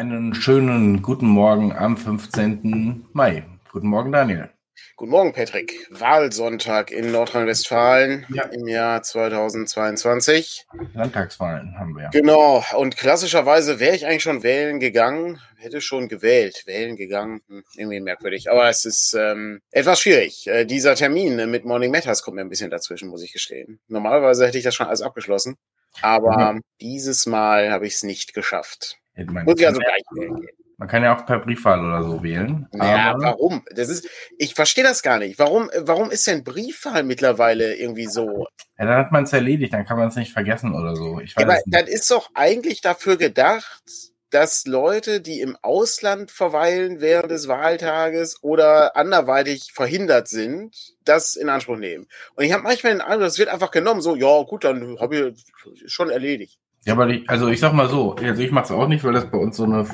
Einen 0.00 0.34
schönen 0.34 1.02
guten 1.02 1.26
Morgen 1.26 1.76
am 1.76 1.94
15. 1.94 3.04
Mai. 3.12 3.44
Guten 3.70 3.88
Morgen, 3.88 4.10
Daniel. 4.10 4.48
Guten 4.96 5.10
Morgen, 5.10 5.34
Patrick. 5.34 5.74
Wahlsonntag 5.90 6.90
in 6.90 7.12
Nordrhein-Westfalen 7.12 8.24
ja. 8.30 8.44
im 8.44 8.66
Jahr 8.66 9.02
2022. 9.02 10.64
Landtagswahlen 10.94 11.78
haben 11.78 11.94
wir. 11.98 12.08
Genau. 12.14 12.64
Und 12.78 12.96
klassischerweise 12.96 13.78
wäre 13.78 13.94
ich 13.94 14.06
eigentlich 14.06 14.22
schon 14.22 14.42
wählen 14.42 14.80
gegangen, 14.80 15.38
hätte 15.58 15.82
schon 15.82 16.08
gewählt, 16.08 16.62
wählen 16.64 16.96
gegangen. 16.96 17.42
Hm, 17.48 17.62
irgendwie 17.76 18.00
merkwürdig. 18.00 18.50
Aber 18.50 18.70
es 18.70 18.86
ist 18.86 19.12
ähm, 19.12 19.60
etwas 19.70 20.00
schwierig. 20.00 20.46
Äh, 20.46 20.64
dieser 20.64 20.94
Termin 20.94 21.50
mit 21.50 21.66
Morning 21.66 21.90
Matters 21.90 22.22
kommt 22.22 22.36
mir 22.36 22.40
ein 22.40 22.48
bisschen 22.48 22.70
dazwischen, 22.70 23.10
muss 23.10 23.22
ich 23.22 23.34
gestehen. 23.34 23.80
Normalerweise 23.88 24.46
hätte 24.46 24.56
ich 24.56 24.64
das 24.64 24.74
schon 24.74 24.86
alles 24.86 25.02
abgeschlossen. 25.02 25.56
Aber 26.00 26.54
mhm. 26.54 26.60
dieses 26.80 27.26
Mal 27.26 27.70
habe 27.70 27.86
ich 27.86 27.96
es 27.96 28.02
nicht 28.02 28.32
geschafft. 28.32 28.99
Muss 29.26 29.58
ich 29.58 29.66
also 29.66 29.80
gleich 29.80 30.02
wählen 30.12 30.40
gehen. 30.40 30.56
Man 30.80 30.88
kann 30.88 31.02
ja 31.02 31.14
auch 31.14 31.26
per 31.26 31.40
Briefwahl 31.40 31.84
oder 31.84 32.02
so 32.02 32.22
wählen. 32.22 32.66
Ja, 32.72 33.14
warum? 33.18 33.62
Das 33.70 33.90
ist, 33.90 34.08
ich 34.38 34.54
verstehe 34.54 34.82
das 34.82 35.02
gar 35.02 35.18
nicht. 35.18 35.38
Warum, 35.38 35.70
warum 35.76 36.10
ist 36.10 36.26
denn 36.26 36.42
Briefwahl 36.42 37.02
mittlerweile 37.02 37.74
irgendwie 37.74 38.06
so? 38.06 38.46
Ja, 38.78 38.86
dann 38.86 38.96
hat 38.96 39.12
man 39.12 39.24
es 39.24 39.32
erledigt, 39.34 39.74
dann 39.74 39.84
kann 39.84 39.98
man 39.98 40.08
es 40.08 40.16
nicht 40.16 40.32
vergessen 40.32 40.74
oder 40.74 40.96
so. 40.96 41.20
Ich 41.20 41.36
weiß 41.36 41.44
aber 41.44 41.58
das 41.66 41.86
ist 41.86 42.10
doch 42.10 42.30
eigentlich 42.32 42.80
dafür 42.80 43.18
gedacht, 43.18 43.82
dass 44.30 44.64
Leute, 44.64 45.20
die 45.20 45.42
im 45.42 45.54
Ausland 45.60 46.30
verweilen 46.30 47.02
während 47.02 47.30
des 47.30 47.46
Wahltages 47.46 48.42
oder 48.42 48.96
anderweitig 48.96 49.72
verhindert 49.74 50.28
sind, 50.28 50.94
das 51.04 51.36
in 51.36 51.50
Anspruch 51.50 51.76
nehmen. 51.76 52.06
Und 52.36 52.44
ich 52.44 52.52
habe 52.52 52.62
manchmal 52.62 52.94
den 52.94 53.02
Eindruck, 53.02 53.24
das 53.24 53.38
wird 53.38 53.50
einfach 53.50 53.70
genommen, 53.70 54.00
so, 54.00 54.16
ja 54.16 54.42
gut, 54.44 54.64
dann 54.64 54.98
habe 54.98 55.34
ich 55.34 55.92
schon 55.92 56.08
erledigt. 56.08 56.58
Ja, 56.84 56.94
aber 56.94 57.08
ich, 57.08 57.28
also 57.28 57.48
ich 57.48 57.60
sag 57.60 57.74
mal 57.74 57.88
so, 57.88 58.14
also 58.14 58.42
ich 58.42 58.52
mache 58.52 58.64
es 58.64 58.70
auch 58.70 58.88
nicht, 58.88 59.04
weil 59.04 59.12
das 59.12 59.30
bei 59.30 59.36
uns 59.36 59.56
so 59.56 59.64
eine 59.64 59.86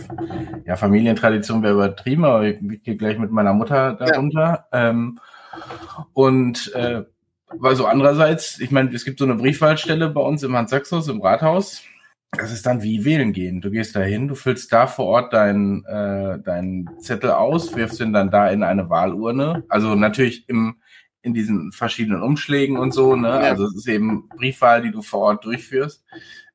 ja, 0.67 0.77
Familientradition 0.77 1.63
wäre 1.63 1.75
übertrieben, 1.75 2.25
aber 2.25 2.45
ich, 2.45 2.59
gehe 2.85 2.97
gleich 2.97 3.19
mit 3.19 3.33
meiner 3.33 3.53
Mutter 3.53 3.95
darunter. 3.95 4.67
Ja. 4.73 4.91
Ähm, 4.91 5.19
und 6.13 6.73
äh, 6.75 7.03
also 7.61 7.87
andererseits, 7.87 8.61
ich 8.61 8.71
meine, 8.71 8.95
es 8.95 9.05
gibt 9.05 9.19
so 9.19 9.25
eine 9.25 9.35
Briefwahlstelle 9.35 10.11
bei 10.11 10.21
uns 10.21 10.43
im 10.43 10.57
Hans-Sachs-Haus, 10.57 11.09
im 11.09 11.21
Rathaus. 11.21 11.83
Das 12.33 12.53
ist 12.53 12.67
dann 12.67 12.83
wie 12.83 13.05
wählen 13.05 13.33
gehen. 13.33 13.61
Du 13.61 13.71
gehst 13.71 13.97
da 13.97 14.01
hin, 14.01 14.29
du 14.29 14.35
füllst 14.35 14.73
da 14.73 14.87
vor 14.87 15.07
Ort 15.07 15.33
deinen 15.33 15.85
äh, 15.87 16.39
dein 16.45 16.89
Zettel 16.99 17.31
aus, 17.31 17.75
wirfst 17.77 18.01
ihn 18.01 18.13
dann 18.13 18.31
da 18.31 18.49
in 18.49 18.63
eine 18.63 18.91
Wahlurne. 18.91 19.65
Also 19.69 19.95
natürlich 19.95 20.49
im, 20.49 20.77
in 21.23 21.35
diesen 21.35 21.73
verschiedenen 21.73 22.23
Umschlägen 22.23 22.77
und 22.79 22.93
so. 22.93 23.17
Ne? 23.17 23.31
Also 23.31 23.65
es 23.65 23.77
ist 23.77 23.89
eben 23.89 24.29
Briefwahl, 24.29 24.83
die 24.83 24.91
du 24.91 25.03
vor 25.03 25.21
Ort 25.21 25.45
durchführst. 25.45 26.05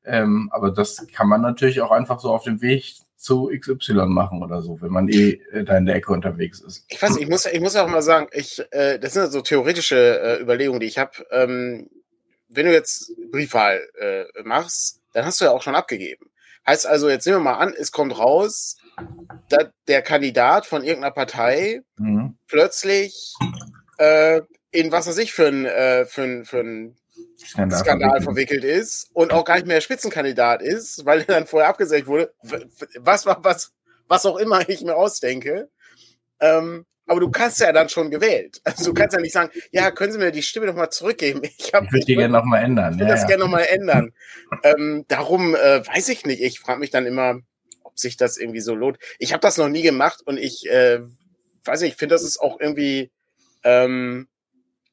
Ähm, 0.04 0.48
aber 0.52 0.70
das 0.70 1.06
kann 1.14 1.28
man 1.28 1.40
natürlich 1.40 1.80
auch 1.80 1.90
einfach 1.90 2.20
so 2.20 2.30
auf 2.30 2.44
dem 2.44 2.60
Weg 2.60 2.96
zu 3.16 3.50
XY 3.56 4.06
machen 4.06 4.42
oder 4.42 4.62
so, 4.62 4.80
wenn 4.80 4.90
man 4.90 5.08
eh 5.08 5.40
äh, 5.52 5.64
da 5.64 5.76
in 5.76 5.86
der 5.86 5.94
Ecke 5.94 6.12
unterwegs 6.12 6.60
ist. 6.60 6.84
Ich 6.88 7.00
weiß, 7.00 7.16
ich 7.18 7.28
muss, 7.28 7.46
ich 7.46 7.60
muss 7.60 7.76
auch 7.76 7.86
mal 7.86 8.02
sagen, 8.02 8.26
ich, 8.32 8.60
äh, 8.72 8.98
das 8.98 9.12
sind 9.12 9.30
so 9.30 9.42
theoretische 9.42 10.20
äh, 10.20 10.42
Überlegungen, 10.42 10.80
die 10.80 10.86
ich 10.86 10.98
habe. 10.98 11.12
Ähm, 11.30 11.88
wenn 12.48 12.66
du 12.66 12.72
jetzt 12.72 13.12
Briefwahl 13.30 13.80
äh, 13.98 14.24
machst, 14.42 15.00
dann 15.12 15.24
hast 15.24 15.40
du 15.40 15.44
ja 15.44 15.52
auch 15.52 15.62
schon 15.62 15.76
abgegeben. 15.76 16.30
Heißt 16.66 16.86
also, 16.86 17.08
jetzt 17.08 17.26
nehmen 17.26 17.38
wir 17.38 17.52
mal 17.52 17.58
an, 17.58 17.74
es 17.76 17.92
kommt 17.92 18.18
raus, 18.18 18.76
dass 19.48 19.68
der 19.88 20.02
Kandidat 20.02 20.66
von 20.66 20.82
irgendeiner 20.82 21.14
Partei 21.14 21.82
mhm. 21.96 22.36
plötzlich 22.48 23.34
äh, 23.98 24.42
in 24.70 24.90
was 24.90 25.06
weiß 25.06 25.18
ich 25.18 25.32
für 25.32 25.46
ein, 25.46 25.64
äh, 25.64 26.06
für 26.06 26.22
ein, 26.22 26.44
für 26.44 26.60
ein 26.60 26.96
Skandal, 27.46 27.78
Skandal 27.80 28.22
verwickelt 28.22 28.64
ist 28.64 29.10
und 29.12 29.32
auch 29.32 29.44
gar 29.44 29.56
nicht 29.56 29.66
mehr 29.66 29.80
Spitzenkandidat 29.80 30.62
ist, 30.62 31.04
weil 31.04 31.20
er 31.20 31.26
dann 31.26 31.46
vorher 31.46 31.68
abgesägt 31.68 32.06
wurde. 32.06 32.32
Was 32.98 33.26
war 33.26 33.42
was, 33.42 33.72
was 34.08 34.26
auch 34.26 34.36
immer 34.36 34.68
ich 34.68 34.82
mir 34.82 34.96
ausdenke. 34.96 35.70
Ähm, 36.40 36.86
aber 37.06 37.20
du 37.20 37.30
kannst 37.30 37.60
ja 37.60 37.72
dann 37.72 37.88
schon 37.88 38.10
gewählt. 38.10 38.60
Also 38.64 38.86
du 38.86 38.94
kannst 38.94 39.14
ja 39.14 39.20
nicht 39.20 39.32
sagen, 39.32 39.50
ja, 39.70 39.90
können 39.90 40.12
Sie 40.12 40.18
mir 40.18 40.30
die 40.30 40.42
Stimme 40.42 40.66
nochmal 40.66 40.90
zurückgeben? 40.90 41.42
Ich, 41.42 41.58
ich 41.58 41.72
würde 41.72 42.06
die 42.06 42.14
gerne 42.14 42.32
nochmal 42.32 42.62
ändern. 42.62 42.94
Ich 42.94 43.00
würde 43.00 43.08
ja, 43.08 43.14
das 43.14 43.22
ja. 43.22 43.28
gerne 43.28 43.44
nochmal 43.44 43.66
ändern. 43.68 44.12
ähm, 44.62 45.04
darum 45.08 45.54
äh, 45.54 45.86
weiß 45.86 46.08
ich 46.10 46.24
nicht. 46.24 46.42
Ich 46.42 46.60
frage 46.60 46.80
mich 46.80 46.90
dann 46.90 47.06
immer, 47.06 47.40
ob 47.82 47.98
sich 47.98 48.16
das 48.16 48.38
irgendwie 48.38 48.60
so 48.60 48.74
lohnt. 48.74 48.98
Ich 49.18 49.32
habe 49.32 49.40
das 49.40 49.58
noch 49.58 49.68
nie 49.68 49.82
gemacht 49.82 50.22
und 50.24 50.38
ich 50.38 50.68
äh, 50.70 51.00
weiß 51.64 51.80
nicht, 51.80 51.92
ich 51.92 51.98
finde, 51.98 52.14
das 52.14 52.22
ist 52.22 52.40
auch 52.40 52.60
irgendwie 52.60 53.10
ähm, 53.64 54.28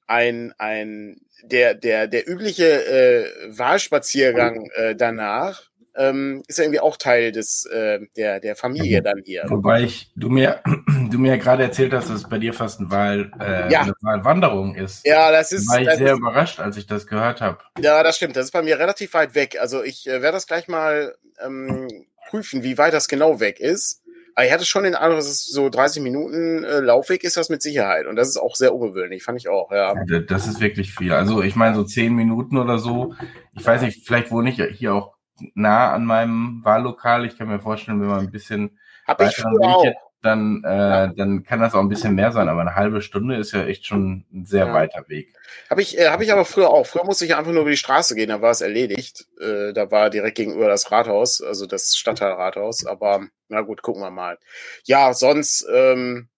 ein, 0.07 0.53
ein 0.57 1.21
der, 1.43 1.73
der, 1.73 2.07
der 2.07 2.29
übliche 2.29 2.65
äh, 2.65 3.57
Wahlspaziergang 3.57 4.69
äh, 4.75 4.95
danach 4.95 5.69
ähm, 5.95 6.43
ist 6.47 6.57
ja 6.57 6.63
irgendwie 6.63 6.79
auch 6.79 6.97
Teil 6.97 7.31
des 7.31 7.65
äh, 7.65 7.99
der, 8.15 8.39
der 8.39 8.55
Familie 8.55 9.01
dann 9.01 9.21
hier. 9.25 9.43
Wobei 9.47 9.81
ich, 9.81 10.11
du 10.15 10.29
mir, 10.29 10.61
du 11.11 11.19
mir 11.19 11.31
ja 11.31 11.37
gerade 11.37 11.63
erzählt 11.63 11.93
hast, 11.93 12.09
dass 12.09 12.17
es 12.17 12.29
bei 12.29 12.37
dir 12.37 12.53
fast 12.53 12.79
ein 12.79 12.89
Wahl, 12.89 13.31
äh, 13.39 13.71
ja. 13.71 13.81
eine 13.81 13.93
Wahlwanderung 14.01 14.75
ist. 14.75 15.05
Ja, 15.05 15.31
das 15.31 15.51
ist. 15.51 15.67
Da 15.67 15.73
war 15.73 15.81
ich 15.81 15.97
sehr 15.97 16.13
ist, 16.13 16.19
überrascht, 16.19 16.59
als 16.59 16.77
ich 16.77 16.87
das 16.87 17.05
gehört 17.05 17.41
habe. 17.41 17.59
Ja, 17.79 18.01
das 18.01 18.15
stimmt. 18.15 18.35
Das 18.35 18.45
ist 18.45 18.51
bei 18.51 18.61
mir 18.61 18.79
relativ 18.79 19.13
weit 19.13 19.35
weg. 19.35 19.57
Also 19.59 19.83
ich 19.83 20.07
äh, 20.07 20.21
werde 20.21 20.33
das 20.33 20.47
gleich 20.47 20.67
mal 20.67 21.15
ähm, 21.43 21.87
prüfen, 22.29 22.63
wie 22.63 22.77
weit 22.77 22.93
das 22.93 23.07
genau 23.07 23.39
weg 23.39 23.59
ist. 23.59 24.01
Aber 24.39 24.47
ich 24.47 24.53
hatte 24.53 24.63
schon 24.63 24.85
den 24.85 24.95
Eindruck, 24.95 25.17
dass 25.17 25.27
es 25.27 25.47
so 25.47 25.67
30 25.67 26.01
Minuten 26.01 26.63
äh, 26.63 26.79
Laufweg 26.79 27.25
ist 27.25 27.35
das 27.35 27.49
mit 27.49 27.61
Sicherheit. 27.61 28.05
Und 28.05 28.15
das 28.15 28.29
ist 28.29 28.37
auch 28.37 28.55
sehr 28.55 28.73
ungewöhnlich, 28.73 29.21
fand 29.21 29.37
ich 29.37 29.49
auch, 29.49 29.69
ja. 29.69 29.93
ja 30.07 30.19
das 30.19 30.47
ist 30.47 30.61
wirklich 30.61 30.95
viel. 30.95 31.11
Also 31.11 31.43
ich 31.43 31.57
meine, 31.57 31.75
so 31.75 31.83
10 31.83 32.13
Minuten 32.13 32.57
oder 32.57 32.77
so. 32.77 33.13
Ich 33.57 33.65
weiß 33.67 33.81
nicht, 33.81 34.07
vielleicht 34.07 34.31
wohne 34.31 34.49
ich 34.49 34.63
hier 34.77 34.93
auch 34.93 35.15
nah 35.55 35.91
an 35.91 36.05
meinem 36.05 36.61
Wahllokal. 36.63 37.25
Ich 37.25 37.37
kann 37.37 37.49
mir 37.49 37.59
vorstellen, 37.59 37.99
wenn 37.99 38.07
man 38.07 38.21
ein 38.21 38.31
bisschen 38.31 38.79
Hab 39.05 39.21
ich 39.21 39.35
früher 39.35 39.59
auch 39.61 39.85
dann, 40.21 40.63
äh, 40.65 40.69
ja. 40.69 41.07
dann 41.07 41.43
kann 41.43 41.59
das 41.59 41.73
auch 41.73 41.79
ein 41.79 41.89
bisschen 41.89 42.15
mehr 42.15 42.31
sein. 42.31 42.49
Aber 42.49 42.61
eine 42.61 42.75
halbe 42.75 43.01
Stunde 43.01 43.37
ist 43.37 43.51
ja 43.53 43.65
echt 43.65 43.85
schon 43.85 44.25
ein 44.31 44.45
sehr 44.45 44.67
ja. 44.67 44.73
weiter 44.73 45.07
Weg. 45.07 45.33
Habe 45.69 45.81
ich, 45.81 45.97
äh, 45.97 46.09
hab 46.09 46.21
ich 46.21 46.31
aber 46.31 46.45
früher 46.45 46.69
auch. 46.69 46.85
Früher 46.85 47.05
musste 47.05 47.25
ich 47.25 47.35
einfach 47.35 47.51
nur 47.51 47.61
über 47.61 47.71
die 47.71 47.77
Straße 47.77 48.15
gehen, 48.15 48.29
da 48.29 48.41
war 48.41 48.51
es 48.51 48.61
erledigt. 48.61 49.25
Äh, 49.39 49.73
da 49.73 49.91
war 49.91 50.09
direkt 50.09 50.37
gegenüber 50.37 50.67
das 50.67 50.91
Rathaus, 50.91 51.41
also 51.41 51.65
das 51.65 51.95
Stadtteilrathaus. 51.95 52.85
Aber 52.85 53.27
na 53.47 53.61
gut, 53.61 53.81
gucken 53.81 54.01
wir 54.01 54.11
mal. 54.11 54.37
Ja, 54.83 55.13
sonst, 55.13 55.65
ähm, 55.73 56.29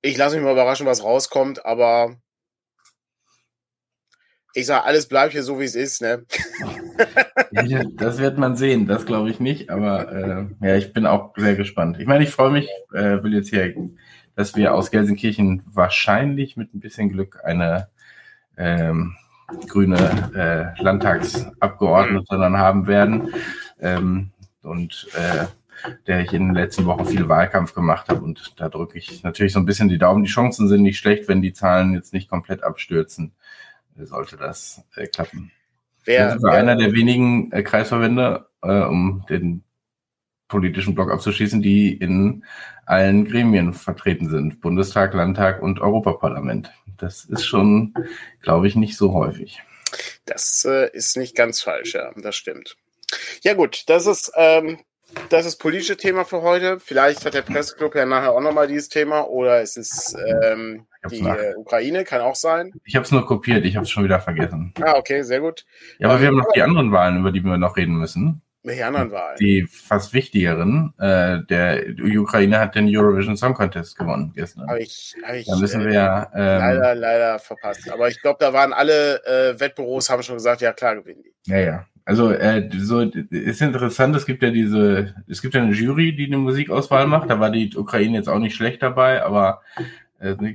ich 0.00 0.16
lasse 0.16 0.36
mich 0.36 0.44
mal 0.44 0.52
überraschen, 0.52 0.86
was 0.86 1.04
rauskommt, 1.04 1.64
aber 1.64 2.16
ich 4.54 4.66
sage, 4.66 4.84
alles 4.84 5.06
bleibt 5.06 5.32
hier 5.32 5.42
so, 5.42 5.58
wie 5.58 5.64
es 5.64 5.74
ist, 5.74 6.02
ne? 6.02 6.24
das 7.96 8.18
wird 8.18 8.38
man 8.38 8.56
sehen, 8.56 8.86
das 8.86 9.06
glaube 9.06 9.30
ich 9.30 9.40
nicht, 9.40 9.70
aber 9.70 10.12
äh, 10.12 10.66
ja, 10.66 10.76
ich 10.76 10.92
bin 10.92 11.06
auch 11.06 11.34
sehr 11.36 11.56
gespannt. 11.56 11.98
Ich 11.98 12.06
meine, 12.06 12.24
ich 12.24 12.30
freue 12.30 12.50
mich, 12.50 12.68
äh, 12.92 13.22
will 13.22 13.34
jetzt 13.34 13.50
hier, 13.50 13.74
dass 14.36 14.54
wir 14.56 14.74
aus 14.74 14.90
Gelsenkirchen 14.90 15.62
wahrscheinlich 15.66 16.56
mit 16.56 16.74
ein 16.74 16.80
bisschen 16.80 17.08
Glück 17.08 17.40
eine 17.44 17.88
ähm, 18.56 19.16
grüne 19.68 20.74
äh, 20.76 20.82
Landtagsabgeordnete 20.82 22.38
dann 22.38 22.56
haben 22.56 22.86
werden. 22.86 23.34
Ähm, 23.80 24.30
und 24.62 25.08
äh, 25.14 25.46
der 26.06 26.20
ich 26.20 26.32
in 26.32 26.46
den 26.46 26.54
letzten 26.54 26.86
Wochen 26.86 27.04
viel 27.06 27.28
Wahlkampf 27.28 27.74
gemacht 27.74 28.08
habe. 28.08 28.20
Und 28.20 28.54
da 28.56 28.68
drücke 28.68 28.98
ich 28.98 29.24
natürlich 29.24 29.52
so 29.52 29.58
ein 29.58 29.64
bisschen 29.64 29.88
die 29.88 29.98
Daumen. 29.98 30.22
Die 30.22 30.30
Chancen 30.30 30.68
sind 30.68 30.82
nicht 30.82 30.98
schlecht, 30.98 31.26
wenn 31.26 31.42
die 31.42 31.52
Zahlen 31.52 31.92
jetzt 31.92 32.12
nicht 32.12 32.30
komplett 32.30 32.62
abstürzen 32.62 33.32
sollte 33.96 34.36
das 34.36 34.82
äh, 34.96 35.06
klappen. 35.06 35.52
Wer, 36.04 36.34
das 36.34 36.42
wer, 36.42 36.52
einer 36.52 36.76
der 36.76 36.92
wenigen 36.92 37.52
äh, 37.52 37.62
Kreisverbände, 37.62 38.46
äh, 38.62 38.80
um 38.82 39.24
den 39.28 39.64
politischen 40.48 40.94
Block 40.94 41.10
abzuschließen, 41.10 41.62
die 41.62 41.94
in 41.94 42.44
allen 42.84 43.24
Gremien 43.24 43.72
vertreten 43.72 44.28
sind. 44.28 44.60
Bundestag, 44.60 45.14
Landtag 45.14 45.62
und 45.62 45.80
Europaparlament. 45.80 46.70
Das 46.98 47.24
ist 47.24 47.46
schon, 47.46 47.94
glaube 48.42 48.68
ich, 48.68 48.76
nicht 48.76 48.96
so 48.96 49.12
häufig. 49.14 49.62
Das 50.26 50.64
äh, 50.68 50.90
ist 50.92 51.16
nicht 51.16 51.34
ganz 51.34 51.62
falsch, 51.62 51.94
ja, 51.94 52.12
das 52.16 52.36
stimmt. 52.36 52.76
Ja 53.42 53.54
gut, 53.54 53.84
das 53.88 54.06
ist 54.06 54.32
ähm, 54.36 54.78
das 55.28 55.46
ist 55.46 55.56
politische 55.56 55.96
Thema 55.96 56.24
für 56.24 56.42
heute. 56.42 56.80
Vielleicht 56.80 57.24
hat 57.24 57.34
der 57.34 57.42
Presseclub 57.42 57.94
ja 57.94 58.06
nachher 58.06 58.32
auch 58.32 58.40
nochmal 58.40 58.66
dieses 58.66 58.88
Thema 58.88 59.28
oder 59.28 59.60
es 59.60 59.76
ist 59.76 60.16
ähm, 60.42 60.86
die 61.10 61.20
äh, 61.20 61.54
Ukraine, 61.56 62.04
kann 62.04 62.20
auch 62.20 62.36
sein. 62.36 62.72
Ich 62.84 62.96
habe 62.96 63.04
es 63.04 63.10
nur 63.10 63.26
kopiert, 63.26 63.64
ich 63.64 63.76
habe 63.76 63.84
es 63.84 63.90
schon 63.90 64.04
wieder 64.04 64.20
vergessen. 64.20 64.72
Ah, 64.80 64.94
okay, 64.96 65.22
sehr 65.22 65.40
gut. 65.40 65.64
Ja, 65.98 66.08
aber 66.08 66.16
ähm, 66.16 66.20
wir 66.20 66.28
haben 66.28 66.36
noch 66.36 66.52
die 66.54 66.62
anderen 66.62 66.92
Wahlen, 66.92 67.18
über 67.20 67.32
die 67.32 67.42
wir 67.42 67.56
noch 67.58 67.76
reden 67.76 67.96
müssen. 67.96 68.42
Welche 68.64 68.86
anderen 68.86 69.10
Wahlen? 69.10 69.36
Die 69.40 69.66
fast 69.68 70.14
wichtigeren. 70.14 70.94
Äh, 70.98 71.40
der 71.48 71.92
die 71.92 72.16
Ukraine 72.16 72.60
hat 72.60 72.76
den 72.76 72.86
Eurovision 72.88 73.36
Song 73.36 73.54
Contest 73.54 73.98
gewonnen 73.98 74.32
gestern. 74.36 74.68
Hab 74.68 74.78
ich, 74.78 75.16
hab 75.26 75.34
ich, 75.34 75.46
da 75.46 75.56
müssen 75.56 75.84
wir 75.84 75.92
ja. 75.92 76.30
Ähm, 76.32 76.58
leider, 76.58 76.94
leider 76.94 77.38
verpasst. 77.40 77.90
Aber 77.90 78.08
ich 78.08 78.20
glaube, 78.20 78.36
da 78.38 78.52
waren 78.52 78.72
alle 78.72 79.24
äh, 79.24 79.58
Wettbüros, 79.58 80.10
haben 80.10 80.22
schon 80.22 80.36
gesagt, 80.36 80.60
ja 80.60 80.72
klar 80.72 80.94
gewinnen 80.94 81.24
die. 81.24 81.50
Ja, 81.50 81.58
ja. 81.58 81.86
Also 82.04 82.32
äh, 82.32 82.68
so 82.78 83.00
ist 83.00 83.62
interessant, 83.62 84.14
es 84.16 84.26
gibt 84.26 84.42
ja 84.42 84.50
diese, 84.50 85.14
es 85.28 85.40
gibt 85.40 85.54
ja 85.54 85.62
eine 85.62 85.72
Jury, 85.72 86.14
die 86.14 86.26
eine 86.26 86.38
Musikauswahl 86.38 87.06
macht. 87.06 87.30
Da 87.30 87.40
war 87.40 87.50
die 87.50 87.76
Ukraine 87.76 88.16
jetzt 88.16 88.28
auch 88.28 88.40
nicht 88.40 88.56
schlecht 88.56 88.82
dabei, 88.82 89.24
aber 89.24 89.62
äh, 89.76 89.82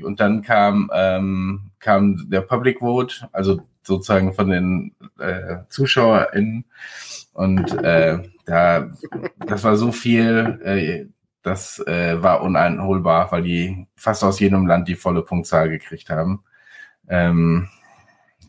und 0.03 0.19
dann 0.19 0.41
kam 0.41 0.89
ähm, 0.93 1.71
kam 1.79 2.29
der 2.29 2.41
Public 2.41 2.79
Vote, 2.79 3.27
also 3.31 3.61
sozusagen 3.83 4.33
von 4.33 4.49
den 4.49 4.95
äh, 5.19 5.57
ZuschauerInnen 5.69 6.65
und 7.33 7.71
äh, 7.83 8.19
da, 8.45 8.89
das 9.45 9.63
war 9.63 9.77
so 9.77 9.91
viel, 9.91 10.59
äh, 10.63 11.05
das 11.43 11.79
äh, 11.85 12.21
war 12.21 12.41
uneinholbar, 12.41 13.31
weil 13.31 13.43
die 13.43 13.87
fast 13.95 14.23
aus 14.23 14.39
jedem 14.39 14.65
Land 14.65 14.87
die 14.87 14.95
volle 14.95 15.21
Punktzahl 15.21 15.69
gekriegt 15.69 16.09
haben. 16.09 16.43
Ähm, 17.07 17.69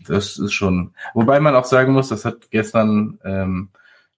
das 0.06 0.38
ist 0.38 0.52
schon, 0.52 0.94
wobei 1.14 1.38
man 1.38 1.54
auch 1.54 1.64
sagen 1.64 1.92
muss, 1.92 2.08
das 2.08 2.24
hat 2.24 2.50
gestern 2.50 3.18
ähm, 3.24 3.70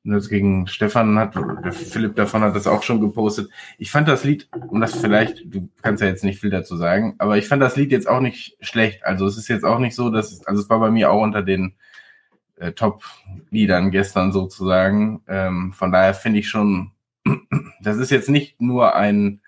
gegen 0.03 0.67
Stefan 0.67 1.19
hat, 1.19 1.35
der 1.35 1.73
Philipp 1.73 2.17
davon 2.17 2.43
hat 2.43 2.57
das 2.57 2.67
auch 2.67 2.83
schon 2.83 3.01
gepostet. 3.01 3.51
Ich 3.79 3.91
fand 3.91 4.09
das 4.09 4.25
Lied, 4.25 4.49
und 4.69 4.81
das 4.81 4.95
vielleicht, 4.95 5.43
du 5.55 5.69
kannst 5.83 6.03
ja 6.03 6.09
jetzt 6.09 6.25
nicht 6.25 6.41
viel 6.41 6.51
dazu 6.51 6.77
sagen, 6.77 7.17
aber 7.19 7.37
ich 7.37 7.47
fand 7.47 7.63
das 7.63 7.77
Lied 7.77 7.93
jetzt 7.93 8.09
auch 8.09 8.21
nicht 8.21 8.57
schlecht. 8.61 9.05
Also 9.05 9.27
es 9.27 9.37
ist 9.37 9.49
jetzt 9.49 9.65
auch 9.65 9.79
nicht 9.79 9.95
so, 9.95 10.11
dass, 10.11 10.45
also 10.47 10.63
es 10.63 10.71
war 10.71 10.81
bei 10.81 10.91
mir 10.91 11.11
auch 11.11 11.23
unter 11.23 11.43
den 11.43 11.75
äh, 12.57 12.73
Top-Liedern 12.73 13.91
gestern 13.91 14.33
sozusagen. 14.33 15.23
Ähm, 15.29 15.73
von 15.73 15.93
daher 15.93 16.15
finde 16.15 16.39
ich 16.39 16.49
schon, 16.49 16.93
das 17.83 17.99
ist 17.99 18.11
jetzt 18.11 18.31
nicht 18.31 18.61
nur 18.61 18.95
ein, 18.95 19.41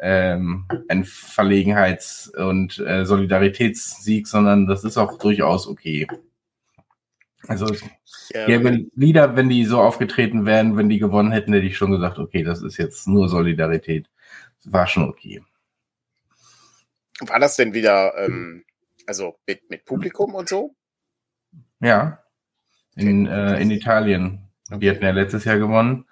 ähm, 0.00 0.66
ein 0.88 1.04
Verlegenheits- 1.04 2.28
und 2.28 2.78
äh, 2.78 3.06
Solidaritätssieg, 3.06 4.26
sondern 4.28 4.66
das 4.66 4.84
ist 4.84 4.98
auch 4.98 5.18
durchaus 5.18 5.66
okay. 5.66 6.06
Also 7.48 7.66
ja, 8.30 8.48
ja, 8.48 8.64
wenn 8.64 8.90
Lieder, 8.94 9.36
wenn 9.36 9.48
die 9.48 9.64
so 9.64 9.80
aufgetreten 9.80 10.46
wären, 10.46 10.76
wenn 10.76 10.88
die 10.88 10.98
gewonnen 10.98 11.32
hätten, 11.32 11.52
hätte 11.52 11.66
ich 11.66 11.76
schon 11.76 11.90
gesagt, 11.90 12.18
okay, 12.18 12.42
das 12.42 12.62
ist 12.62 12.76
jetzt 12.76 13.06
nur 13.06 13.28
Solidarität. 13.28 14.08
Das 14.62 14.72
war 14.72 14.86
schon 14.86 15.08
okay. 15.08 15.42
War 17.20 17.38
das 17.38 17.56
denn 17.56 17.74
wieder, 17.74 18.14
ähm, 18.16 18.64
also 19.06 19.36
mit, 19.46 19.68
mit 19.70 19.84
Publikum 19.84 20.34
und 20.34 20.48
so? 20.48 20.74
Ja, 21.80 22.24
in, 22.96 23.26
äh, 23.26 23.60
in 23.60 23.70
Italien. 23.70 24.40
Die 24.70 24.88
hatten 24.88 25.04
ja 25.04 25.10
letztes 25.10 25.44
Jahr 25.44 25.58
gewonnen 25.58 26.06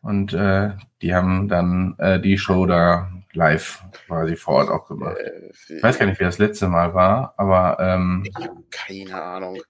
und 0.00 0.32
äh, 0.32 0.70
die 1.02 1.14
haben 1.14 1.48
dann 1.48 1.96
äh, 1.98 2.20
die 2.20 2.38
Show 2.38 2.64
da 2.64 3.10
live 3.32 3.82
quasi 4.06 4.36
vor 4.36 4.54
Ort 4.54 4.70
auch 4.70 4.86
gemacht. 4.86 5.16
Äh, 5.18 5.50
ich 5.76 5.82
weiß 5.82 5.98
gar 5.98 6.06
nicht, 6.06 6.20
wie 6.20 6.24
das 6.24 6.38
letzte 6.38 6.68
Mal 6.68 6.94
war, 6.94 7.34
aber 7.36 7.78
ähm, 7.80 8.24
ich 8.26 8.34
habe 8.36 8.62
keine 8.70 9.20
Ahnung. 9.22 9.60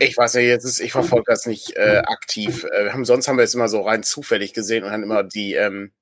Ich 0.00 0.16
weiß 0.16 0.34
ja 0.34 0.40
jetzt, 0.40 0.64
ist, 0.64 0.80
ich 0.80 0.92
verfolge 0.92 1.24
das 1.26 1.46
nicht 1.46 1.76
äh, 1.76 2.02
aktiv. 2.06 2.64
Äh, 2.64 2.90
haben, 2.90 3.04
sonst 3.04 3.26
haben 3.26 3.38
wir 3.38 3.44
es 3.44 3.54
immer 3.54 3.68
so 3.68 3.80
rein 3.80 4.02
zufällig 4.02 4.52
gesehen 4.52 4.84
und 4.84 4.90
dann 4.90 5.02
immer 5.02 5.22
die, 5.22 5.54
ähm, 5.54 5.92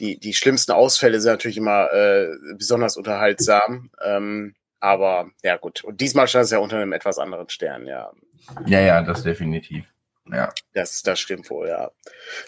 die, 0.00 0.18
die 0.18 0.34
schlimmsten 0.34 0.72
Ausfälle 0.72 1.20
sind 1.20 1.32
natürlich 1.32 1.56
immer 1.56 1.92
äh, 1.92 2.28
besonders 2.56 2.96
unterhaltsam. 2.96 3.90
Ähm, 4.04 4.54
aber 4.80 5.30
ja 5.42 5.56
gut. 5.56 5.84
Und 5.84 6.00
diesmal 6.00 6.28
stand 6.28 6.46
es 6.46 6.50
ja 6.50 6.58
unter 6.58 6.78
einem 6.78 6.92
etwas 6.92 7.18
anderen 7.18 7.48
Stern, 7.48 7.86
ja. 7.86 8.10
Ja, 8.66 8.80
ja, 8.80 9.02
das 9.02 9.22
definitiv. 9.22 9.84
Ja. 10.30 10.52
Das, 10.74 11.02
das 11.02 11.20
stimmt 11.20 11.48
wohl, 11.50 11.68
ja. 11.68 11.90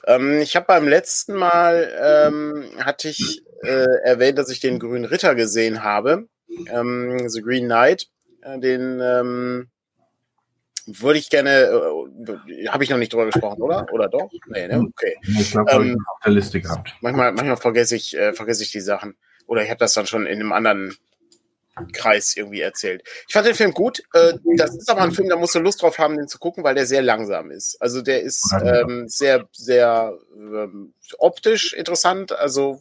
Ähm, 0.07 0.41
ich 0.41 0.55
habe 0.57 0.67
beim 0.67 0.87
letzten 0.87 1.35
Mal 1.35 1.91
ähm, 2.01 2.71
hatte 2.85 3.09
ich 3.09 3.43
äh, 3.63 3.87
erwähnt, 4.05 4.39
dass 4.39 4.51
ich 4.51 4.61
den 4.61 4.79
Grünen 4.79 5.05
Ritter 5.05 5.35
gesehen 5.35 5.83
habe. 5.83 6.29
Ähm, 6.69 7.29
The 7.29 7.43
Green 7.43 7.67
Knight. 7.67 8.09
Äh, 8.43 8.59
den 8.59 9.01
ähm, 9.03 9.71
würde 10.95 11.19
ich 11.19 11.31
gerne, 11.31 11.51
äh, 12.49 12.67
habe 12.69 12.85
ich 12.85 12.91
noch 12.91 12.99
nicht 12.99 13.13
drüber 13.13 13.27
gesprochen, 13.27 13.63
oder? 13.63 13.87
Oder 13.93 14.09
doch? 14.09 14.31
Nee, 14.49 14.69
ne? 14.69 14.81
Okay. 14.81 15.17
Ich 15.39 15.51
glaube, 15.53 15.71
ähm, 15.73 15.99
auf 16.07 16.21
der 16.25 16.33
Liste 16.33 16.61
gehabt. 16.61 16.95
Manchmal, 17.01 17.33
manchmal 17.33 17.57
vergesse 17.57 17.97
ich, 17.97 18.17
äh, 18.17 18.33
vergesse 18.33 18.63
ich 18.63 18.73
die 18.73 18.81
Sachen. 18.81 19.17
Oder 19.47 19.63
ich 19.63 19.71
habe 19.71 19.79
das 19.79 19.95
dann 19.95 20.07
schon 20.07 20.27
in 20.27 20.41
einem 20.41 20.53
anderen 20.53 20.97
Kreis 21.93 22.37
irgendwie 22.37 22.61
erzählt. 22.61 23.03
Ich 23.27 23.33
fand 23.33 23.47
den 23.47 23.55
Film 23.55 23.73
gut. 23.73 24.03
Äh, 24.13 24.35
das 24.57 24.77
ist 24.77 24.91
aber 24.91 25.03
ein 25.03 25.13
Film, 25.13 25.29
da 25.29 25.37
musst 25.37 25.55
du 25.55 25.61
Lust 25.61 25.83
drauf 25.83 25.99
haben, 25.99 26.17
den 26.17 26.29
zu 26.29 26.39
gucken, 26.39 26.65
weil 26.65 26.75
der 26.75 26.87
sehr 26.87 27.03
langsam 27.03 27.51
ist. 27.51 27.81
Also 27.81 28.03
der 28.03 28.23
ist 28.23 28.55
ähm, 28.63 29.09
sehr, 29.09 29.49
sehr 29.53 30.19
ähm, 30.37 30.93
optisch 31.19 31.73
interessant. 31.73 32.33
Also 32.33 32.81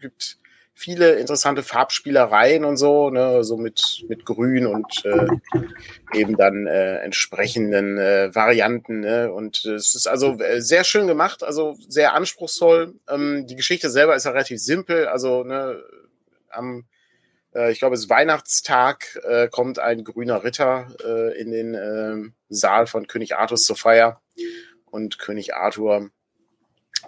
gibt 0.00 0.38
viele 0.80 1.16
interessante 1.16 1.62
Farbspielereien 1.62 2.64
und 2.64 2.78
so, 2.78 3.10
ne, 3.10 3.44
so 3.44 3.58
mit, 3.58 4.02
mit 4.08 4.24
Grün 4.24 4.66
und 4.66 5.04
äh, 5.04 5.26
eben 6.18 6.38
dann 6.38 6.66
äh, 6.66 6.96
entsprechenden 7.00 7.98
äh, 7.98 8.34
Varianten. 8.34 9.00
Ne? 9.00 9.30
Und 9.30 9.62
es 9.66 9.94
ist 9.94 10.06
also 10.06 10.38
äh, 10.40 10.62
sehr 10.62 10.84
schön 10.84 11.06
gemacht, 11.06 11.44
also 11.44 11.76
sehr 11.86 12.14
anspruchsvoll. 12.14 12.94
Ähm, 13.10 13.46
die 13.46 13.56
Geschichte 13.56 13.90
selber 13.90 14.16
ist 14.16 14.24
ja 14.24 14.30
relativ 14.30 14.58
simpel. 14.58 15.06
Also 15.06 15.44
ne, 15.44 15.82
am, 16.48 16.86
äh, 17.54 17.70
ich 17.70 17.78
glaube, 17.78 17.94
es 17.94 18.04
ist 18.04 18.10
Weihnachtstag, 18.10 19.20
äh, 19.28 19.48
kommt 19.48 19.78
ein 19.78 20.02
grüner 20.02 20.44
Ritter 20.44 20.88
in 21.36 21.50
den 21.50 21.74
äh, 21.74 22.30
Saal 22.48 22.86
von 22.86 23.06
König 23.06 23.36
Artus 23.36 23.64
zur 23.64 23.76
Feier. 23.76 24.22
Und 24.86 25.18
König 25.18 25.54
Arthur, 25.54 26.10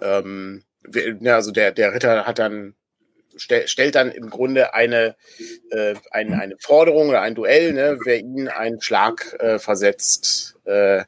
ähm, 0.03 0.63
also 1.25 1.53
der, 1.53 1.73
der 1.73 1.95
Ritter 1.95 2.27
hat 2.27 2.39
dann 2.39 2.75
stell, 3.37 3.69
stellt 3.69 3.95
dann 3.95 4.11
im 4.11 4.31
Grunde 4.31 4.75
eine, 4.75 5.17
äh, 5.71 5.95
eine, 6.11 6.41
eine 6.41 6.57
Forderung 6.59 7.09
oder 7.09 7.23
ein 7.23 7.35
Duell, 7.35 7.73
ne? 7.73 7.99
wer 8.05 8.19
ihn 8.19 8.49
einen 8.49 8.81
Schlag 8.81 9.37
äh, 9.41 9.59
versetzt, 9.59 10.57
äh, 10.65 11.05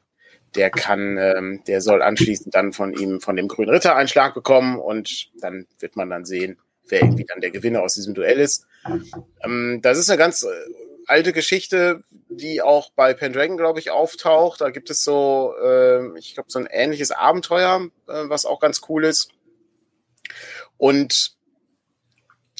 der 0.55 0.69
kann, 0.69 1.17
ähm, 1.17 1.63
der 1.67 1.81
soll 1.81 2.01
anschließend 2.01 2.55
dann 2.55 2.73
von 2.73 2.93
ihm, 2.93 3.19
von 3.19 3.35
dem 3.35 3.47
grünen 3.47 3.69
Ritter 3.69 3.95
einen 3.95 4.07
Schlag 4.07 4.33
bekommen 4.33 4.79
und 4.79 5.29
dann 5.41 5.67
wird 5.79 5.95
man 5.95 6.09
dann 6.09 6.25
sehen, 6.25 6.57
wer 6.87 7.01
irgendwie 7.01 7.25
dann 7.25 7.41
der 7.41 7.51
Gewinner 7.51 7.81
aus 7.81 7.95
diesem 7.95 8.13
Duell 8.13 8.39
ist. 8.39 8.65
Ähm, 9.43 9.79
das 9.81 9.97
ist 9.97 10.09
eine 10.09 10.17
ganz 10.17 10.43
äh, 10.43 10.47
alte 11.07 11.33
Geschichte, 11.33 12.03
die 12.29 12.61
auch 12.61 12.91
bei 12.95 13.13
Pendragon, 13.13 13.57
glaube 13.57 13.79
ich, 13.79 13.91
auftaucht. 13.91 14.61
Da 14.61 14.69
gibt 14.69 14.89
es 14.89 15.03
so, 15.03 15.53
äh, 15.61 16.17
ich 16.17 16.33
glaube, 16.33 16.51
so 16.51 16.59
ein 16.59 16.67
ähnliches 16.69 17.11
Abenteuer, 17.11 17.89
äh, 18.07 18.29
was 18.29 18.45
auch 18.45 18.59
ganz 18.59 18.81
cool 18.89 19.05
ist. 19.05 19.29
Und 20.77 21.34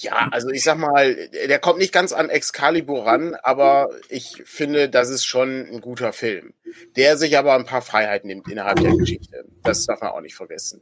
ja, 0.05 0.29
also 0.31 0.49
ich 0.49 0.63
sag 0.63 0.77
mal, 0.77 1.15
der 1.29 1.59
kommt 1.59 1.79
nicht 1.79 1.91
ganz 1.91 2.13
an 2.13 2.29
Excalibur 2.29 3.07
ran, 3.07 3.35
aber 3.41 3.89
ich 4.09 4.43
finde, 4.45 4.87
das 4.87 5.09
ist 5.09 5.25
schon 5.25 5.67
ein 5.67 5.81
guter 5.81 6.13
Film, 6.13 6.53
der 6.95 7.17
sich 7.17 7.37
aber 7.37 7.55
ein 7.55 7.65
paar 7.65 7.81
Freiheiten 7.81 8.27
nimmt 8.27 8.47
innerhalb 8.47 8.79
der 8.79 8.95
Geschichte. 8.95 9.45
Das 9.63 9.85
darf 9.85 10.01
man 10.01 10.11
auch 10.11 10.21
nicht 10.21 10.35
vergessen. 10.35 10.81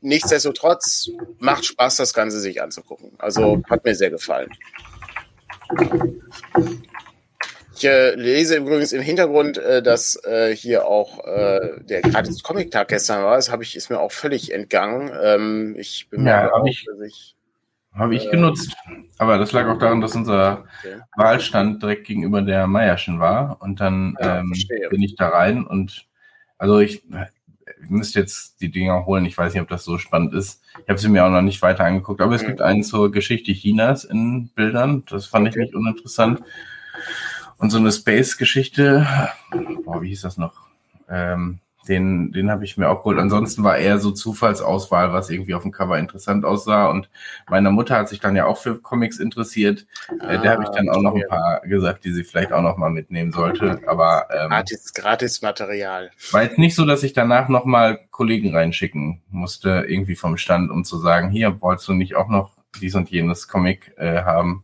Nichtsdestotrotz 0.00 1.10
macht 1.38 1.64
Spaß, 1.64 1.96
das 1.96 2.14
Ganze 2.14 2.38
sich 2.38 2.62
anzugucken. 2.62 3.12
Also 3.18 3.60
hat 3.68 3.84
mir 3.84 3.94
sehr 3.94 4.10
gefallen. 4.10 4.50
Ich 7.76 7.84
äh, 7.84 8.14
lese 8.14 8.56
übrigens 8.56 8.92
im 8.92 9.02
Hintergrund, 9.02 9.58
äh, 9.58 9.82
dass 9.82 10.22
äh, 10.24 10.54
hier 10.54 10.86
auch 10.86 11.24
äh, 11.26 11.80
der 11.80 12.02
gratis 12.02 12.42
Comic-Tag 12.44 12.86
gestern 12.86 13.24
war. 13.24 13.34
Das 13.34 13.50
habe 13.50 13.64
ich 13.64 13.74
ist 13.74 13.90
mir 13.90 13.98
auch 13.98 14.12
völlig 14.12 14.52
entgangen. 14.52 15.10
Ähm, 15.20 15.74
ich 15.76 16.08
bin 16.08 16.24
ja, 16.24 16.44
mir 16.44 16.54
auch, 16.54 16.66
ich, 16.66 16.84
dass 16.84 17.00
ich 17.00 17.33
habe 17.94 18.14
ich 18.14 18.30
genutzt. 18.30 18.76
Aber 19.18 19.38
das 19.38 19.52
lag 19.52 19.66
auch 19.68 19.78
daran, 19.78 20.00
dass 20.00 20.16
unser 20.16 20.64
okay. 20.80 21.00
Wahlstand 21.16 21.82
direkt 21.82 22.06
gegenüber 22.06 22.42
der 22.42 22.66
Meierschen 22.66 23.20
war. 23.20 23.60
Und 23.60 23.80
dann 23.80 24.16
ja, 24.20 24.40
ähm, 24.40 24.52
bin 24.90 25.02
ich 25.02 25.14
da 25.16 25.28
rein 25.28 25.64
und 25.64 26.06
also 26.58 26.78
ich, 26.78 27.04
ich 27.82 27.90
müsste 27.90 28.20
jetzt 28.20 28.60
die 28.60 28.70
Dinger 28.70 29.06
holen. 29.06 29.26
Ich 29.26 29.36
weiß 29.36 29.52
nicht, 29.52 29.62
ob 29.62 29.68
das 29.68 29.84
so 29.84 29.98
spannend 29.98 30.34
ist. 30.34 30.62
Ich 30.82 30.88
habe 30.88 30.98
sie 30.98 31.08
mir 31.08 31.24
auch 31.24 31.30
noch 31.30 31.42
nicht 31.42 31.62
weiter 31.62 31.84
angeguckt. 31.84 32.20
Aber 32.20 32.34
es 32.34 32.42
mhm. 32.42 32.46
gibt 32.46 32.62
einen 32.62 32.82
zur 32.82 33.12
Geschichte 33.12 33.52
Chinas 33.52 34.04
in 34.04 34.48
Bildern. 34.48 35.04
Das 35.08 35.26
fand 35.26 35.48
ich 35.48 35.56
nicht 35.56 35.74
uninteressant. 35.74 36.42
Und 37.58 37.70
so 37.70 37.78
eine 37.78 37.92
Space-Geschichte. 37.92 39.06
Boah, 39.84 40.02
wie 40.02 40.08
hieß 40.08 40.22
das 40.22 40.38
noch? 40.38 40.54
Ähm, 41.08 41.60
den, 41.88 42.32
den 42.32 42.50
habe 42.50 42.64
ich 42.64 42.76
mir 42.76 42.88
auch 42.88 42.98
geholt. 42.98 43.18
Ansonsten 43.18 43.64
war 43.64 43.76
eher 43.76 43.98
so 43.98 44.10
Zufallsauswahl, 44.10 45.12
was 45.12 45.30
irgendwie 45.30 45.54
auf 45.54 45.62
dem 45.62 45.72
Cover 45.72 45.98
interessant 45.98 46.44
aussah. 46.44 46.88
Und 46.88 47.08
meine 47.48 47.70
Mutter 47.70 47.96
hat 47.96 48.08
sich 48.08 48.20
dann 48.20 48.36
ja 48.36 48.46
auch 48.46 48.58
für 48.58 48.80
Comics 48.80 49.18
interessiert. 49.18 49.86
Ah, 50.20 50.32
äh, 50.32 50.40
der 50.40 50.52
habe 50.52 50.64
ich 50.64 50.70
dann 50.70 50.88
auch 50.88 51.00
noch 51.00 51.14
ein 51.14 51.28
paar 51.28 51.60
gesagt, 51.60 52.04
die 52.04 52.12
sie 52.12 52.24
vielleicht 52.24 52.52
auch 52.52 52.62
noch 52.62 52.76
mal 52.76 52.90
mitnehmen 52.90 53.32
sollte. 53.32 53.80
Aber 53.86 54.26
ähm, 54.30 54.48
gratis, 54.50 54.92
gratis 54.94 55.42
Material. 55.42 56.10
War 56.32 56.42
jetzt 56.42 56.58
nicht 56.58 56.74
so, 56.74 56.84
dass 56.84 57.02
ich 57.02 57.12
danach 57.12 57.48
noch 57.48 57.64
mal 57.64 58.00
Kollegen 58.10 58.54
reinschicken 58.54 59.22
musste, 59.30 59.84
irgendwie 59.88 60.16
vom 60.16 60.36
Stand, 60.36 60.70
um 60.70 60.84
zu 60.84 60.98
sagen, 60.98 61.30
hier 61.30 61.60
wolltest 61.60 61.88
du 61.88 61.92
nicht 61.92 62.16
auch 62.16 62.28
noch 62.28 62.52
dies 62.80 62.94
und 62.94 63.10
jenes 63.10 63.48
Comic 63.48 63.92
äh, 63.98 64.22
haben 64.22 64.63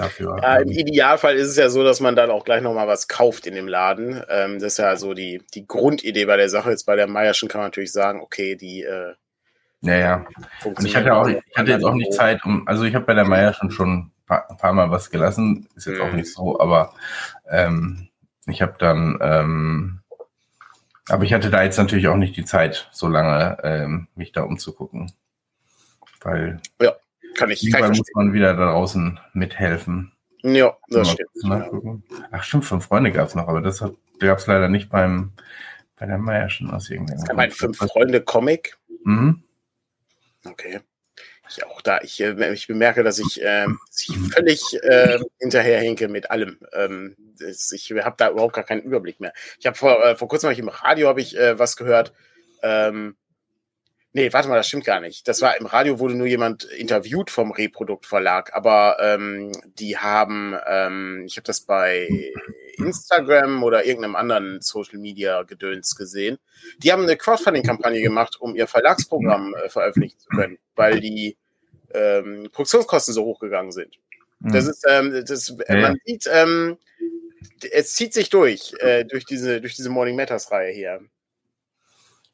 dafür. 0.00 0.36
Ja, 0.42 0.56
im 0.56 0.68
Idealfall 0.68 1.36
ist 1.36 1.48
es 1.48 1.56
ja 1.56 1.68
so, 1.68 1.84
dass 1.84 2.00
man 2.00 2.16
dann 2.16 2.30
auch 2.30 2.44
gleich 2.44 2.62
nochmal 2.62 2.88
was 2.88 3.08
kauft 3.08 3.46
in 3.46 3.54
dem 3.54 3.68
Laden. 3.68 4.22
Ähm, 4.28 4.54
das 4.58 4.74
ist 4.74 4.78
ja 4.78 4.96
so 4.96 5.14
die, 5.14 5.42
die 5.54 5.66
Grundidee 5.66 6.24
bei 6.24 6.36
der 6.36 6.48
Sache. 6.48 6.70
Jetzt 6.70 6.86
bei 6.86 6.96
der 6.96 7.06
Meierschen 7.06 7.48
kann 7.48 7.60
man 7.60 7.66
natürlich 7.68 7.92
sagen, 7.92 8.20
okay, 8.20 8.56
die 8.56 8.82
äh, 8.82 9.14
ja, 9.82 9.96
ja. 9.96 10.26
Und 10.64 10.84
ich 10.84 10.94
hatte 10.94 11.14
auch, 11.14 11.26
ich 11.26 11.56
hatte 11.56 11.70
jetzt 11.70 11.84
auch 11.84 11.94
nicht 11.94 12.12
Zeit, 12.12 12.44
um, 12.44 12.68
also 12.68 12.84
ich 12.84 12.94
habe 12.94 13.06
bei 13.06 13.14
der 13.14 13.26
Meier 13.26 13.54
schon 13.54 13.70
schon 13.70 13.92
ein 13.92 14.12
paar, 14.26 14.50
ein 14.50 14.56
paar 14.56 14.72
Mal 14.72 14.90
was 14.90 15.10
gelassen, 15.10 15.68
ist 15.74 15.86
jetzt 15.86 15.98
mhm. 15.98 16.02
auch 16.02 16.12
nicht 16.12 16.32
so, 16.32 16.60
aber 16.60 16.94
ähm, 17.48 18.08
ich 18.46 18.60
habe 18.60 18.74
dann, 18.78 19.18
ähm, 19.22 20.00
aber 21.08 21.24
ich 21.24 21.32
hatte 21.32 21.50
da 21.50 21.62
jetzt 21.62 21.78
natürlich 21.78 22.08
auch 22.08 22.16
nicht 22.16 22.36
die 22.36 22.44
Zeit, 22.44 22.88
so 22.92 23.08
lange 23.08 23.56
ähm, 23.62 24.08
mich 24.14 24.32
da 24.32 24.42
umzugucken, 24.42 25.12
weil 26.20 26.60
ja. 26.80 26.94
Kann 27.34 27.50
ich. 27.50 27.70
Kann 27.72 27.92
ich 27.92 27.98
muss 27.98 28.10
man 28.14 28.32
wieder 28.32 28.54
da 28.54 28.72
draußen 28.72 29.20
mithelfen. 29.32 30.12
Ja, 30.42 30.76
das 30.88 31.10
stimmt. 31.10 32.02
Ach 32.30 32.42
stimmt, 32.42 32.64
fünf 32.64 32.86
Freunde 32.86 33.12
gab 33.12 33.28
es 33.28 33.34
noch, 33.34 33.48
aber 33.48 33.60
das 33.60 33.80
gab 34.18 34.38
es 34.38 34.46
leider 34.46 34.68
nicht 34.68 34.88
beim 34.90 35.32
bei 36.00 36.06
der 36.06 36.18
Meierschen 36.18 36.70
aus 36.70 36.88
irgendeinem 36.88 37.18
Grund. 37.18 37.36
Mein 37.36 37.50
Fünf-Freunde-Comic. 37.50 38.78
Mhm. 39.04 39.42
Okay. 40.46 40.80
Ich 41.46 41.66
auch 41.66 41.82
da, 41.82 42.00
ich, 42.00 42.20
äh, 42.22 42.52
ich 42.54 42.68
bemerke, 42.68 43.02
dass 43.02 43.18
ich, 43.18 43.42
äh, 43.42 43.66
dass 43.66 44.08
ich 44.08 44.16
völlig 44.32 44.62
äh, 44.82 45.18
hinterherhinke 45.40 46.08
mit 46.08 46.30
allem. 46.30 46.58
Ähm, 46.72 47.16
ich 47.38 47.92
habe 47.92 48.14
da 48.16 48.30
überhaupt 48.30 48.54
gar 48.54 48.64
keinen 48.64 48.82
Überblick 48.82 49.20
mehr. 49.20 49.32
Ich 49.58 49.66
habe 49.66 49.76
vor, 49.76 50.02
äh, 50.04 50.16
vor 50.16 50.28
kurzem 50.28 50.48
hab 50.48 50.52
ich 50.52 50.60
im 50.60 50.68
Radio 50.68 51.08
habe 51.08 51.20
ich 51.20 51.36
äh, 51.36 51.58
was 51.58 51.76
gehört. 51.76 52.14
Ähm, 52.62 53.16
nee, 54.12 54.32
warte 54.32 54.48
mal, 54.48 54.56
das 54.56 54.68
stimmt 54.68 54.84
gar 54.84 55.00
nicht. 55.00 55.26
Das 55.28 55.42
war 55.42 55.56
im 55.58 55.66
Radio 55.66 55.98
wurde 55.98 56.14
nur 56.14 56.26
jemand 56.26 56.64
interviewt 56.64 57.30
vom 57.30 57.52
Reproduktverlag, 57.52 58.54
aber 58.54 58.96
ähm, 59.00 59.52
die 59.78 59.98
haben, 59.98 60.54
ähm, 60.66 61.24
ich 61.26 61.36
habe 61.36 61.46
das 61.46 61.60
bei 61.60 62.08
Instagram 62.78 63.62
oder 63.62 63.84
irgendeinem 63.84 64.16
anderen 64.16 64.60
Social 64.60 64.98
Media 64.98 65.42
Gedöns 65.42 65.94
gesehen. 65.94 66.38
Die 66.78 66.92
haben 66.92 67.02
eine 67.02 67.16
Crowdfunding-Kampagne 67.16 68.00
gemacht, 68.00 68.40
um 68.40 68.56
ihr 68.56 68.66
Verlagsprogramm 68.66 69.54
äh, 69.54 69.68
veröffentlichen 69.68 70.18
zu 70.18 70.28
können, 70.28 70.58
weil 70.74 71.00
die 71.00 71.36
ähm, 71.92 72.48
Produktionskosten 72.52 73.14
so 73.14 73.24
hochgegangen 73.24 73.72
sind. 73.72 73.98
Mhm. 74.40 74.52
Das 74.52 74.66
ist, 74.66 74.86
ähm, 74.88 75.24
das, 75.26 75.54
Ja, 75.68 75.76
man 75.76 75.96
sieht, 76.04 76.28
ähm, 76.32 76.78
es 77.70 77.94
zieht 77.94 78.14
sich 78.14 78.30
durch, 78.30 78.74
äh, 78.80 79.04
durch 79.04 79.24
diese, 79.24 79.60
durch 79.60 79.76
diese 79.76 79.90
Morning 79.90 80.16
Matters 80.16 80.50
Reihe 80.50 80.72
hier. 80.72 81.00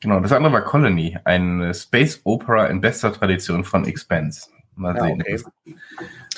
Genau, 0.07 0.21
das 0.21 0.31
andere 0.31 0.53
war 0.53 0.63
Colony, 0.63 1.19
eine 1.25 1.75
Space 1.75 2.21
Opera 2.23 2.67
in 2.69 2.81
bester 2.81 3.13
Tradition 3.13 3.65
von 3.65 3.85
Expense. 3.87 4.49
Mal 4.77 4.95
Ja, 4.95 5.03
sehen, 5.05 5.21
okay. 5.21 5.43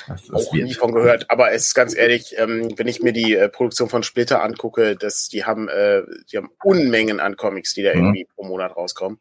was 0.06 0.26
das 0.26 0.30
Auch 0.46 0.52
nie 0.54 0.72
von 0.72 0.94
gehört, 0.94 1.30
aber 1.30 1.52
es 1.52 1.66
ist 1.66 1.74
ganz 1.74 1.94
ehrlich, 1.94 2.34
ähm, 2.38 2.72
wenn 2.78 2.88
ich 2.88 3.02
mir 3.02 3.12
die 3.12 3.34
äh, 3.34 3.50
Produktion 3.50 3.90
von 3.90 4.02
Splitter 4.02 4.42
angucke, 4.42 4.96
dass 4.96 5.28
die 5.28 5.44
haben, 5.44 5.68
äh, 5.68 6.00
die 6.32 6.38
haben 6.38 6.48
Unmengen 6.64 7.20
an 7.20 7.36
Comics, 7.36 7.74
die 7.74 7.82
da 7.82 7.90
Mhm. 7.90 7.96
irgendwie 8.04 8.24
pro 8.34 8.44
Monat 8.44 8.74
rauskommen. 8.74 9.18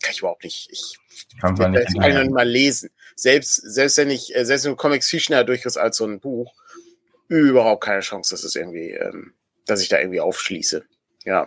Kann 0.00 0.12
ich 0.12 0.20
überhaupt 0.20 0.44
nicht. 0.44 0.70
Ich 0.72 0.98
Kann 1.38 1.56
man 1.56 1.74
das 1.74 1.90
nicht 1.90 2.00
kann 2.00 2.22
nicht 2.22 2.30
mal 2.30 2.48
lesen. 2.48 2.88
Selbst, 3.16 3.56
selbst 3.56 3.98
wenn 3.98 4.08
ich, 4.08 4.34
äh, 4.34 4.46
selbst 4.46 4.64
wenn 4.64 4.76
Comics 4.76 5.08
viel 5.10 5.20
schneller 5.20 5.44
durchriss 5.44 5.76
als 5.76 5.98
so 5.98 6.06
ein 6.06 6.20
Buch, 6.20 6.54
überhaupt 7.28 7.84
keine 7.84 8.00
Chance, 8.00 8.32
dass 8.32 8.44
es 8.44 8.56
irgendwie, 8.56 8.92
ähm, 8.92 9.34
dass 9.66 9.82
ich 9.82 9.90
da 9.90 9.98
irgendwie 9.98 10.20
aufschließe. 10.20 10.84
Ja. 11.26 11.44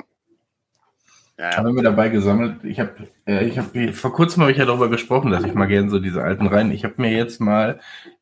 Ja, 1.39 1.57
haben 1.57 1.75
wir 1.75 1.81
dabei 1.83 2.09
gesammelt. 2.09 2.63
Ich 2.63 2.79
habe, 2.79 2.91
äh, 3.25 3.45
ich 3.47 3.57
habe 3.57 3.91
vor 3.93 4.13
kurzem 4.13 4.41
habe 4.43 4.51
ich 4.51 4.57
ja 4.57 4.65
darüber 4.65 4.89
gesprochen, 4.89 5.31
dass 5.31 5.43
ich 5.43 5.53
mal 5.55 5.65
gerne 5.65 5.89
so 5.89 5.99
diese 5.99 6.21
alten 6.23 6.45
Reihen. 6.47 6.71
Ich 6.71 6.83
habe 6.83 6.93
mir 6.97 7.11
jetzt 7.11 7.41
mal 7.41 7.79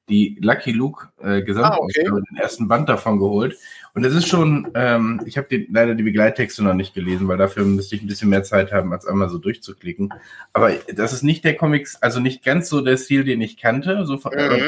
die 0.08 0.38
Lucky 0.42 0.72
Luke 0.72 1.10
äh, 1.22 1.42
Gesamtausgabe, 1.42 2.10
Ah, 2.10 2.14
okay. 2.14 2.24
den 2.30 2.38
ersten 2.38 2.68
Band 2.70 2.88
davon 2.90 3.20
geholt. 3.20 3.58
Und 3.94 4.06
es 4.06 4.16
ist 4.16 4.28
schon, 4.30 4.72
ähm, 4.76 5.22
ich 5.26 5.38
habe 5.38 5.48
die- 5.52 5.68
leider 5.70 5.94
die 5.96 6.04
Begleittexte 6.04 6.64
noch 6.64 6.74
nicht 6.74 6.94
gelesen, 6.94 7.28
weil 7.28 7.38
dafür 7.38 7.66
müsste 7.66 7.96
ich 7.96 8.02
ein 8.02 8.08
bisschen 8.08 8.30
mehr 8.30 8.44
Zeit 8.44 8.72
haben, 8.72 8.94
als 8.94 9.06
einmal 9.06 9.30
so 9.30 9.38
durchzuklicken. 9.38 10.14
Aber 10.54 10.72
das 10.94 11.12
ist 11.12 11.24
nicht 11.24 11.44
der 11.44 11.56
Comics, 11.58 12.02
also 12.02 12.22
nicht 12.22 12.44
ganz 12.46 12.70
so 12.70 12.80
der 12.82 12.96
Stil, 12.98 13.26
den 13.26 13.42
ich 13.42 13.58
kannte, 13.58 14.06
so, 14.06 14.16
Mhm. 14.16 14.22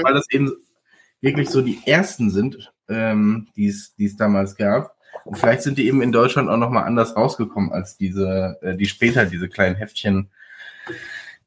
weil 0.03 0.13
das 0.13 0.29
eben 0.31 0.51
wirklich 1.21 1.49
so 1.49 1.61
die 1.61 1.79
ersten 1.85 2.29
sind, 2.29 2.73
ähm, 2.89 3.47
die 3.55 3.67
es 3.67 3.95
die 3.95 4.05
es 4.05 4.17
damals 4.17 4.57
gab. 4.57 4.92
Und 5.25 5.37
vielleicht 5.37 5.61
sind 5.61 5.77
die 5.77 5.87
eben 5.87 6.01
in 6.01 6.11
Deutschland 6.11 6.49
auch 6.49 6.57
nochmal 6.57 6.83
anders 6.83 7.15
rausgekommen 7.15 7.71
als 7.71 7.97
diese, 7.97 8.57
äh, 8.61 8.75
die 8.75 8.85
später, 8.85 9.25
diese 9.25 9.49
kleinen 9.49 9.75
Heftchen. 9.75 10.29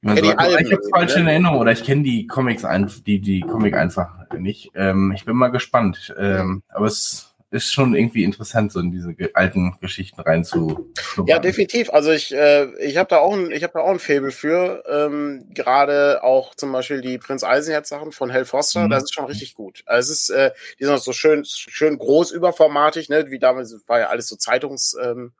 Man 0.01 0.17
Ja, 0.17 0.23
die. 0.23 0.29
Oder 0.29 0.39
Alben, 0.39 0.67
ich 0.67 0.73
habe 0.73 0.83
falsch 0.91 1.15
ne? 1.15 1.23
in 1.23 1.27
Erinnerung 1.29 1.59
oder 1.59 1.73
ich 1.73 1.85
kenne 1.85 2.03
die 2.03 2.27
Comics 2.27 2.65
ein, 2.65 2.91
die, 3.07 3.21
die 3.21 3.41
Comic 3.41 3.75
einfach 3.75 4.31
nicht. 4.39 4.71
Ähm, 4.75 5.13
ich 5.15 5.25
bin 5.25 5.37
mal 5.37 5.49
gespannt. 5.49 6.15
Ähm, 6.19 6.63
aber 6.69 6.87
es 6.87 7.36
ist 7.51 7.73
schon 7.73 7.95
irgendwie 7.95 8.25
interessant, 8.25 8.73
so 8.73 8.81
in 8.81 8.91
diese 8.91 9.15
alten 9.35 9.77
Geschichten 9.81 10.21
rein 10.21 10.45
zu 10.45 10.93
Ja, 11.27 11.39
definitiv. 11.39 11.91
Also 11.91 12.11
ich, 12.11 12.35
äh, 12.35 12.67
ich 12.85 12.97
habe 12.97 13.09
da 13.09 13.19
auch 13.19 13.35
ein, 13.35 13.51
ich 13.53 13.63
habe 13.63 13.73
da 13.75 13.81
auch 13.81 13.91
ein 13.91 13.99
Faible 13.99 14.33
für. 14.33 14.83
Ähm, 14.89 15.47
Gerade 15.55 16.23
auch 16.25 16.55
zum 16.55 16.73
Beispiel 16.73 17.01
die 17.01 17.19
Prinz 17.19 17.45
Eisenherz 17.45 17.89
Sachen 17.89 18.13
von 18.13 18.33
Hal 18.33 18.45
Foster, 18.45 18.85
Mhm. 18.85 18.91
das 18.91 19.05
ist 19.05 19.15
schon 19.15 19.27
richtig 19.27 19.55
gut. 19.55 19.83
Also 19.87 20.13
es 20.13 20.23
ist, 20.23 20.31
äh, 20.31 20.51
die 20.79 20.85
sind 20.85 20.95
auch 20.95 20.99
so 20.99 21.13
schön, 21.13 21.45
schön 21.45 21.99
groß 21.99 22.33
überformatig, 22.33 23.09
ne? 23.09 23.31
Wie 23.31 23.39
damals 23.39 23.77
war 23.87 24.01
ja 24.01 24.07
alles 24.09 24.29
so 24.29 24.37
Zeitungs 24.37 24.97
ähm, 25.01 25.33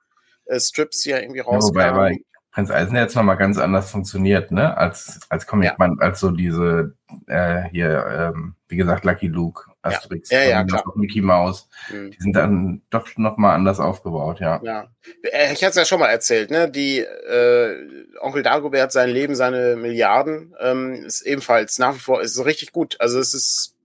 äh, 0.45 0.59
Strips, 0.59 1.01
die 1.01 1.09
ja 1.09 1.19
irgendwie 1.19 1.39
Ja, 1.39 1.45
wobei 1.45 1.89
rauskamen. 1.89 2.23
Prinz 2.57 2.71
Eisenherz 2.71 3.13
noch 3.13 3.21
mal 3.21 3.35
ganz 3.35 3.59
anders 3.59 3.91
funktioniert, 3.91 4.49
ne? 4.49 4.75
Als, 4.75 5.19
als 5.29 5.45
Comicband, 5.45 6.01
als 6.01 6.19
so 6.19 6.31
diese, 6.31 6.95
äh, 7.27 7.65
hier, 7.69 8.33
ähm, 8.35 8.55
wie 8.67 8.77
gesagt, 8.77 9.05
Lucky 9.05 9.27
Luke, 9.27 9.69
Asterix, 9.83 10.31
Ja, 10.31 10.41
ja, 10.41 10.65
auch 10.73 10.95
Mickey 10.95 11.21
Mouse. 11.21 11.69
Hm. 11.89 12.09
Die 12.09 12.17
sind 12.17 12.35
dann 12.35 12.81
doch 12.89 13.15
noch 13.15 13.37
mal 13.37 13.53
anders 13.53 13.79
aufgebaut, 13.79 14.39
ja. 14.39 14.59
Ja, 14.63 14.87
Äh, 15.21 15.53
ich 15.53 15.63
hatte 15.63 15.69
es 15.69 15.75
ja 15.75 15.85
schon 15.85 15.99
mal 15.99 16.07
erzählt, 16.07 16.49
ne? 16.49 16.67
Die 16.67 16.97
äh, 16.97 18.07
Onkel 18.21 18.41
Dagobert, 18.41 18.91
sein 18.91 19.09
Leben, 19.09 19.35
seine 19.35 19.75
Milliarden, 19.75 20.55
ähm, 20.59 20.95
ist 21.05 21.21
ebenfalls 21.21 21.77
nach 21.77 21.93
wie 21.93 21.99
vor 21.99 22.23
ist 22.23 22.43
richtig 22.43 22.71
gut. 22.71 22.99
Also 22.99 23.19
es 23.19 23.35
ist 23.35 23.75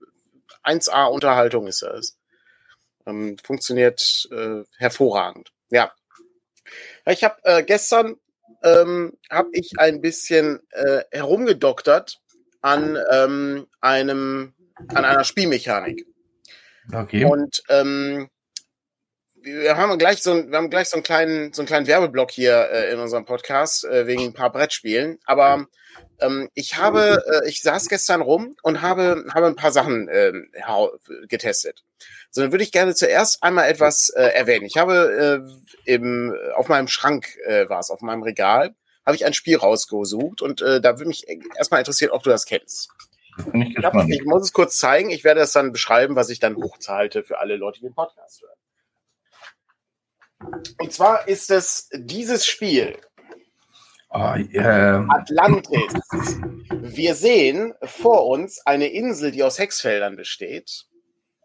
1A 0.63 1.11
Unterhaltung 1.11 1.67
ist 1.67 1.83
das. 1.83 2.17
Ähm, 3.05 3.37
funktioniert 3.37 4.27
äh, 4.31 4.63
hervorragend. 4.79 5.51
Ja. 5.69 5.91
Ich 7.05 7.23
habe 7.23 7.35
äh, 7.43 7.61
gestern 7.61 8.15
ähm, 8.63 9.17
habe 9.29 9.49
ich 9.53 9.71
ein 9.77 10.01
bisschen 10.01 10.59
äh, 10.71 11.03
herumgedoktert 11.11 12.19
an 12.61 12.97
ähm, 13.11 13.67
einem 13.81 14.53
an 14.89 15.05
einer 15.05 15.23
Spielmechanik. 15.23 16.05
Okay. 16.93 17.25
Und 17.25 17.61
ähm, 17.69 18.29
wir 19.41 19.75
haben 19.77 19.97
gleich 19.97 20.23
so, 20.23 20.31
ein- 20.31 20.49
wir 20.51 20.57
haben 20.57 20.69
gleich 20.69 20.89
so 20.89 20.95
einen 20.95 21.03
kleinen, 21.03 21.53
so 21.53 21.61
einen 21.61 21.67
kleinen 21.67 21.87
Werbeblock 21.87 22.31
hier 22.31 22.69
äh, 22.71 22.91
in 22.91 22.99
unserem 22.99 23.25
Podcast 23.25 23.83
äh, 23.85 24.07
wegen 24.07 24.23
ein 24.23 24.33
paar 24.33 24.51
Brettspielen. 24.51 25.19
Aber 25.25 25.67
ähm, 26.19 26.49
ich 26.53 26.77
habe, 26.77 27.23
äh, 27.43 27.49
ich 27.49 27.61
saß 27.61 27.89
gestern 27.89 28.21
rum 28.21 28.55
und 28.63 28.81
habe, 28.81 29.25
habe 29.33 29.47
ein 29.47 29.55
paar 29.55 29.71
Sachen 29.71 30.09
hau- 30.65 30.97
getestet. 31.27 31.83
So, 32.35 32.41
dann 32.41 32.51
würde 32.51 32.63
ich 32.63 32.71
gerne 32.71 32.95
zuerst 32.95 33.43
einmal 33.43 33.69
etwas 33.69 34.09
äh, 34.09 34.23
erwähnen. 34.23 34.65
Ich 34.65 34.77
habe 34.77 35.45
äh, 35.85 35.93
im, 35.93 36.35
auf 36.55 36.67
meinem 36.67 36.87
Schrank 36.87 37.37
äh, 37.45 37.69
war 37.69 37.79
es, 37.79 37.91
auf 37.91 38.01
meinem 38.01 38.23
Regal, 38.23 38.73
habe 39.05 39.15
ich 39.15 39.23
ein 39.23 39.33
Spiel 39.33 39.57
rausgesucht 39.57 40.41
und 40.41 40.59
äh, 40.63 40.81
da 40.81 40.97
würde 40.97 41.09
mich 41.09 41.27
erstmal 41.55 41.79
interessieren, 41.79 42.09
ob 42.09 42.23
du 42.23 42.31
das 42.31 42.45
kennst. 42.45 42.89
Bin 43.51 43.61
ich 43.61 43.77
Ich, 43.77 43.83
hab, 43.83 43.93
ich 44.09 44.25
muss 44.25 44.41
es 44.41 44.51
kurz 44.51 44.79
zeigen. 44.79 45.11
Ich 45.11 45.23
werde 45.23 45.41
es 45.41 45.51
dann 45.51 45.71
beschreiben, 45.71 46.15
was 46.15 46.29
ich 46.29 46.39
dann 46.39 46.55
hochhalte 46.55 47.23
für 47.23 47.37
alle 47.37 47.55
Leute, 47.55 47.81
die 47.81 47.85
den 47.85 47.93
Podcast 47.93 48.41
hören. 48.41 48.57
Und 50.79 50.91
zwar 50.91 51.27
ist 51.27 51.51
es 51.51 51.87
dieses 51.93 52.47
Spiel, 52.47 52.97
Oh, 54.15 54.35
äh, 54.35 54.59
Atlantis. 54.61 55.91
Wir 56.69 57.15
sehen 57.15 57.73
vor 57.81 58.27
uns 58.27 58.63
eine 58.63 58.87
Insel, 58.87 59.31
die 59.31 59.41
aus 59.41 59.57
Hexfeldern 59.57 60.15
besteht. 60.15 60.85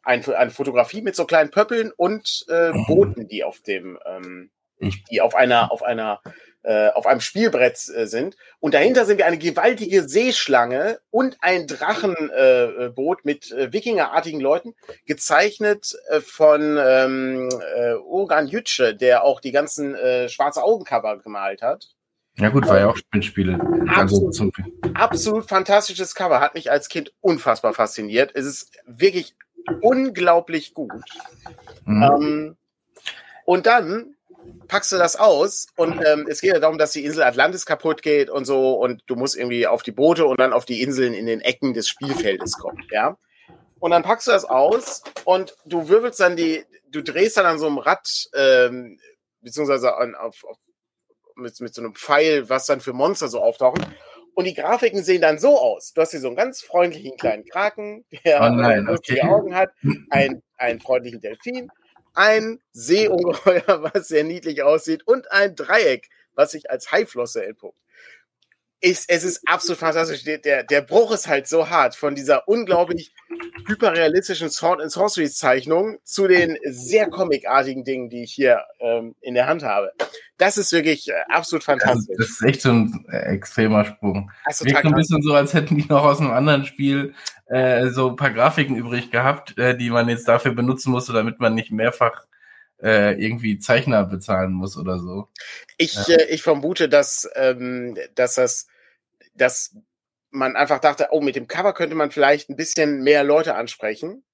Ein, 0.08 0.24
eine 0.34 0.50
Fotografie 0.50 1.02
mit 1.02 1.14
so 1.14 1.26
kleinen 1.26 1.50
Pöppeln 1.50 1.92
und 1.96 2.46
äh, 2.48 2.72
Booten, 2.86 3.28
die 3.28 3.44
auf 3.44 3.60
dem, 3.60 3.98
ähm, 4.06 4.50
Ich- 4.78 5.04
die 5.04 5.20
auf 5.20 5.34
einer, 5.34 5.70
auf 5.70 5.82
einer, 5.82 6.20
äh, 6.62 6.88
auf 6.88 7.06
einem 7.06 7.20
Spielbrett 7.20 7.78
äh, 7.94 8.06
sind. 8.06 8.36
Und 8.58 8.72
dahinter 8.74 9.04
sehen 9.04 9.18
wir 9.18 9.26
eine 9.26 9.38
gewaltige 9.38 10.08
Seeschlange 10.08 10.98
und 11.10 11.36
ein 11.40 11.66
Drachenboot 11.66 12.30
äh, 12.32 12.88
Boot 12.88 13.24
mit 13.24 13.52
äh, 13.52 13.72
Wikingerartigen 13.72 14.40
Leuten, 14.40 14.74
gezeichnet 15.04 15.94
äh, 16.08 16.20
von 16.20 16.78
ähm, 16.80 17.48
äh, 17.76 17.92
Organ 17.94 18.46
Jütsche, 18.48 18.94
der 18.94 19.24
auch 19.24 19.40
die 19.40 19.52
ganzen 19.52 19.94
äh, 19.94 20.28
schwarze 20.28 20.62
Augencover 20.62 21.18
gemalt 21.18 21.60
hat 21.60 21.88
ja 22.40 22.50
gut, 22.50 22.68
war 22.68 22.78
ja 22.78 22.88
auch 22.88 22.96
Spielspiele. 22.96 23.58
Also 23.96 24.28
Absolut. 24.28 24.54
absolut 24.94 25.48
fantastisches 25.48 26.14
Cover, 26.14 26.40
hat 26.40 26.54
mich 26.54 26.70
als 26.70 26.88
Kind 26.88 27.12
unfassbar 27.20 27.74
fasziniert. 27.74 28.30
Es 28.34 28.46
ist 28.46 28.70
wirklich 28.86 29.34
unglaublich 29.80 30.74
gut. 30.74 30.92
Mhm. 31.84 32.02
Ähm, 32.02 32.56
und 33.44 33.66
dann 33.66 34.14
packst 34.66 34.92
du 34.92 34.96
das 34.96 35.16
aus 35.16 35.66
und 35.76 36.00
ähm, 36.04 36.26
es 36.28 36.40
geht 36.40 36.52
ja 36.52 36.60
darum, 36.60 36.78
dass 36.78 36.92
die 36.92 37.04
Insel 37.04 37.22
Atlantis 37.22 37.66
kaputt 37.66 38.02
geht 38.02 38.30
und 38.30 38.44
so 38.44 38.74
und 38.74 39.02
du 39.06 39.16
musst 39.16 39.36
irgendwie 39.36 39.66
auf 39.66 39.82
die 39.82 39.92
Boote 39.92 40.26
und 40.26 40.38
dann 40.38 40.52
auf 40.52 40.64
die 40.64 40.82
Inseln 40.82 41.14
in 41.14 41.26
den 41.26 41.40
Ecken 41.40 41.74
des 41.74 41.88
Spielfeldes 41.88 42.58
kommen, 42.58 42.86
ja. 42.90 43.16
Und 43.80 43.92
dann 43.92 44.02
packst 44.02 44.26
du 44.26 44.32
das 44.32 44.44
aus 44.44 45.02
und 45.24 45.56
du 45.64 45.88
wirbelst 45.88 46.20
dann 46.20 46.36
die, 46.36 46.64
du 46.90 47.02
drehst 47.02 47.36
dann 47.36 47.46
an 47.46 47.58
so 47.58 47.66
einem 47.66 47.78
Rad, 47.78 48.28
ähm, 48.34 48.98
beziehungsweise 49.40 49.96
an, 49.96 50.14
auf, 50.14 50.44
auf, 50.44 50.56
mit, 51.36 51.60
mit 51.60 51.74
so 51.74 51.82
einem 51.82 51.94
Pfeil, 51.94 52.48
was 52.48 52.66
dann 52.66 52.80
für 52.80 52.92
Monster 52.92 53.28
so 53.28 53.40
auftauchen. 53.40 53.84
Und 54.38 54.44
die 54.44 54.54
Grafiken 54.54 55.02
sehen 55.02 55.20
dann 55.20 55.40
so 55.40 55.58
aus. 55.58 55.92
Du 55.94 56.00
hast 56.00 56.12
hier 56.12 56.20
so 56.20 56.28
einen 56.28 56.36
ganz 56.36 56.60
freundlichen 56.60 57.16
kleinen 57.16 57.44
Kraken, 57.44 58.04
der 58.24 58.40
Oh 58.40 58.48
nein, 58.50 58.84
lustige 58.84 59.22
okay. 59.22 59.28
Augen 59.28 59.52
hat, 59.56 59.70
ein, 60.10 60.44
einen 60.56 60.78
freundlichen 60.78 61.20
Delfin, 61.20 61.72
ein 62.14 62.60
Seeungeheuer, 62.70 63.64
was 63.92 64.06
sehr 64.06 64.22
niedlich 64.22 64.62
aussieht, 64.62 65.04
und 65.08 65.32
ein 65.32 65.56
Dreieck, 65.56 66.08
was 66.36 66.52
sich 66.52 66.70
als 66.70 66.92
Haiflosse 66.92 67.44
entpuppt. 67.44 67.80
Ist, 68.80 69.10
es 69.10 69.24
ist 69.24 69.42
absolut 69.46 69.78
fantastisch. 69.78 70.24
Der, 70.24 70.62
der 70.62 70.80
Bruch 70.82 71.12
ist 71.12 71.26
halt 71.26 71.48
so 71.48 71.68
hart 71.68 71.96
von 71.96 72.14
dieser 72.14 72.46
unglaublich 72.46 73.12
hyperrealistischen 73.66 74.50
Sword 74.50 74.80
and 74.80 74.92
Sorcery 74.92 75.28
Zeichnung 75.28 75.98
zu 76.04 76.28
den 76.28 76.56
sehr 76.64 77.08
comicartigen 77.08 77.84
Dingen, 77.84 78.08
die 78.08 78.22
ich 78.22 78.32
hier 78.32 78.62
ähm, 78.80 79.14
in 79.20 79.34
der 79.34 79.46
Hand 79.46 79.62
habe. 79.62 79.92
Das 80.38 80.56
ist 80.56 80.72
wirklich 80.72 81.08
äh, 81.08 81.14
absolut 81.28 81.64
fantastisch. 81.64 82.16
Das, 82.16 82.28
das, 82.28 82.30
ist 82.30 82.42
echt 82.42 82.62
so 82.62 82.70
ein 82.70 83.04
äh, 83.10 83.34
extremer 83.34 83.84
Sprung. 83.84 84.30
Das 84.44 84.64
Wirkt 84.64 84.84
ein 84.84 84.94
bisschen 84.94 85.22
so, 85.22 85.34
als 85.34 85.54
hätten 85.54 85.76
die 85.76 85.86
noch 85.88 86.04
aus 86.04 86.20
einem 86.20 86.30
anderen 86.30 86.64
Spiel 86.64 87.14
äh, 87.46 87.88
so 87.88 88.10
ein 88.10 88.16
paar 88.16 88.30
Grafiken 88.30 88.76
übrig 88.76 89.10
gehabt, 89.10 89.58
äh, 89.58 89.76
die 89.76 89.90
man 89.90 90.08
jetzt 90.08 90.28
dafür 90.28 90.52
benutzen 90.52 90.92
musste, 90.92 91.12
damit 91.12 91.40
man 91.40 91.54
nicht 91.54 91.72
mehrfach 91.72 92.27
äh, 92.82 93.14
irgendwie 93.14 93.58
Zeichner 93.58 94.04
bezahlen 94.04 94.52
muss 94.52 94.76
oder 94.76 94.98
so. 94.98 95.28
Ich, 95.76 95.94
ja. 96.06 96.16
äh, 96.16 96.24
ich 96.26 96.42
vermute, 96.42 96.88
dass, 96.88 97.28
ähm, 97.34 97.96
dass 98.14 98.34
das, 98.34 98.66
dass 99.34 99.76
man 100.30 100.56
einfach 100.56 100.80
dachte, 100.80 101.08
oh, 101.10 101.20
mit 101.20 101.36
dem 101.36 101.48
Cover 101.48 101.72
könnte 101.72 101.94
man 101.94 102.10
vielleicht 102.10 102.50
ein 102.50 102.56
bisschen 102.56 103.02
mehr 103.02 103.24
Leute 103.24 103.54
ansprechen, 103.54 104.24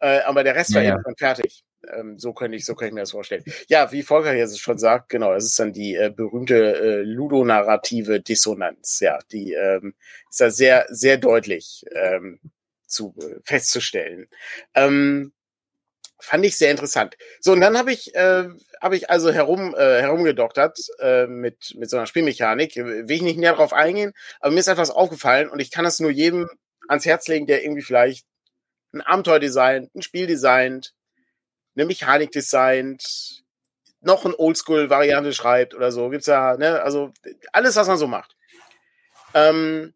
äh, 0.00 0.20
aber 0.20 0.44
der 0.44 0.54
Rest 0.54 0.70
ja, 0.70 0.76
war 0.76 0.82
ja. 0.82 1.00
schon 1.02 1.16
fertig. 1.16 1.64
Ähm, 1.94 2.18
so 2.18 2.32
könnte 2.32 2.56
ich, 2.56 2.64
so 2.64 2.74
könnte 2.74 2.88
ich 2.88 2.94
mir 2.94 3.00
das 3.00 3.12
vorstellen. 3.12 3.44
Ja, 3.68 3.92
wie 3.92 4.02
Volker 4.02 4.34
jetzt 4.34 4.60
schon 4.60 4.78
sagt, 4.78 5.08
genau, 5.10 5.32
das 5.32 5.44
ist 5.44 5.58
dann 5.58 5.72
die 5.72 5.94
äh, 5.94 6.12
berühmte 6.14 6.74
äh, 6.76 7.02
ludonarrative 7.02 8.20
Dissonanz. 8.20 9.00
Ja, 9.00 9.18
die 9.30 9.52
ähm, 9.52 9.94
ist 10.28 10.40
da 10.40 10.50
sehr, 10.50 10.86
sehr 10.90 11.18
deutlich 11.18 11.84
ähm, 11.92 12.40
zu 12.86 13.14
äh, 13.20 13.36
festzustellen. 13.44 14.28
Ähm, 14.74 15.32
fand 16.28 16.44
ich 16.44 16.58
sehr 16.58 16.70
interessant. 16.70 17.16
So, 17.40 17.52
und 17.52 17.62
dann 17.62 17.78
habe 17.78 17.90
ich, 17.90 18.14
äh, 18.14 18.48
habe 18.82 18.96
ich 18.96 19.08
also 19.08 19.32
herum, 19.32 19.74
äh, 19.74 20.02
herumgedoktert 20.02 20.78
äh, 21.00 21.26
mit, 21.26 21.74
mit 21.76 21.88
so 21.88 21.96
einer 21.96 22.06
Spielmechanik. 22.06 22.76
Will 22.76 23.10
ich 23.10 23.22
nicht 23.22 23.38
näher 23.38 23.54
drauf 23.54 23.72
eingehen, 23.72 24.12
aber 24.40 24.52
mir 24.52 24.60
ist 24.60 24.68
etwas 24.68 24.90
aufgefallen 24.90 25.48
und 25.48 25.60
ich 25.60 25.70
kann 25.70 25.86
es 25.86 26.00
nur 26.00 26.10
jedem 26.10 26.48
ans 26.86 27.06
Herz 27.06 27.28
legen, 27.28 27.46
der 27.46 27.64
irgendwie 27.64 27.82
vielleicht 27.82 28.26
ein 28.92 29.00
Abenteuer 29.00 29.38
designt, 29.38 29.94
ein 29.94 30.02
Spiel 30.02 30.26
designt, 30.26 30.92
eine 31.74 31.86
Mechanik 31.86 32.30
designt, 32.30 33.42
noch 34.02 34.26
eine 34.26 34.38
Oldschool-Variante 34.38 35.32
schreibt 35.32 35.74
oder 35.74 35.90
so. 35.92 36.10
Gibt's 36.10 36.26
ja, 36.26 36.58
ne, 36.58 36.82
also 36.82 37.12
alles, 37.52 37.74
was 37.76 37.88
man 37.88 37.98
so 37.98 38.06
macht. 38.06 38.36
Ähm, 39.32 39.94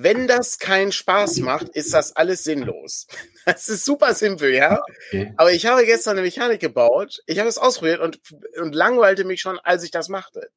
wenn 0.00 0.28
das 0.28 0.58
keinen 0.58 0.92
Spaß 0.92 1.38
macht, 1.38 1.70
ist 1.70 1.92
das 1.92 2.14
alles 2.14 2.44
sinnlos. 2.44 3.06
Das 3.44 3.70
ist 3.70 3.86
super 3.86 4.12
simpel, 4.12 4.52
ja. 4.52 4.82
Okay. 5.08 5.32
Aber 5.38 5.50
ich 5.50 5.64
habe 5.64 5.86
gestern 5.86 6.18
eine 6.18 6.20
Mechanik 6.20 6.60
gebaut, 6.60 7.22
ich 7.24 7.38
habe 7.38 7.48
es 7.48 7.56
ausprobiert 7.56 8.00
und, 8.00 8.20
und 8.60 8.74
langweilte 8.74 9.24
mich 9.24 9.40
schon, 9.40 9.58
als 9.60 9.84
ich 9.84 9.90
das 9.90 10.10
machte. 10.10 10.50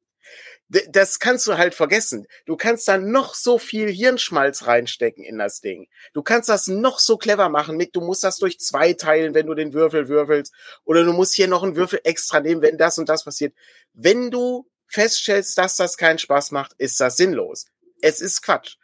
D 0.68 0.86
das 0.90 1.18
kannst 1.18 1.46
du 1.46 1.56
halt 1.56 1.74
vergessen. 1.74 2.26
Du 2.44 2.54
kannst 2.54 2.86
da 2.88 2.98
noch 2.98 3.34
so 3.34 3.56
viel 3.56 3.90
Hirnschmalz 3.90 4.66
reinstecken 4.66 5.24
in 5.24 5.38
das 5.38 5.62
Ding. 5.62 5.88
Du 6.12 6.22
kannst 6.22 6.50
das 6.50 6.66
noch 6.66 6.98
so 6.98 7.16
clever 7.16 7.48
machen 7.48 7.78
mit, 7.78 7.96
du 7.96 8.02
musst 8.02 8.24
das 8.24 8.36
durch 8.36 8.60
zwei 8.60 8.92
teilen, 8.92 9.32
wenn 9.32 9.46
du 9.46 9.54
den 9.54 9.72
Würfel 9.72 10.08
würfelst. 10.08 10.52
Oder 10.84 11.04
du 11.04 11.14
musst 11.14 11.34
hier 11.34 11.48
noch 11.48 11.62
einen 11.62 11.76
Würfel 11.76 12.00
extra 12.04 12.40
nehmen, 12.40 12.60
wenn 12.60 12.76
das 12.76 12.98
und 12.98 13.08
das 13.08 13.24
passiert. 13.24 13.54
Wenn 13.94 14.30
du 14.30 14.68
feststellst, 14.86 15.56
dass 15.56 15.76
das 15.76 15.96
keinen 15.96 16.18
Spaß 16.18 16.50
macht, 16.50 16.74
ist 16.76 17.00
das 17.00 17.16
sinnlos. 17.16 17.64
Es 18.02 18.20
ist 18.20 18.42
Quatsch 18.42 18.76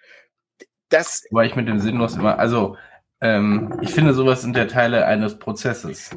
das. 0.89 1.25
Weil 1.31 1.47
ich 1.47 1.57
mit 1.57 1.69
dem 1.69 1.81
sinnlos 1.81 2.17
immer, 2.17 2.39
also 2.39 2.77
ähm, 3.21 3.79
ich 3.83 3.91
finde, 3.91 4.15
sowas 4.15 4.43
sind 4.43 4.57
der 4.57 4.69
Teile 4.69 5.07
eines 5.07 5.39
Prozesses. 5.39 6.11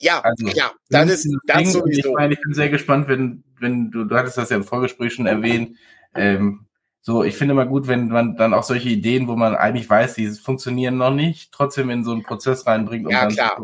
Ja, 0.00 0.20
also, 0.20 0.46
ja, 0.48 0.72
das 0.88 1.10
ist 1.10 1.36
das 1.44 1.72
sowieso. 1.72 2.08
Ich 2.08 2.14
meine, 2.14 2.32
ich 2.32 2.40
bin 2.40 2.54
sehr 2.54 2.70
gespannt, 2.70 3.08
wenn, 3.08 3.44
wenn 3.58 3.90
du, 3.90 4.04
du 4.04 4.16
hattest 4.16 4.38
das 4.38 4.50
ja 4.50 4.56
im 4.56 4.64
Vorgespräch 4.64 5.12
schon 5.12 5.26
erwähnt, 5.26 5.76
ähm, 6.14 6.66
so, 7.02 7.24
ich 7.24 7.36
finde 7.36 7.52
immer 7.52 7.66
gut, 7.66 7.88
wenn 7.88 8.08
man 8.08 8.36
dann 8.36 8.52
auch 8.52 8.62
solche 8.62 8.88
Ideen, 8.88 9.26
wo 9.26 9.36
man 9.36 9.54
eigentlich 9.54 9.88
weiß, 9.88 10.14
die 10.14 10.28
funktionieren 10.28 10.96
noch 10.96 11.12
nicht, 11.12 11.50
trotzdem 11.52 11.88
in 11.90 12.04
so 12.04 12.12
einen 12.12 12.22
Prozess 12.22 12.66
reinbringt. 12.66 13.06
Um 13.06 13.12
ja, 13.12 13.26
klar. 13.26 13.62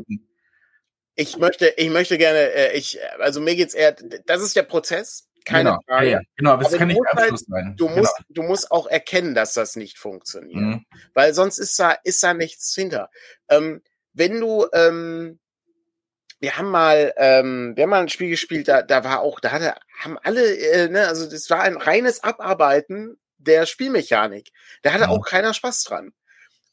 Ich 1.17 1.39
möchte, 1.39 1.73
ich 1.77 1.91
möchte 1.91 2.19
gerne, 2.19 2.39
äh, 2.39 2.77
ich, 2.77 2.99
also 3.19 3.41
mir 3.41 3.57
geht's 3.57 3.75
eher, 3.75 3.97
das 4.27 4.43
ist 4.43 4.57
der 4.57 4.63
Prozess 4.63 5.29
keine 5.47 5.71
genau. 5.71 5.83
Frage. 5.87 6.07
Ja, 6.07 6.13
ja. 6.13 6.21
Genau, 6.37 6.53
aber 6.53 6.67
es 6.67 6.77
kann 6.77 6.89
nicht 6.89 7.01
Abschluss 7.11 7.47
halt, 7.51 7.65
sein. 7.65 7.75
Du, 7.77 7.87
genau. 7.87 7.99
musst, 7.99 8.15
du 8.29 8.43
musst 8.43 8.71
auch 8.71 8.87
erkennen, 8.87 9.35
dass 9.35 9.55
das 9.55 9.77
nicht 9.77 9.99
funktioniert. 9.99 10.61
Mhm. 10.61 10.87
Weil 11.15 11.33
sonst 11.33 11.59
ist 11.59 11.79
da, 11.79 11.93
ist 12.05 12.23
da 12.23 12.35
nichts 12.35 12.75
hinter. 12.75 13.11
Ähm, 13.49 13.83
wenn 14.13 14.41
du, 14.41 14.67
ähm, 14.73 15.39
wir 16.41 16.59
haben 16.59 16.71
mal, 16.71 17.15
ähm, 17.17 17.73
wir 17.77 17.85
haben 17.85 17.91
mal 17.91 18.03
ein 18.03 18.09
Spiel 18.09 18.29
gespielt, 18.29 18.69
da, 18.69 18.83
da 18.83 19.05
war 19.05 19.21
auch, 19.21 19.41
da 19.41 19.53
hatte, 19.53 19.75
haben 19.99 20.19
alle, 20.23 20.57
äh, 20.57 20.89
ne, 20.89 21.07
also 21.07 21.31
das 21.31 21.49
war 21.49 21.63
ein 21.63 21.77
reines 21.77 22.23
Abarbeiten 22.23 23.17
der 23.39 23.67
Spielmechanik. 23.67 24.51
Da 24.83 24.93
hatte 24.93 25.07
mhm. 25.07 25.13
auch 25.13 25.25
keiner 25.25 25.55
Spaß 25.55 25.85
dran. 25.85 26.13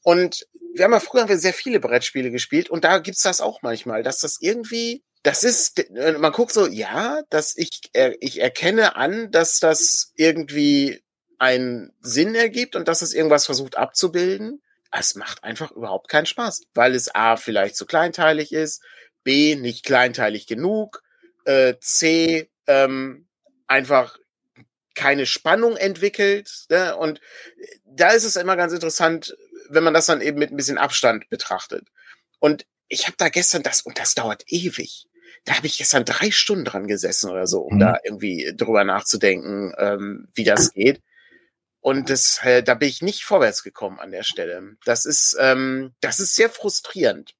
Und 0.02 0.48
wir 0.74 0.86
haben 0.86 0.92
ja 0.92 1.00
früher 1.00 1.22
haben 1.22 1.30
wir 1.30 1.38
sehr 1.38 1.54
viele 1.54 1.80
Brettspiele 1.80 2.32
gespielt 2.32 2.70
und 2.70 2.84
da 2.84 2.98
gibt's 2.98 3.22
das 3.22 3.40
auch 3.40 3.62
manchmal, 3.62 4.04
dass 4.04 4.20
das 4.20 4.38
irgendwie 4.42 5.04
das 5.24 5.44
ist, 5.44 5.80
äh, 5.80 6.12
man 6.14 6.32
guckt 6.34 6.52
so, 6.52 6.68
ja, 6.68 7.22
dass 7.30 7.58
ich, 7.58 7.82
ich 8.20 8.42
erkenne 8.42 8.96
an, 8.96 9.32
dass 9.32 9.60
das 9.60 10.12
irgendwie 10.16 11.02
einen 11.40 11.94
Sinn 12.02 12.36
ergibt 12.36 12.76
und 12.76 12.88
dass 12.88 13.02
es 13.02 13.14
irgendwas 13.14 13.46
versucht 13.46 13.78
abzubilden. 13.78 14.62
Es 14.92 15.16
macht 15.16 15.44
einfach 15.44 15.72
überhaupt 15.72 16.10
keinen 16.10 16.26
Spaß, 16.26 16.64
weil 16.74 16.94
es 16.94 17.14
A 17.16 17.38
vielleicht 17.38 17.76
zu 17.76 17.86
kleinteilig 17.86 18.52
ist, 18.52 18.84
B 19.24 19.56
nicht 19.56 19.86
kleinteilig 19.86 20.46
genug, 20.46 21.02
äh, 21.46 21.76
C 21.80 22.50
ähm, 22.68 23.28
einfach 23.68 24.20
keine 24.94 25.26
Spannung 25.26 25.76
entwickelt. 25.78 26.66
Ne? 26.70 26.96
Und 26.96 27.20
da 27.86 28.12
ist 28.12 28.26
es 28.26 28.36
immer 28.36 28.56
ganz 28.56 28.74
interessant, 28.74 29.36
wenn 29.70 29.84
man 29.84 29.94
das 29.94 30.06
dann 30.06 30.22
eben 30.22 30.38
mit 30.38 30.52
ein 30.52 30.58
bisschen 30.58 30.78
Abstand 30.78 31.30
betrachtet. 31.30 31.88
Und 32.40 32.66
ich 32.90 33.08
habe 33.08 33.18
da 33.18 33.30
gestern 33.30 33.64
das, 33.64 33.82
und 33.82 33.98
das 33.98 34.14
dauert 34.14 34.44
ewig 34.48 35.08
da 35.46 35.58
habe 35.58 35.68
ich 35.68 35.78
gestern 35.78 36.06
drei 36.06 36.32
Stunden 36.32 36.66
dran 36.66 36.88
gesessen 36.88 37.30
oder 37.30 37.48
so, 37.48 37.62
um 37.62 37.76
mhm. 37.76 37.80
da 37.80 37.98
irgendwie 38.04 38.54
drüber 38.56 38.84
nachzudenken, 38.84 39.74
ähm, 39.78 40.28
wie 40.34 40.44
das 40.44 40.74
geht. 40.74 41.02
Und 41.82 42.10
das, 42.10 42.40
äh, 42.44 42.64
da 42.64 42.76
bin 42.76 42.88
ich 42.88 43.02
nicht 43.02 43.26
vorwärts 43.26 43.62
gekommen 43.62 44.00
an 44.00 44.12
der 44.12 44.24
Stelle. 44.24 44.78
Das 44.86 45.06
ist, 45.06 45.36
ähm, 45.40 45.94
das 46.00 46.22
ist 46.22 46.36
sehr 46.36 46.50
frustrierend. 46.50 47.36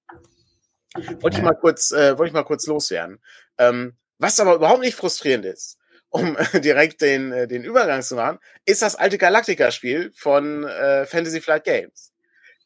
Wollte 1.22 1.38
ich 1.38 1.44
mal 1.44 1.56
kurz, 1.56 1.92
äh, 1.92 2.18
wollte 2.18 2.30
ich 2.30 2.34
mal 2.34 2.44
kurz 2.44 2.68
loswerden. 2.68 3.20
Ähm, 3.58 3.96
was 4.18 4.40
aber 4.40 4.56
überhaupt 4.56 4.82
nicht 4.82 4.96
frustrierend 4.96 5.46
ist, 5.46 5.78
um 6.10 6.36
direkt 6.54 7.02
den, 7.02 7.32
äh, 7.32 7.48
den 7.48 7.64
Übergang 7.64 8.02
zu 8.02 8.16
machen, 8.16 8.38
ist 8.66 8.82
das 8.82 8.96
alte 8.96 9.18
Galactica-Spiel 9.18 10.12
von 10.14 10.66
äh, 10.66 11.06
Fantasy 11.06 11.40
Flight 11.40 11.64
Games. 11.64 12.12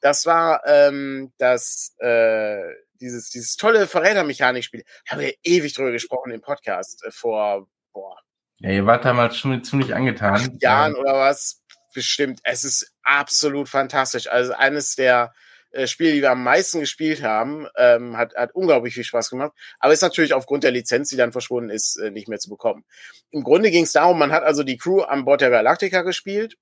Das 0.02 0.26
war 0.26 0.63
ähm, 0.65 1.32
das 1.38 1.95
äh, 2.00 2.62
dieses, 3.00 3.30
dieses 3.30 3.56
tolle 3.56 3.88
Verrätermechanikspiel, 3.88 4.84
haben 5.08 5.22
wir 5.22 5.34
ewig 5.44 5.74
drüber 5.74 5.92
gesprochen 5.92 6.32
im 6.32 6.42
Podcast 6.42 7.04
äh, 7.06 7.12
vor, 7.12 7.68
boah. 7.94 8.18
Ja, 8.60 8.72
ihr 8.72 8.86
wart 8.86 9.06
damals 9.06 9.38
schon 9.38 9.64
ziemlich 9.64 9.94
angetan. 9.94 10.58
Jahren 10.60 10.94
ja. 10.94 11.00
oder 11.00 11.14
was? 11.14 11.62
Bestimmt. 11.94 12.40
Es 12.44 12.64
ist 12.64 12.94
absolut 13.04 13.70
fantastisch. 13.70 14.28
Also 14.28 14.54
eines 14.54 14.96
der 14.96 15.34
äh, 15.72 15.88
Spiele, 15.88 16.14
die 16.14 16.22
wir 16.22 16.32
am 16.32 16.44
meisten 16.44 16.80
gespielt 16.80 17.24
haben, 17.24 17.68
ähm, 17.78 18.18
hat, 18.18 18.36
hat 18.36 18.56
unglaublich 18.56 18.94
viel 18.94 19.04
Spaß 19.04 19.30
gemacht. 19.30 19.54
Aber 19.80 19.94
ist 19.94 20.02
natürlich 20.02 20.34
aufgrund 20.34 20.64
der 20.64 20.72
Lizenz, 20.72 21.10
die 21.10 21.18
dann 21.18 21.32
verschwunden 21.32 21.70
ist, 21.70 21.98
äh, 21.98 22.10
nicht 22.10 22.28
mehr 22.28 22.40
zu 22.40 22.50
bekommen. 22.50 22.84
Im 23.32 23.44
Grunde 23.44 23.70
ging 23.70 23.84
es 23.84 23.92
darum, 23.92 24.18
man 24.18 24.32
hat 24.32 24.44
also 24.44 24.64
die 24.64 24.78
Crew 24.78 25.02
an 25.02 25.26
Bord 25.26 25.42
der 25.42 25.50
Galactica 25.50 26.02
gespielt 26.02 26.58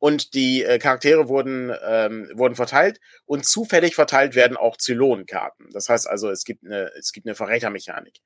und 0.00 0.34
die 0.34 0.64
äh, 0.64 0.78
Charaktere 0.78 1.28
wurden, 1.28 1.72
ähm, 1.86 2.28
wurden 2.34 2.56
verteilt 2.56 2.98
und 3.26 3.46
zufällig 3.46 3.94
verteilt 3.94 4.34
werden 4.34 4.56
auch 4.56 4.76
Zylonenkarten. 4.76 5.68
Das 5.72 5.88
heißt 5.88 6.08
also, 6.08 6.30
es 6.30 6.44
gibt 6.44 6.64
eine, 6.64 6.90
es 6.98 7.12
gibt 7.12 7.26
eine 7.26 7.36
Verrätermechanik. 7.36 8.18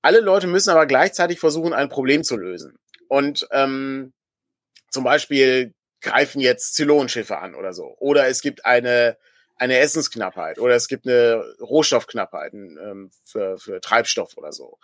Alle 0.00 0.20
Leute 0.20 0.48
müssen 0.48 0.70
aber 0.70 0.86
gleichzeitig 0.86 1.38
versuchen, 1.38 1.74
ein 1.74 1.90
Problem 1.90 2.24
zu 2.24 2.36
lösen. 2.36 2.76
Und 3.08 3.46
ähm, 3.52 4.12
zum 4.90 5.04
Beispiel 5.04 5.74
greifen 6.00 6.40
jetzt 6.40 6.74
Zylonenschiffe 6.74 7.38
an 7.38 7.54
oder 7.54 7.74
so. 7.74 7.94
Oder 7.98 8.26
es 8.26 8.40
gibt 8.40 8.64
eine 8.64 9.16
eine 9.62 9.78
Essensknappheit 9.78 10.58
oder 10.58 10.74
es 10.74 10.88
gibt 10.88 11.06
eine 11.06 11.40
Rohstoffknappheit 11.60 12.52
ähm, 12.52 13.12
für, 13.24 13.58
für 13.58 13.80
Treibstoff 13.80 14.36
oder 14.36 14.52
so. 14.52 14.78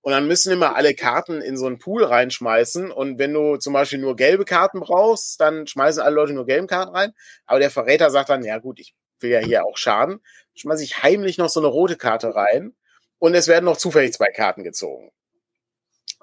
Und 0.00 0.12
dann 0.12 0.26
müssen 0.26 0.50
immer 0.50 0.74
alle 0.74 0.94
Karten 0.94 1.42
in 1.42 1.58
so 1.58 1.66
einen 1.66 1.78
Pool 1.78 2.02
reinschmeißen. 2.02 2.90
Und 2.90 3.18
wenn 3.18 3.34
du 3.34 3.58
zum 3.58 3.74
Beispiel 3.74 3.98
nur 3.98 4.16
gelbe 4.16 4.46
Karten 4.46 4.80
brauchst, 4.80 5.38
dann 5.38 5.66
schmeißen 5.66 6.02
alle 6.02 6.14
Leute 6.14 6.32
nur 6.32 6.46
gelbe 6.46 6.66
Karten 6.66 6.96
rein. 6.96 7.12
Aber 7.44 7.60
der 7.60 7.70
Verräter 7.70 8.08
sagt 8.08 8.30
dann, 8.30 8.42
ja 8.42 8.56
gut, 8.56 8.80
ich 8.80 8.94
will 9.20 9.30
ja 9.30 9.40
hier 9.40 9.66
auch 9.66 9.76
schaden. 9.76 10.20
Schmeiße 10.54 10.82
ich 10.82 11.02
heimlich 11.02 11.36
noch 11.36 11.50
so 11.50 11.60
eine 11.60 11.68
rote 11.68 11.96
Karte 11.96 12.34
rein. 12.34 12.74
Und 13.18 13.34
es 13.34 13.48
werden 13.48 13.66
noch 13.66 13.76
zufällig 13.76 14.14
zwei 14.14 14.32
Karten 14.32 14.64
gezogen. 14.64 15.12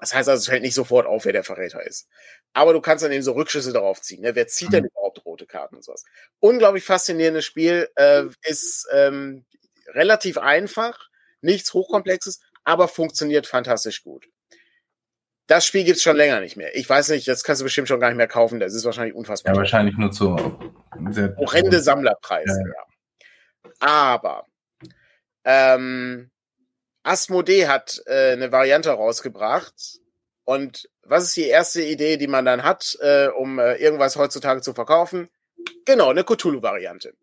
Das 0.00 0.14
heißt 0.14 0.28
also, 0.28 0.40
es 0.40 0.48
fällt 0.48 0.62
nicht 0.62 0.74
sofort 0.74 1.06
auf, 1.06 1.26
wer 1.26 1.32
der 1.32 1.44
Verräter 1.44 1.86
ist. 1.86 2.08
Aber 2.54 2.72
du 2.72 2.80
kannst 2.80 3.04
dann 3.04 3.12
eben 3.12 3.22
so 3.22 3.32
Rückschlüsse 3.32 3.72
darauf 3.72 4.00
ziehen. 4.00 4.22
Ne? 4.22 4.34
Wer 4.34 4.48
zieht 4.48 4.72
denn 4.72 4.82
mhm. 4.82 4.88
überhaupt 4.88 5.19
rote 5.40 5.46
Karten 5.46 5.76
und 5.76 5.84
sowas? 5.84 6.04
Unglaublich 6.38 6.84
faszinierendes 6.84 7.44
Spiel. 7.44 7.88
Äh, 7.96 8.24
ist 8.42 8.88
ähm, 8.92 9.44
relativ 9.88 10.38
einfach, 10.38 11.08
nichts 11.40 11.72
Hochkomplexes, 11.74 12.40
aber 12.64 12.88
funktioniert 12.88 13.46
fantastisch 13.46 14.02
gut. 14.02 14.26
Das 15.46 15.66
Spiel 15.66 15.84
gibt's 15.84 16.02
schon 16.02 16.16
länger 16.16 16.40
nicht 16.40 16.56
mehr. 16.56 16.76
Ich 16.76 16.88
weiß 16.88 17.08
nicht, 17.08 17.26
das 17.26 17.42
kannst 17.42 17.60
du 17.60 17.64
bestimmt 17.64 17.88
schon 17.88 17.98
gar 17.98 18.08
nicht 18.08 18.16
mehr 18.16 18.28
kaufen. 18.28 18.60
Das 18.60 18.72
ist 18.72 18.84
wahrscheinlich 18.84 19.14
unfassbar. 19.16 19.54
Ja, 19.54 19.58
wahrscheinlich 19.58 19.96
nur 19.96 20.12
zu 20.12 20.36
horrende 20.36 21.80
Sammlerpreise. 21.80 22.60
Ja, 22.60 22.68
ja. 22.68 23.70
Aber 23.80 24.46
ähm, 25.44 26.30
Asmodee 27.02 27.66
hat 27.66 28.00
äh, 28.06 28.32
eine 28.32 28.52
Variante 28.52 28.90
rausgebracht. 28.90 29.99
Und 30.50 30.90
was 31.04 31.22
ist 31.22 31.36
die 31.36 31.46
erste 31.46 31.80
Idee, 31.80 32.16
die 32.16 32.26
man 32.26 32.44
dann 32.44 32.64
hat, 32.64 32.98
äh, 33.00 33.28
um 33.28 33.60
äh, 33.60 33.76
irgendwas 33.76 34.16
heutzutage 34.16 34.62
zu 34.62 34.74
verkaufen? 34.74 35.28
Genau, 35.84 36.10
eine 36.10 36.24
Cthulhu-Variante. 36.24 37.14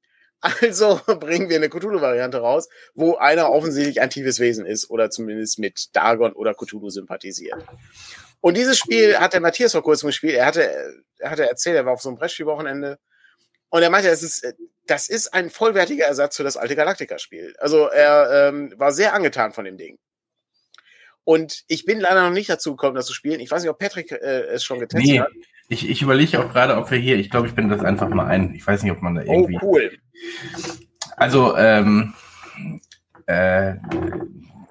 Also 0.61 1.01
bringen 1.19 1.49
wir 1.49 1.57
eine 1.57 1.67
Cthulhu-Variante 1.67 2.37
raus, 2.37 2.69
wo 2.93 3.15
einer 3.15 3.51
offensichtlich 3.51 3.99
ein 3.99 4.11
tiefes 4.11 4.39
Wesen 4.39 4.65
ist 4.65 4.89
oder 4.89 5.09
zumindest 5.09 5.59
mit 5.59 5.93
Dagon 5.93 6.31
oder 6.31 6.53
Cthulhu 6.53 6.89
sympathisiert. 6.89 7.65
Und 8.39 8.55
dieses 8.55 8.77
Spiel 8.77 9.17
hat 9.17 9.33
der 9.33 9.41
Matthias 9.41 9.73
vor 9.73 9.83
kurzem 9.83 10.07
gespielt. 10.07 10.35
Er 10.35 10.45
hatte, 10.45 11.03
er 11.17 11.31
hatte 11.31 11.49
erzählt, 11.49 11.75
er 11.75 11.85
war 11.85 11.93
auf 11.93 12.01
so 12.01 12.07
einem 12.07 12.19
Brettspielwochenende. 12.19 12.97
Und 13.69 13.81
er 13.81 13.89
meinte, 13.89 14.07
es 14.07 14.23
ist, 14.23 14.47
das 14.85 15.09
ist 15.09 15.33
ein 15.33 15.49
vollwertiger 15.49 16.05
Ersatz 16.05 16.37
für 16.37 16.43
das 16.43 16.55
alte 16.55 16.77
Galactica-Spiel. 16.77 17.55
Also 17.57 17.87
er 17.87 18.47
ähm, 18.47 18.73
war 18.77 18.93
sehr 18.93 19.13
angetan 19.13 19.51
von 19.51 19.65
dem 19.65 19.75
Ding. 19.75 19.97
Und 21.27 21.65
ich 21.67 21.83
bin 21.83 21.99
leider 21.99 22.23
noch 22.23 22.33
nicht 22.33 22.49
dazu 22.49 22.71
gekommen, 22.71 22.95
das 22.95 23.05
zu 23.05 23.13
spielen. 23.13 23.41
Ich 23.41 23.51
weiß 23.51 23.61
nicht, 23.61 23.69
ob 23.69 23.77
Patrick 23.77 24.13
äh, 24.13 24.45
es 24.45 24.63
schon 24.63 24.79
getestet 24.79 25.11
nee, 25.11 25.19
hat. 25.19 25.27
Ich, 25.67 25.89
ich 25.89 26.01
überlege 26.01 26.39
auch 26.39 26.53
gerade, 26.53 26.77
ob 26.77 26.89
wir 26.89 26.97
hier, 26.97 27.17
ich 27.17 27.29
glaube, 27.29 27.47
ich 27.47 27.53
bin 27.53 27.67
das 27.67 27.83
einfach 27.83 28.07
mal 28.07 28.27
ein. 28.27 28.55
Ich 28.55 28.65
weiß 28.65 28.81
nicht, 28.81 28.93
ob 28.93 29.01
man 29.01 29.15
da 29.15 29.23
oh, 29.25 29.33
irgendwie. 29.33 29.59
Oh, 29.61 29.73
cool. 29.73 29.91
Also, 31.17 31.57
ähm, 31.57 32.13
äh, 33.25 33.73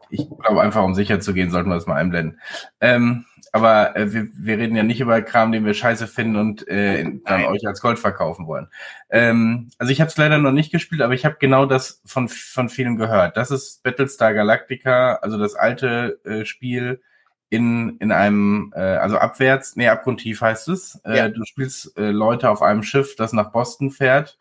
ich 0.08 0.30
glaube 0.30 0.62
einfach, 0.62 0.82
um 0.82 0.94
sicher 0.94 1.20
zu 1.20 1.34
gehen, 1.34 1.50
sollten 1.50 1.68
wir 1.68 1.74
das 1.74 1.86
mal 1.86 1.96
einblenden. 1.96 2.40
Ähm, 2.80 3.26
aber 3.56 3.96
äh, 3.96 4.12
wir, 4.12 4.28
wir 4.34 4.58
reden 4.58 4.76
ja 4.76 4.82
nicht 4.82 5.00
über 5.00 5.22
Kram, 5.22 5.50
den 5.50 5.64
wir 5.64 5.72
scheiße 5.72 6.06
finden 6.06 6.36
und 6.36 6.68
äh, 6.68 7.02
dann 7.02 7.22
Nein. 7.24 7.46
euch 7.46 7.66
als 7.66 7.80
Gold 7.80 7.98
verkaufen 7.98 8.46
wollen. 8.46 8.68
Ähm, 9.08 9.70
also 9.78 9.90
ich 9.90 10.02
habe 10.02 10.10
es 10.10 10.16
leider 10.18 10.36
noch 10.36 10.52
nicht 10.52 10.70
gespielt, 10.70 11.00
aber 11.00 11.14
ich 11.14 11.24
habe 11.24 11.36
genau 11.40 11.64
das 11.64 12.02
von, 12.04 12.28
von 12.28 12.68
vielen 12.68 12.98
gehört. 12.98 13.38
Das 13.38 13.50
ist 13.50 13.82
Battlestar 13.82 14.34
Galactica, 14.34 15.14
also 15.22 15.38
das 15.38 15.54
alte 15.54 16.20
äh, 16.24 16.44
Spiel 16.44 17.00
in, 17.48 17.96
in 17.96 18.12
einem, 18.12 18.74
äh, 18.76 18.80
also 18.80 19.16
abwärts, 19.16 19.74
nee, 19.74 19.88
abgrundtief 19.88 20.42
heißt 20.42 20.68
es. 20.68 21.00
Äh, 21.04 21.16
ja. 21.16 21.28
Du 21.30 21.42
spielst 21.46 21.96
äh, 21.96 22.10
Leute 22.10 22.50
auf 22.50 22.60
einem 22.60 22.82
Schiff, 22.82 23.16
das 23.16 23.32
nach 23.32 23.52
Boston 23.52 23.90
fährt 23.90 24.38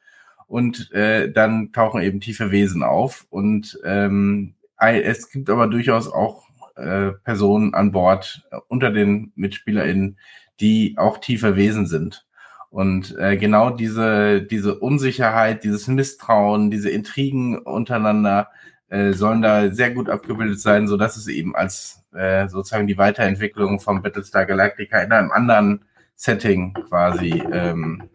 und 0.47 0.91
äh, 0.91 1.31
dann 1.31 1.71
tauchen 1.71 2.01
eben 2.01 2.19
tiefe 2.19 2.51
Wesen 2.51 2.83
auf. 2.83 3.27
Und 3.29 3.79
ähm, 3.85 4.55
es 4.77 5.31
gibt 5.31 5.49
aber 5.49 5.67
durchaus 5.67 6.11
auch 6.11 6.44
äh, 6.75 7.11
Personen 7.23 7.73
an 7.73 7.91
Bord 7.91 8.47
äh, 8.51 8.57
unter 8.67 8.91
den 8.91 9.31
MitspielerInnen, 9.35 10.17
die 10.59 10.95
auch 10.97 11.19
tiefer 11.19 11.55
Wesen 11.55 11.85
sind. 11.85 12.25
Und 12.69 13.15
äh, 13.17 13.37
genau 13.37 13.69
diese, 13.69 14.41
diese 14.41 14.79
Unsicherheit, 14.79 15.63
dieses 15.63 15.87
Misstrauen, 15.87 16.71
diese 16.71 16.89
Intrigen 16.89 17.57
untereinander 17.57 18.49
äh, 18.89 19.13
sollen 19.13 19.41
da 19.41 19.71
sehr 19.71 19.91
gut 19.91 20.09
abgebildet 20.09 20.59
sein, 20.59 20.87
so 20.87 20.97
dass 20.97 21.17
es 21.17 21.27
eben 21.27 21.55
als 21.55 22.03
äh, 22.13 22.47
sozusagen 22.47 22.87
die 22.87 22.97
Weiterentwicklung 22.97 23.79
vom 23.79 24.01
Battlestar 24.01 24.45
Galactica 24.45 24.99
in 24.99 25.11
einem 25.11 25.31
anderen 25.31 25.85
Setting 26.15 26.73
quasi 26.73 27.43
ähm, 27.51 28.09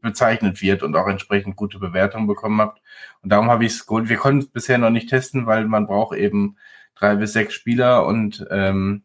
bezeichnet 0.00 0.62
wird 0.62 0.82
und 0.82 0.96
auch 0.96 1.08
entsprechend 1.08 1.56
gute 1.56 1.78
Bewertungen 1.78 2.26
bekommen 2.26 2.60
habt. 2.60 2.80
Und 3.22 3.32
darum 3.32 3.50
habe 3.50 3.64
ich 3.64 3.72
es 3.72 3.86
geholt. 3.86 4.08
Wir 4.08 4.16
konnten 4.16 4.40
es 4.40 4.48
bisher 4.48 4.78
noch 4.78 4.90
nicht 4.90 5.10
testen, 5.10 5.46
weil 5.46 5.66
man 5.66 5.86
braucht 5.86 6.16
eben 6.16 6.56
drei 6.98 7.16
bis 7.16 7.32
sechs 7.32 7.54
Spieler 7.54 8.06
und 8.06 8.46
ähm, 8.50 9.04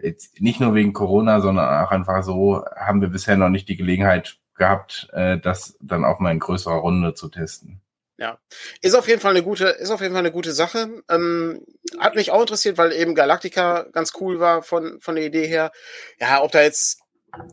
jetzt 0.00 0.40
nicht 0.40 0.60
nur 0.60 0.74
wegen 0.74 0.92
Corona, 0.92 1.40
sondern 1.40 1.84
auch 1.84 1.90
einfach 1.90 2.22
so 2.22 2.64
haben 2.76 3.00
wir 3.00 3.08
bisher 3.08 3.36
noch 3.36 3.48
nicht 3.48 3.68
die 3.68 3.76
Gelegenheit 3.76 4.38
gehabt, 4.56 5.08
äh, 5.12 5.38
das 5.38 5.76
dann 5.80 6.04
auch 6.04 6.20
mal 6.20 6.32
in 6.32 6.38
größerer 6.38 6.76
Runde 6.76 7.14
zu 7.14 7.28
testen. 7.28 7.80
Ja, 8.20 8.38
ist 8.82 8.96
auf 8.96 9.06
jeden 9.06 9.20
Fall 9.20 9.30
eine 9.30 9.44
gute, 9.44 9.68
ist 9.68 9.90
auf 9.90 10.00
jeden 10.00 10.12
Fall 10.12 10.22
eine 10.22 10.32
gute 10.32 10.52
Sache. 10.52 11.02
Ähm, 11.08 11.64
hat 12.00 12.16
mich 12.16 12.32
auch 12.32 12.40
interessiert, 12.40 12.76
weil 12.76 12.92
eben 12.92 13.14
Galactica 13.14 13.86
ganz 13.92 14.12
cool 14.20 14.40
war 14.40 14.62
von 14.62 15.00
von 15.00 15.14
der 15.14 15.24
Idee 15.24 15.46
her. 15.46 15.70
Ja, 16.18 16.42
ob 16.42 16.50
da 16.50 16.62
jetzt 16.62 17.00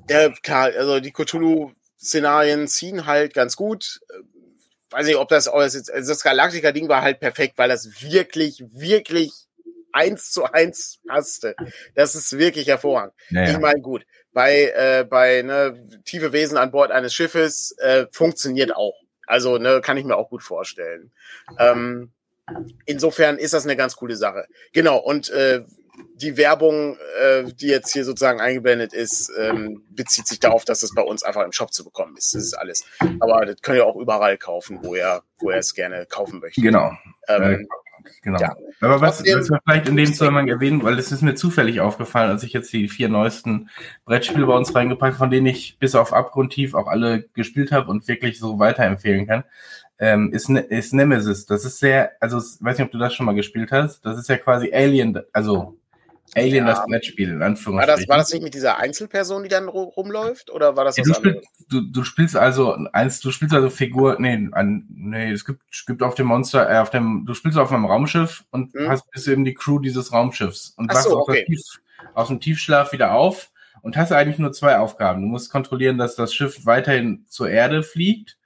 der 0.09 0.31
klar, 0.41 0.71
also 0.75 0.99
die 0.99 1.11
Cthulhu-Szenarien 1.11 2.67
ziehen 2.67 3.05
halt 3.05 3.35
ganz 3.35 3.55
gut. 3.55 3.99
Weiß 4.89 5.05
nicht, 5.05 5.17
ob 5.17 5.29
das, 5.29 5.47
also 5.47 5.79
das 5.91 6.23
Galactica-Ding 6.23 6.87
war 6.87 7.01
halt 7.01 7.19
perfekt, 7.19 7.57
weil 7.57 7.69
das 7.69 8.01
wirklich, 8.01 8.63
wirklich 8.71 9.44
eins 9.95 10.31
zu 10.31 10.43
eins 10.43 10.99
passte. 11.07 11.55
Das 11.95 12.15
ist 12.15 12.37
wirklich 12.37 12.67
hervorragend. 12.67 13.13
Naja. 13.29 13.51
Ich 13.51 13.59
meine, 13.59 13.81
gut, 13.81 14.05
bei, 14.33 14.73
äh, 14.75 15.05
bei 15.09 15.41
ne, 15.41 15.87
tiefe 16.03 16.33
Wesen 16.33 16.57
an 16.57 16.71
Bord 16.71 16.91
eines 16.91 17.13
Schiffes 17.13 17.75
äh, 17.79 18.05
funktioniert 18.11 18.75
auch. 18.75 18.95
Also, 19.25 19.57
ne, 19.57 19.81
kann 19.81 19.97
ich 19.97 20.03
mir 20.03 20.17
auch 20.17 20.29
gut 20.29 20.43
vorstellen. 20.43 21.11
Ähm, 21.57 22.11
insofern 22.85 23.37
ist 23.37 23.53
das 23.53 23.63
eine 23.63 23.75
ganz 23.75 23.95
coole 23.95 24.15
Sache. 24.15 24.45
Genau, 24.73 24.97
und 24.97 25.29
äh, 25.29 25.63
die 26.15 26.37
Werbung, 26.37 26.97
äh, 27.21 27.45
die 27.53 27.67
jetzt 27.67 27.93
hier 27.93 28.03
sozusagen 28.03 28.41
eingeblendet 28.41 28.93
ist, 28.93 29.31
ähm, 29.39 29.83
bezieht 29.89 30.27
sich 30.27 30.39
darauf, 30.39 30.65
dass 30.65 30.83
es 30.83 30.93
bei 30.93 31.01
uns 31.01 31.23
einfach 31.23 31.43
im 31.43 31.53
Shop 31.53 31.73
zu 31.73 31.85
bekommen 31.85 32.17
ist. 32.17 32.35
Das 32.35 32.43
ist 32.43 32.53
alles. 32.53 32.83
Aber 33.21 33.45
das 33.45 33.61
könnt 33.61 33.77
ihr 33.77 33.85
auch 33.85 33.95
überall 33.95 34.37
kaufen, 34.37 34.79
wo 34.81 34.95
ihr, 34.95 35.21
wo 35.39 35.51
ihr 35.51 35.57
es 35.57 35.73
gerne 35.73 36.05
kaufen 36.05 36.39
möchtet. 36.39 36.63
Genau. 36.63 36.91
Ähm, 37.27 37.61
äh, 37.61 37.65
Genau. 38.21 38.39
Ja. 38.39 38.55
Aber 38.81 39.01
was, 39.01 39.21
was 39.21 39.49
wir 39.49 39.59
vielleicht 39.63 39.89
in 39.89 39.95
dem 39.95 40.07
Zusammenhang 40.13 40.47
erwähnen, 40.47 40.83
weil 40.83 40.97
es 40.99 41.11
ist 41.11 41.21
mir 41.21 41.35
zufällig 41.35 41.81
aufgefallen, 41.81 42.31
als 42.31 42.43
ich 42.43 42.53
jetzt 42.53 42.71
die 42.73 42.87
vier 42.87 43.09
neuesten 43.09 43.69
Brettspiele 44.05 44.45
bei 44.45 44.55
uns 44.55 44.73
reingepackt, 44.73 45.17
von 45.17 45.29
denen 45.29 45.47
ich 45.47 45.77
bis 45.79 45.95
auf 45.95 46.13
Abgrundtief 46.13 46.73
auch 46.73 46.87
alle 46.87 47.23
gespielt 47.33 47.71
habe 47.71 47.89
und 47.89 48.07
wirklich 48.07 48.39
so 48.39 48.59
weiterempfehlen 48.59 49.27
kann, 49.27 49.43
ähm, 49.99 50.31
ist, 50.33 50.49
ne-, 50.49 50.61
ist 50.61 50.93
Nemesis. 50.93 51.45
Das 51.45 51.65
ist 51.65 51.79
sehr, 51.79 52.11
also 52.19 52.37
ich 52.37 52.63
weiß 52.63 52.77
nicht, 52.77 52.85
ob 52.85 52.91
du 52.91 52.97
das 52.97 53.13
schon 53.13 53.25
mal 53.25 53.35
gespielt 53.35 53.71
hast. 53.71 54.05
Das 54.05 54.17
ist 54.17 54.29
ja 54.29 54.37
quasi 54.37 54.71
Alien, 54.73 55.19
also 55.31 55.77
Alien 56.33 56.65
ja. 56.65 56.73
das 56.73 56.85
Brettspiel, 56.85 57.29
in 57.29 57.41
Anführungszeichen. 57.41 57.91
War 57.91 57.97
das, 57.97 58.07
war 58.09 58.17
das 58.17 58.33
nicht 58.33 58.43
mit 58.43 58.53
dieser 58.53 58.77
Einzelperson, 58.77 59.43
die 59.43 59.49
dann 59.49 59.69
rumläuft? 59.69 60.49
Oder 60.51 60.75
war 60.75 60.83
das 60.83 60.97
was 60.97 61.07
ja, 61.07 61.13
du, 61.13 61.19
spielst, 61.19 61.49
du, 61.69 61.81
du, 61.81 62.03
spielst 62.03 62.35
also 62.35 62.75
eins, 62.91 63.19
du 63.21 63.31
spielst 63.31 63.53
also 63.53 63.69
Figur, 63.69 64.17
nee, 64.19 64.49
ein, 64.51 64.85
nee, 64.89 65.31
es 65.31 65.45
gibt, 65.45 65.61
gibt 65.85 66.01
auf 66.01 66.15
dem 66.15 66.27
Monster, 66.27 66.69
äh, 66.69 66.79
auf 66.79 66.89
dem, 66.89 67.25
du 67.25 67.33
spielst 67.33 67.57
auf 67.57 67.71
einem 67.71 67.85
Raumschiff 67.85 68.43
und 68.51 68.73
hm. 68.73 68.89
hast 68.89 69.09
bist 69.11 69.27
eben 69.27 69.45
die 69.45 69.53
Crew 69.53 69.79
dieses 69.79 70.11
Raumschiffs 70.11 70.73
und 70.77 70.91
wachst 70.91 71.03
so, 71.03 71.17
okay. 71.17 71.45
Tief, 71.45 71.61
aus 72.13 72.27
dem 72.27 72.39
Tiefschlaf 72.39 72.91
wieder 72.91 73.13
auf 73.13 73.51
und 73.81 73.95
hast 73.95 74.11
eigentlich 74.11 74.39
nur 74.39 74.51
zwei 74.51 74.77
Aufgaben. 74.79 75.21
Du 75.21 75.27
musst 75.27 75.51
kontrollieren, 75.51 75.97
dass 75.97 76.15
das 76.15 76.33
Schiff 76.33 76.65
weiterhin 76.65 77.25
zur 77.29 77.49
Erde 77.49 77.83
fliegt 77.83 78.37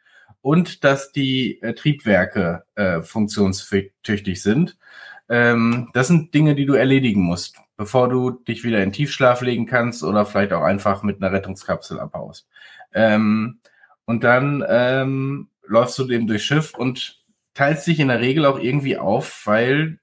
und 0.42 0.84
dass 0.84 1.12
die 1.12 1.62
äh, 1.62 1.74
Triebwerke 1.74 2.66
äh, 2.76 3.02
funktionstüchtig 3.02 4.42
sind. 4.44 4.78
Ähm, 5.28 5.90
das 5.94 6.08
sind 6.08 6.34
Dinge, 6.34 6.56
die 6.56 6.66
du 6.66 6.74
erledigen 6.74 7.22
musst 7.22 7.56
bevor 7.80 8.10
du 8.10 8.32
dich 8.32 8.66
wieder 8.66 8.84
in 8.84 8.92
Tiefschlaf 8.92 9.40
legen 9.40 9.66
kannst 9.66 10.04
oder 10.04 10.26
vielleicht 10.26 10.52
auch 10.52 10.64
einfach 10.64 11.02
mit 11.02 11.24
einer 11.24 11.32
Rettungskapsel 11.32 11.98
abhaust. 11.98 12.46
Ähm, 12.94 13.62
und 14.04 14.26
dann 14.26 14.66
ähm, 14.68 15.48
läufst 15.66 15.98
du 15.98 16.04
dem 16.04 16.28
durchs 16.28 16.44
Schiff 16.44 16.74
und 16.78 17.24
teilst 17.54 17.88
dich 17.88 18.02
in 18.02 18.10
der 18.10 18.20
Regel 18.20 18.46
auch 18.46 18.60
irgendwie 18.60 18.98
auf, 18.98 19.44
weil 19.46 20.00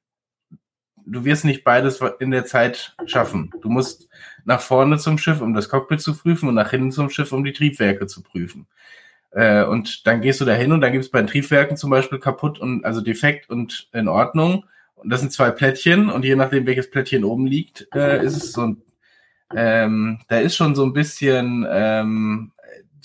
du 1.04 1.26
wirst 1.26 1.44
nicht 1.44 1.64
beides 1.64 2.00
in 2.18 2.30
der 2.30 2.46
Zeit 2.46 2.96
schaffen. 3.04 3.52
Du 3.60 3.68
musst 3.68 4.08
nach 4.46 4.62
vorne 4.62 4.96
zum 4.96 5.18
Schiff, 5.18 5.42
um 5.42 5.52
das 5.52 5.68
Cockpit 5.68 6.00
zu 6.00 6.16
prüfen 6.16 6.48
und 6.48 6.54
nach 6.54 6.70
hinten 6.70 6.92
zum 6.92 7.10
Schiff, 7.10 7.30
um 7.30 7.44
die 7.44 7.52
Triebwerke 7.52 8.06
zu 8.06 8.22
prüfen. 8.22 8.66
Äh, 9.32 9.64
und 9.64 10.06
dann 10.06 10.22
gehst 10.22 10.40
du 10.40 10.46
da 10.46 10.54
hin 10.54 10.72
und 10.72 10.80
dann 10.80 10.92
gibt 10.92 11.04
es 11.04 11.10
bei 11.10 11.20
den 11.20 11.26
Triebwerken 11.26 11.76
zum 11.76 11.90
Beispiel 11.90 12.20
kaputt 12.20 12.58
und 12.58 12.86
also 12.86 13.02
defekt 13.02 13.50
und 13.50 13.90
in 13.92 14.08
Ordnung. 14.08 14.64
Und 14.96 15.10
das 15.10 15.20
sind 15.20 15.32
zwei 15.32 15.50
Plättchen 15.50 16.10
und 16.10 16.24
je 16.24 16.34
nachdem, 16.34 16.66
welches 16.66 16.90
Plättchen 16.90 17.24
oben 17.24 17.46
liegt, 17.46 17.86
äh, 17.94 18.24
ist 18.24 18.36
es 18.36 18.52
so 18.52 18.62
ein, 18.62 18.82
ähm, 19.54 20.20
da 20.28 20.38
ist 20.38 20.56
schon 20.56 20.74
so 20.74 20.84
ein 20.84 20.92
bisschen, 20.92 21.66
ähm, 21.70 22.52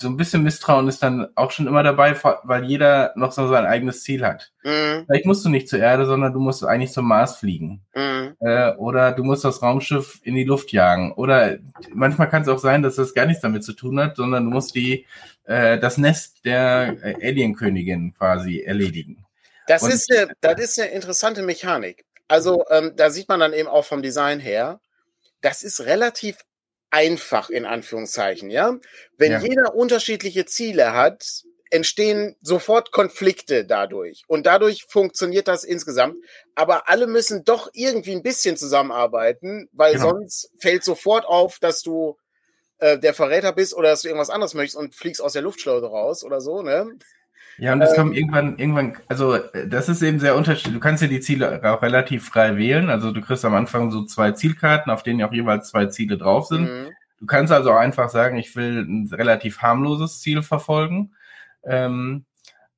so 0.02 0.08
ein 0.08 0.16
bisschen 0.16 0.42
Misstrauen 0.42 0.88
ist 0.88 1.02
dann 1.02 1.28
auch 1.36 1.52
schon 1.52 1.66
immer 1.68 1.82
dabei, 1.82 2.14
weil 2.42 2.64
jeder 2.64 3.12
noch 3.14 3.32
so 3.32 3.46
sein 3.46 3.64
eigenes 3.64 4.02
Ziel 4.02 4.26
hat. 4.26 4.52
Mhm. 4.64 5.04
Vielleicht 5.06 5.26
musst 5.26 5.44
du 5.44 5.48
nicht 5.48 5.68
zur 5.68 5.78
Erde, 5.78 6.04
sondern 6.06 6.32
du 6.32 6.40
musst 6.40 6.64
eigentlich 6.64 6.92
zum 6.92 7.06
Mars 7.06 7.36
fliegen. 7.36 7.82
Mhm. 7.94 8.34
Äh, 8.40 8.72
oder 8.74 9.12
du 9.12 9.22
musst 9.22 9.44
das 9.44 9.62
Raumschiff 9.62 10.20
in 10.24 10.34
die 10.34 10.44
Luft 10.44 10.72
jagen. 10.72 11.12
Oder 11.12 11.58
manchmal 11.94 12.28
kann 12.28 12.42
es 12.42 12.48
auch 12.48 12.58
sein, 12.58 12.82
dass 12.82 12.96
das 12.96 13.14
gar 13.14 13.26
nichts 13.26 13.42
damit 13.42 13.64
zu 13.64 13.72
tun 13.72 14.00
hat, 14.00 14.16
sondern 14.16 14.44
du 14.44 14.50
musst 14.50 14.74
die, 14.74 15.06
äh, 15.44 15.78
das 15.78 15.98
Nest 15.98 16.44
der 16.44 16.96
äh, 17.02 17.28
Alienkönigin 17.28 18.12
quasi 18.14 18.60
erledigen. 18.60 19.24
Das 19.66 19.82
ist, 19.82 20.10
eine, 20.10 20.32
das 20.40 20.60
ist 20.60 20.78
eine 20.78 20.90
interessante 20.90 21.42
Mechanik. 21.42 22.04
Also 22.28 22.64
ähm, 22.70 22.92
da 22.96 23.10
sieht 23.10 23.28
man 23.28 23.40
dann 23.40 23.52
eben 23.52 23.68
auch 23.68 23.84
vom 23.84 24.02
Design 24.02 24.40
her, 24.40 24.80
das 25.40 25.62
ist 25.62 25.80
relativ 25.80 26.38
einfach 26.90 27.50
in 27.50 27.64
Anführungszeichen, 27.64 28.50
ja. 28.50 28.78
Wenn 29.16 29.32
ja. 29.32 29.40
jeder 29.40 29.74
unterschiedliche 29.74 30.44
Ziele 30.46 30.92
hat, 30.92 31.24
entstehen 31.72 32.36
sofort 32.42 32.92
Konflikte 32.92 33.64
dadurch. 33.64 34.24
Und 34.28 34.44
dadurch 34.44 34.84
funktioniert 34.88 35.48
das 35.48 35.64
insgesamt. 35.64 36.16
Aber 36.54 36.88
alle 36.88 37.06
müssen 37.06 37.44
doch 37.44 37.70
irgendwie 37.72 38.12
ein 38.12 38.22
bisschen 38.22 38.58
zusammenarbeiten, 38.58 39.70
weil 39.72 39.94
genau. 39.94 40.10
sonst 40.10 40.50
fällt 40.58 40.84
sofort 40.84 41.24
auf, 41.24 41.58
dass 41.60 41.80
du 41.80 42.18
äh, 42.78 42.98
der 42.98 43.14
Verräter 43.14 43.52
bist 43.52 43.74
oder 43.74 43.88
dass 43.88 44.02
du 44.02 44.08
irgendwas 44.08 44.28
anderes 44.28 44.52
möchtest 44.52 44.76
und 44.76 44.94
fliegst 44.94 45.22
aus 45.22 45.32
der 45.32 45.42
Luftschleuse 45.42 45.86
raus 45.86 46.24
oder 46.24 46.42
so, 46.42 46.62
ne? 46.62 46.86
Ja, 47.58 47.72
und 47.72 47.80
das 47.80 47.90
ähm, 47.90 47.96
kommt 47.96 48.16
irgendwann, 48.16 48.58
irgendwann, 48.58 48.96
also 49.08 49.38
das 49.66 49.88
ist 49.88 50.02
eben 50.02 50.18
sehr 50.18 50.36
unterschiedlich. 50.36 50.74
Du 50.74 50.80
kannst 50.80 51.02
ja 51.02 51.08
die 51.08 51.20
Ziele 51.20 51.60
auch 51.62 51.82
relativ 51.82 52.28
frei 52.28 52.56
wählen. 52.56 52.90
Also 52.90 53.12
du 53.12 53.20
kriegst 53.20 53.44
am 53.44 53.54
Anfang 53.54 53.90
so 53.90 54.04
zwei 54.04 54.32
Zielkarten, 54.32 54.90
auf 54.90 55.02
denen 55.02 55.22
auch 55.22 55.32
jeweils 55.32 55.68
zwei 55.68 55.86
Ziele 55.86 56.18
drauf 56.18 56.46
sind. 56.46 56.62
Mhm. 56.62 56.90
Du 57.18 57.26
kannst 57.26 57.52
also 57.52 57.70
auch 57.72 57.76
einfach 57.76 58.08
sagen, 58.08 58.36
ich 58.36 58.56
will 58.56 58.82
ein 58.82 59.08
relativ 59.12 59.58
harmloses 59.62 60.20
Ziel 60.20 60.42
verfolgen. 60.42 61.12
Ähm, 61.64 62.24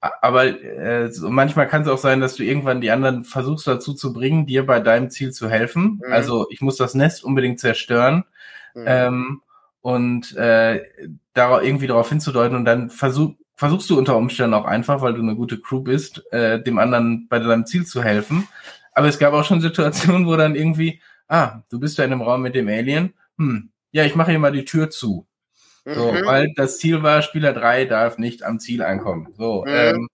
aber 0.00 0.44
äh, 0.44 1.10
manchmal 1.20 1.66
kann 1.66 1.82
es 1.82 1.88
auch 1.88 1.98
sein, 1.98 2.20
dass 2.20 2.36
du 2.36 2.42
irgendwann 2.42 2.82
die 2.82 2.90
anderen 2.90 3.24
versuchst 3.24 3.66
dazu 3.66 3.94
zu 3.94 4.12
bringen, 4.12 4.44
dir 4.44 4.66
bei 4.66 4.80
deinem 4.80 5.08
Ziel 5.08 5.32
zu 5.32 5.48
helfen. 5.48 6.02
Mhm. 6.04 6.12
Also 6.12 6.46
ich 6.50 6.60
muss 6.60 6.76
das 6.76 6.94
Nest 6.94 7.24
unbedingt 7.24 7.58
zerstören. 7.58 8.24
Mhm. 8.74 8.84
Ähm, 8.86 9.42
und 9.80 10.34
äh, 10.36 10.82
darauf 11.34 11.62
irgendwie 11.62 11.86
darauf 11.86 12.08
hinzudeuten 12.08 12.56
und 12.56 12.64
dann 12.64 12.90
versuch, 12.90 13.34
versuchst 13.56 13.88
du 13.90 13.98
unter 13.98 14.16
Umständen 14.16 14.54
auch 14.54 14.64
einfach, 14.64 15.00
weil 15.00 15.14
du 15.14 15.22
eine 15.22 15.36
gute 15.36 15.60
Crew 15.60 15.80
bist, 15.80 16.22
äh, 16.32 16.62
dem 16.62 16.78
anderen 16.78 17.28
bei 17.28 17.38
deinem 17.38 17.66
Ziel 17.66 17.86
zu 17.86 18.02
helfen. 18.02 18.48
Aber 18.92 19.08
es 19.08 19.18
gab 19.18 19.32
auch 19.32 19.44
schon 19.44 19.60
Situationen, 19.60 20.26
wo 20.26 20.36
dann 20.36 20.54
irgendwie, 20.54 21.00
ah, 21.28 21.62
du 21.70 21.80
bist 21.80 21.98
da 21.98 22.04
in 22.04 22.12
einem 22.12 22.22
Raum 22.22 22.42
mit 22.42 22.54
dem 22.54 22.68
Alien, 22.68 23.14
hm, 23.38 23.70
ja, 23.92 24.04
ich 24.04 24.14
mache 24.14 24.30
hier 24.30 24.40
mal 24.40 24.52
die 24.52 24.64
Tür 24.64 24.90
zu. 24.90 25.26
So, 25.84 26.12
mhm. 26.12 26.24
weil 26.24 26.52
das 26.56 26.78
Ziel 26.78 27.02
war, 27.02 27.22
Spieler 27.22 27.52
drei 27.52 27.84
darf 27.84 28.18
nicht 28.18 28.42
am 28.42 28.58
Ziel 28.58 28.82
ankommen. 28.82 29.28
So, 29.36 29.64
mhm. 29.66 29.72
ähm, 29.72 30.08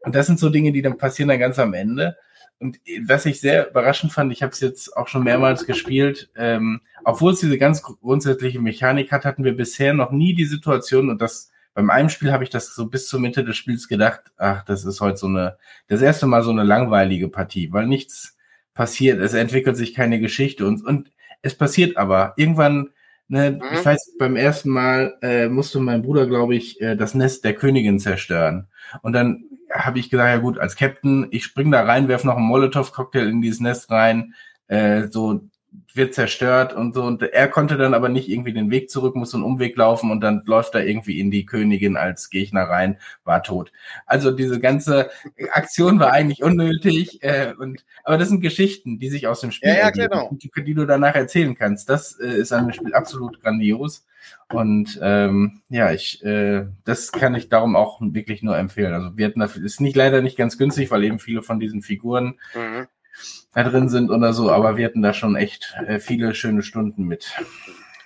und 0.00 0.14
das 0.14 0.26
sind 0.26 0.38
so 0.38 0.50
Dinge, 0.50 0.72
die 0.72 0.82
dann 0.82 0.98
passieren 0.98 1.28
dann 1.28 1.38
ganz 1.38 1.58
am 1.58 1.74
Ende. 1.74 2.16
Und 2.58 2.78
was 3.04 3.26
ich 3.26 3.40
sehr 3.40 3.70
überraschend 3.70 4.12
fand, 4.12 4.32
ich 4.32 4.42
habe 4.42 4.52
es 4.52 4.60
jetzt 4.60 4.96
auch 4.96 5.08
schon 5.08 5.24
mehrmals 5.24 5.66
gespielt, 5.66 6.30
ähm, 6.36 6.80
obwohl 7.04 7.32
es 7.32 7.40
diese 7.40 7.58
ganz 7.58 7.82
grundsätzliche 7.82 8.60
Mechanik 8.60 9.10
hat, 9.10 9.24
hatten 9.24 9.44
wir 9.44 9.56
bisher 9.56 9.94
noch 9.94 10.12
nie 10.12 10.34
die 10.34 10.44
Situation, 10.44 11.10
und 11.10 11.20
das 11.20 11.50
beim 11.74 11.90
einem 11.90 12.08
Spiel 12.08 12.32
habe 12.32 12.44
ich 12.44 12.50
das 12.50 12.74
so 12.74 12.86
bis 12.86 13.08
zur 13.08 13.20
Mitte 13.20 13.44
des 13.44 13.56
Spiels 13.56 13.88
gedacht, 13.88 14.20
ach, 14.36 14.64
das 14.64 14.84
ist 14.84 15.00
heute 15.00 15.16
so 15.16 15.26
eine, 15.26 15.56
das 15.88 16.02
erste 16.02 16.26
Mal 16.26 16.42
so 16.42 16.50
eine 16.50 16.64
langweilige 16.64 17.28
Partie, 17.28 17.72
weil 17.72 17.86
nichts 17.86 18.36
passiert, 18.74 19.20
es 19.20 19.34
entwickelt 19.34 19.76
sich 19.76 19.94
keine 19.94 20.20
Geschichte 20.20 20.66
und, 20.66 20.84
und 20.84 21.10
es 21.42 21.54
passiert 21.54 21.96
aber. 21.96 22.34
Irgendwann, 22.36 22.90
ne, 23.28 23.52
mhm. 23.52 23.62
ich 23.72 23.84
weiß, 23.84 24.16
beim 24.18 24.36
ersten 24.36 24.70
Mal 24.70 25.16
äh, 25.22 25.48
musste 25.48 25.80
mein 25.80 26.02
Bruder, 26.02 26.26
glaube 26.26 26.54
ich, 26.54 26.80
äh, 26.80 26.96
das 26.96 27.14
Nest 27.14 27.44
der 27.44 27.54
Königin 27.54 27.98
zerstören. 27.98 28.68
Und 29.02 29.12
dann 29.12 29.44
habe 29.70 29.98
ich 29.98 30.10
gesagt, 30.10 30.28
ja 30.28 30.38
gut, 30.38 30.58
als 30.58 30.76
Captain, 30.76 31.28
ich 31.30 31.44
spring 31.44 31.70
da 31.70 31.82
rein, 31.82 32.08
werf 32.08 32.24
noch 32.24 32.36
einen 32.36 32.46
Molotow-Cocktail 32.46 33.28
in 33.28 33.42
dieses 33.42 33.60
Nest 33.60 33.90
rein, 33.90 34.34
äh, 34.68 35.08
so 35.08 35.48
wird 35.94 36.14
zerstört 36.14 36.72
und 36.72 36.94
so. 36.94 37.02
Und 37.02 37.22
er 37.22 37.48
konnte 37.48 37.76
dann 37.76 37.94
aber 37.94 38.08
nicht 38.08 38.28
irgendwie 38.28 38.52
den 38.52 38.70
Weg 38.70 38.90
zurück, 38.90 39.14
muss 39.16 39.34
einen 39.34 39.44
Umweg 39.44 39.76
laufen 39.76 40.10
und 40.10 40.20
dann 40.20 40.42
läuft 40.46 40.74
er 40.74 40.86
irgendwie 40.86 41.20
in 41.20 41.30
die 41.30 41.46
Königin 41.46 41.96
als 41.96 42.30
Gegner 42.30 42.62
rein, 42.62 42.98
war 43.24 43.42
tot. 43.42 43.72
Also 44.06 44.30
diese 44.30 44.60
ganze 44.60 45.10
Aktion 45.52 45.98
war 45.98 46.12
eigentlich 46.12 46.42
unnötig. 46.42 47.22
Äh, 47.22 47.54
und, 47.58 47.84
aber 48.04 48.18
das 48.18 48.28
sind 48.28 48.40
Geschichten, 48.40 48.98
die 48.98 49.10
sich 49.10 49.26
aus 49.26 49.40
dem 49.40 49.52
Spiel 49.52 49.70
ja, 49.70 49.76
ja, 49.76 49.80
ergeben, 49.82 50.10
genau. 50.10 50.30
die, 50.32 50.50
die, 50.64 50.74
du 50.74 50.86
danach 50.86 51.14
erzählen 51.14 51.54
kannst. 51.54 51.88
Das 51.88 52.18
äh, 52.18 52.26
ist 52.26 52.52
an 52.52 52.66
dem 52.66 52.72
Spiel 52.72 52.94
absolut 52.94 53.40
grandios. 53.42 54.06
Und 54.48 54.98
ähm, 55.02 55.62
ja, 55.68 55.92
ich, 55.92 56.22
äh, 56.24 56.66
das 56.84 57.10
kann 57.12 57.34
ich 57.34 57.48
darum 57.48 57.74
auch 57.74 58.00
wirklich 58.00 58.42
nur 58.42 58.56
empfehlen. 58.56 58.94
Also 58.94 59.16
wir 59.16 59.26
hatten 59.26 59.40
dafür, 59.40 59.64
ist 59.64 59.80
nicht 59.80 59.96
leider 59.96 60.22
nicht 60.22 60.36
ganz 60.36 60.58
günstig, 60.58 60.90
weil 60.90 61.04
eben 61.04 61.18
viele 61.18 61.42
von 61.42 61.58
diesen 61.58 61.82
Figuren 61.82 62.38
mhm 62.54 62.86
da 63.52 63.62
drin 63.64 63.88
sind 63.88 64.10
oder 64.10 64.32
so, 64.32 64.50
aber 64.50 64.76
wir 64.76 64.86
hatten 64.86 65.02
da 65.02 65.12
schon 65.12 65.36
echt 65.36 65.74
äh, 65.86 65.98
viele 65.98 66.34
schöne 66.34 66.62
Stunden 66.62 67.04
mit. 67.04 67.32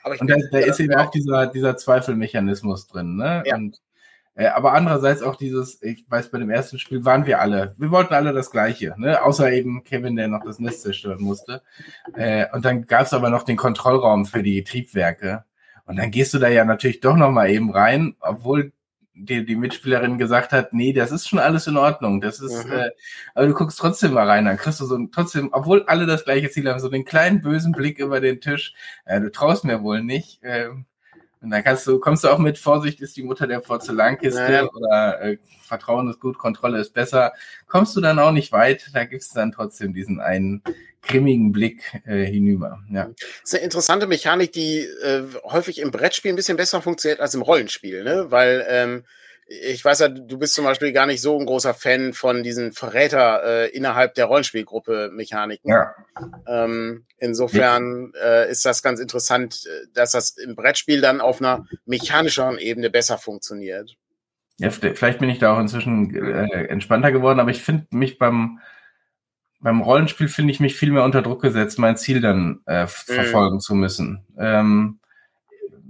und 0.04 0.28
da, 0.28 0.36
da 0.50 0.58
ist 0.58 0.80
eben 0.80 0.94
auch 0.94 1.10
dieser, 1.10 1.46
dieser 1.46 1.76
Zweifelmechanismus 1.76 2.86
drin, 2.88 3.16
ne? 3.16 3.42
Ja. 3.46 3.56
Und, 3.56 3.80
äh, 4.34 4.48
aber 4.48 4.72
andererseits 4.72 5.22
auch 5.22 5.36
dieses, 5.36 5.80
ich 5.82 6.04
weiß, 6.08 6.30
bei 6.30 6.38
dem 6.38 6.50
ersten 6.50 6.78
Spiel 6.78 7.04
waren 7.04 7.26
wir 7.26 7.40
alle, 7.40 7.74
wir 7.78 7.90
wollten 7.90 8.14
alle 8.14 8.32
das 8.32 8.50
Gleiche, 8.50 8.94
ne? 8.98 9.22
Außer 9.22 9.50
eben 9.52 9.84
Kevin, 9.84 10.16
der 10.16 10.28
noch 10.28 10.44
das 10.44 10.58
Nest 10.58 10.82
zerstören 10.82 11.22
musste. 11.22 11.62
Äh, 12.14 12.46
und 12.52 12.64
dann 12.64 12.86
gab 12.86 13.02
es 13.02 13.14
aber 13.14 13.30
noch 13.30 13.44
den 13.44 13.56
Kontrollraum 13.56 14.26
für 14.26 14.42
die 14.42 14.64
Triebwerke. 14.64 15.44
Und 15.86 15.96
dann 15.96 16.10
gehst 16.10 16.34
du 16.34 16.38
da 16.38 16.48
ja 16.48 16.64
natürlich 16.64 16.98
doch 16.98 17.16
noch 17.16 17.30
mal 17.30 17.48
eben 17.48 17.70
rein, 17.70 18.16
obwohl 18.18 18.72
die, 19.16 19.44
die 19.44 19.56
Mitspielerin 19.56 20.18
gesagt 20.18 20.52
hat, 20.52 20.72
nee, 20.72 20.92
das 20.92 21.10
ist 21.10 21.28
schon 21.28 21.38
alles 21.38 21.66
in 21.66 21.76
Ordnung. 21.76 22.20
Das 22.20 22.40
ist, 22.40 22.66
mhm. 22.66 22.72
äh, 22.72 22.90
aber 23.34 23.46
du 23.46 23.54
guckst 23.54 23.78
trotzdem 23.78 24.12
mal 24.12 24.28
rein, 24.28 24.44
dann 24.44 24.58
kriegst 24.58 24.80
du 24.80 24.84
so 24.84 24.96
ein, 24.96 25.10
trotzdem, 25.10 25.48
obwohl 25.52 25.84
alle 25.86 26.06
das 26.06 26.24
gleiche 26.24 26.50
Ziel 26.50 26.68
haben, 26.68 26.80
so 26.80 26.88
den 26.88 27.04
kleinen 27.04 27.40
bösen 27.40 27.72
Blick 27.72 27.98
über 27.98 28.20
den 28.20 28.40
Tisch. 28.40 28.74
Äh, 29.04 29.20
du 29.20 29.30
traust 29.30 29.64
mir 29.64 29.82
wohl 29.82 30.02
nicht. 30.02 30.42
Äh, 30.42 30.68
und 31.40 31.50
dann 31.50 31.62
kannst 31.62 31.86
du, 31.86 31.98
kommst 31.98 32.24
du 32.24 32.28
auch 32.28 32.38
mit 32.38 32.58
Vorsicht 32.58 33.00
ist 33.00 33.16
die 33.16 33.22
Mutter 33.22 33.46
der 33.46 33.60
Porzellankiste 33.60 34.52
ja. 34.52 34.68
oder 34.68 35.20
äh, 35.22 35.38
Vertrauen 35.60 36.08
ist 36.08 36.20
gut, 36.20 36.38
Kontrolle 36.38 36.80
ist 36.80 36.92
besser. 36.94 37.32
Kommst 37.66 37.96
du 37.96 38.00
dann 38.00 38.18
auch 38.18 38.32
nicht 38.32 38.52
weit, 38.52 38.90
da 38.94 39.04
gibt's 39.04 39.30
dann 39.30 39.52
trotzdem 39.52 39.92
diesen 39.94 40.20
einen 40.20 40.62
grimmigen 41.06 41.52
Blick 41.52 41.82
äh, 42.04 42.24
hinüber. 42.24 42.80
Ja. 42.90 43.06
Das 43.06 43.16
ist 43.44 43.54
eine 43.54 43.64
interessante 43.64 44.06
Mechanik, 44.06 44.52
die 44.52 44.80
äh, 44.80 45.22
häufig 45.44 45.80
im 45.80 45.90
Brettspiel 45.90 46.32
ein 46.32 46.36
bisschen 46.36 46.56
besser 46.56 46.82
funktioniert 46.82 47.20
als 47.20 47.34
im 47.34 47.42
Rollenspiel, 47.42 48.04
ne? 48.04 48.26
Weil 48.30 48.66
ähm, 48.68 49.04
ich 49.48 49.84
weiß 49.84 50.00
ja, 50.00 50.08
du 50.08 50.38
bist 50.38 50.54
zum 50.54 50.64
Beispiel 50.64 50.92
gar 50.92 51.06
nicht 51.06 51.22
so 51.22 51.38
ein 51.38 51.46
großer 51.46 51.72
Fan 51.72 52.12
von 52.14 52.42
diesen 52.42 52.72
Verräter 52.72 53.42
äh, 53.44 53.70
innerhalb 53.70 54.14
der 54.14 54.24
Rollenspielgruppe 54.24 55.10
Mechaniken. 55.12 55.70
Ja. 55.70 55.94
Ähm, 56.48 57.04
insofern 57.18 58.12
äh, 58.20 58.50
ist 58.50 58.64
das 58.64 58.82
ganz 58.82 58.98
interessant, 58.98 59.64
dass 59.94 60.10
das 60.12 60.36
im 60.36 60.56
Brettspiel 60.56 61.00
dann 61.00 61.20
auf 61.20 61.40
einer 61.40 61.64
mechanischeren 61.84 62.58
Ebene 62.58 62.90
besser 62.90 63.18
funktioniert. 63.18 63.94
Ja, 64.58 64.70
vielleicht 64.70 65.18
bin 65.20 65.28
ich 65.28 65.38
da 65.38 65.54
auch 65.54 65.60
inzwischen 65.60 66.14
äh, 66.14 66.64
entspannter 66.66 67.12
geworden, 67.12 67.38
aber 67.38 67.50
ich 67.50 67.62
finde 67.62 67.86
mich 67.90 68.18
beim 68.18 68.58
beim 69.60 69.80
Rollenspiel 69.80 70.28
finde 70.28 70.52
ich 70.52 70.60
mich 70.60 70.76
viel 70.76 70.92
mehr 70.92 71.04
unter 71.04 71.22
Druck 71.22 71.42
gesetzt, 71.42 71.78
mein 71.78 71.96
Ziel 71.96 72.20
dann 72.20 72.60
äh, 72.66 72.84
mhm. 72.84 72.88
verfolgen 72.88 73.60
zu 73.60 73.74
müssen. 73.74 74.24
Ähm, 74.38 75.00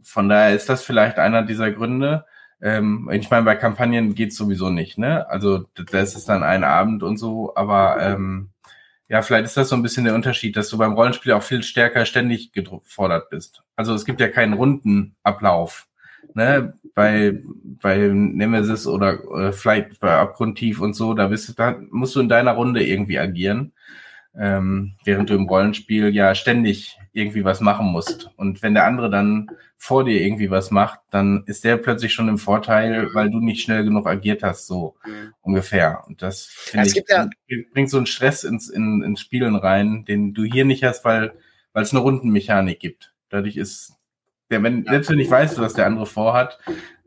von 0.03 0.29
daher 0.29 0.55
ist 0.55 0.69
das 0.69 0.85
vielleicht 0.85 1.19
einer 1.19 1.43
dieser 1.43 1.71
Gründe. 1.71 2.25
Ähm, 2.63 3.11
ich 3.13 3.31
meine, 3.31 3.45
bei 3.45 3.57
Kampagnen 3.57 4.15
geht's 4.15 4.37
sowieso 4.37 4.71
nicht, 4.71 4.99
ne? 4.99 5.29
Also 5.29 5.67
da 5.75 6.01
ist 6.01 6.17
es 6.17 6.25
dann 6.25 6.43
ein 6.43 6.65
Abend 6.65 7.03
und 7.03 7.17
so, 7.19 7.55
aber 7.55 8.01
ähm, 8.01 8.51
ja, 9.09 9.23
vielleicht 9.23 9.45
ist 9.45 9.57
das 9.57 9.69
so 9.69 9.77
ein 9.77 9.83
bisschen 9.83 10.05
der 10.05 10.15
Unterschied, 10.15 10.57
dass 10.57 10.69
du 10.69 10.79
beim 10.79 10.95
Rollenspiel 10.95 11.33
auch 11.33 11.43
viel 11.43 11.63
stärker 11.63 12.07
ständig 12.07 12.53
gefordert 12.53 13.31
bist. 13.31 13.63
Also 13.77 13.95
es 13.95 14.05
gibt 14.05 14.21
ja 14.21 14.29
keinen 14.29 14.55
runden 14.55 15.17
Ablauf. 15.23 15.87
Ne? 16.35 16.75
Bei, 16.95 17.39
bei 17.83 18.09
Nemesis 18.09 18.87
oder 18.87 19.19
äh, 19.35 19.53
vielleicht 19.53 20.01
bei 20.01 20.17
Abgrundtief 20.17 20.81
und 20.81 20.95
so, 20.95 21.13
da 21.15 21.29
bist 21.29 21.49
du, 21.49 21.53
da 21.53 21.79
musst 21.91 22.17
du 22.17 22.21
in 22.21 22.29
deiner 22.29 22.53
Runde 22.53 22.85
irgendwie 22.87 23.19
agieren. 23.19 23.73
Ähm, 24.39 24.93
während 25.05 25.31
du 25.31 25.35
im 25.35 25.49
Rollenspiel 25.49 26.15
ja 26.15 26.35
ständig 26.35 26.99
irgendwie 27.13 27.45
was 27.45 27.63
machen 27.63 27.87
musst. 27.87 28.31
Und 28.37 28.63
wenn 28.63 28.75
der 28.75 28.85
andere 28.85 29.09
dann 29.09 29.49
vor 29.79 30.05
dir 30.05 30.21
irgendwie 30.21 30.51
was 30.51 30.71
macht, 30.71 31.01
dann 31.11 31.43
ist 31.47 31.65
der 31.65 31.79
plötzlich 31.79 32.13
schon 32.13 32.29
im 32.29 32.37
Vorteil, 32.37 33.15
weil 33.15 33.31
du 33.31 33.41
nicht 33.41 33.63
schnell 33.63 33.85
genug 33.85 34.07
agiert 34.07 34.43
hast, 34.43 34.67
so 34.67 34.97
mhm. 35.07 35.33
ungefähr. 35.41 36.03
Und 36.07 36.21
das 36.21 36.45
finde 36.45 36.89
ich, 36.89 37.03
ja 37.09 37.29
bringt 37.73 37.89
so 37.89 37.97
einen 37.97 38.05
Stress 38.05 38.45
ins, 38.45 38.69
in, 38.69 39.03
ins 39.03 39.21
Spielen 39.21 39.57
rein, 39.57 40.05
den 40.05 40.35
du 40.35 40.45
hier 40.45 40.67
nicht 40.67 40.85
hast, 40.85 41.07
weil 41.07 41.33
weil 41.77 41.83
es 41.83 41.93
eine 41.93 42.01
Rundenmechanik 42.01 42.81
gibt. 42.81 43.13
Dadurch 43.29 43.59
ist 43.59 43.96
der, 44.51 44.63
wenn, 44.63 44.85
selbst 44.85 45.11
wenn 45.11 45.19
ich 45.19 45.31
weiß, 45.31 45.59
was 45.59 45.75
der 45.75 45.87
andere 45.87 46.07
vorhat, 46.07 46.59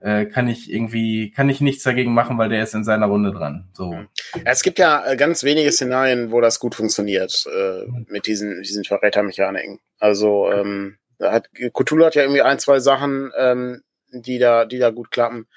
äh, 0.02 0.26
kann 0.26 0.48
ich 0.48 0.72
irgendwie, 0.72 1.32
kann 1.32 1.50
ich 1.50 1.62
nichts 1.62 1.84
dagegen 1.84 2.14
machen, 2.14 2.38
weil 2.38 2.50
der 2.50 2.64
ist 2.64 2.74
in 2.74 2.84
seiner 2.84 3.08
Runde 3.08 3.32
dran. 3.32 3.70
So. 3.74 3.94
Ja, 3.94 4.08
es 4.46 4.64
gibt 4.64 4.80
ja 4.80 5.06
äh, 5.06 5.18
ganz 5.18 5.44
wenige 5.44 5.72
Szenarien, 5.72 6.32
wo 6.32 6.42
das 6.42 6.60
gut 6.60 6.76
funktioniert, 6.76 7.46
äh, 7.54 7.86
mit 8.08 8.28
diesen, 8.28 8.62
diesen 8.62 8.86
Verrätermechaniken. 8.86 9.80
Also, 10.00 10.52
ähm, 10.52 10.98
hat, 11.22 11.50
Cthulhu 11.74 12.06
hat 12.06 12.16
ja 12.16 12.24
irgendwie 12.24 12.42
ein, 12.42 12.60
zwei 12.60 12.80
Sachen, 12.80 13.32
ähm, 13.38 13.82
die 14.12 14.40
da, 14.40 14.66
die 14.66 14.80
da 14.80 14.90
gut 14.90 15.12
klappen. 15.12 15.48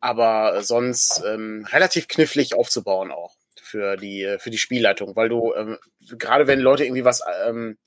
Aber 0.00 0.62
sonst 0.62 1.22
ähm, 1.26 1.66
relativ 1.70 2.08
knifflig 2.08 2.54
aufzubauen 2.54 3.10
auch 3.10 3.34
für 3.60 3.96
die, 3.96 4.22
äh, 4.22 4.38
für 4.38 4.50
die 4.50 4.58
Spielleitung, 4.58 5.16
weil 5.16 5.28
du, 5.28 5.52
ähm, 5.54 5.78
gerade 6.18 6.46
wenn 6.46 6.60
Leute 6.60 6.84
irgendwie 6.84 7.04
was 7.04 7.22
ähm, 7.46 7.78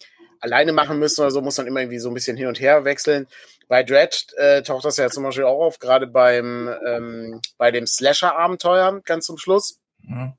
alleine 0.41 0.73
machen 0.73 0.99
müssen 0.99 1.21
oder 1.21 1.31
so, 1.31 1.41
muss 1.41 1.57
man 1.57 1.67
immer 1.67 1.79
irgendwie 1.79 1.99
so 1.99 2.09
ein 2.09 2.13
bisschen 2.13 2.37
hin 2.37 2.47
und 2.47 2.59
her 2.59 2.83
wechseln. 2.83 3.27
Bei 3.67 3.83
Dread 3.83 4.27
äh, 4.37 4.61
taucht 4.63 4.85
das 4.85 4.97
ja 4.97 5.09
zum 5.09 5.23
Beispiel 5.23 5.45
auch 5.45 5.61
auf, 5.61 5.79
gerade 5.79 6.07
beim 6.07 6.69
ähm, 6.85 7.41
bei 7.57 7.71
dem 7.71 7.87
Slasher-Abenteuer 7.87 9.01
ganz 9.05 9.25
zum 9.25 9.37
Schluss. 9.37 9.79
Mhm. 9.99 10.33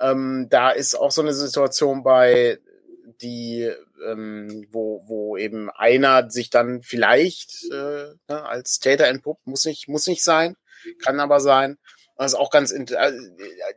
Ähm, 0.00 0.46
da 0.48 0.70
ist 0.70 0.94
auch 0.94 1.10
so 1.10 1.22
eine 1.22 1.34
Situation 1.34 2.02
bei, 2.02 2.58
die, 3.20 3.70
ähm, 4.06 4.66
wo, 4.70 5.02
wo 5.06 5.36
eben 5.36 5.70
einer 5.70 6.30
sich 6.30 6.50
dann 6.50 6.82
vielleicht 6.82 7.64
äh, 7.70 8.14
ne, 8.28 8.44
als 8.44 8.78
Täter 8.78 9.08
entpuppt, 9.08 9.46
muss 9.46 9.64
nicht, 9.64 9.88
muss 9.88 10.06
nicht 10.06 10.24
sein. 10.24 10.56
kann 11.02 11.20
aber 11.20 11.40
sein. 11.40 11.78
Das 12.20 12.32
ist 12.32 12.38
auch 12.38 12.50
ganz, 12.50 12.70
äh, 12.70 13.12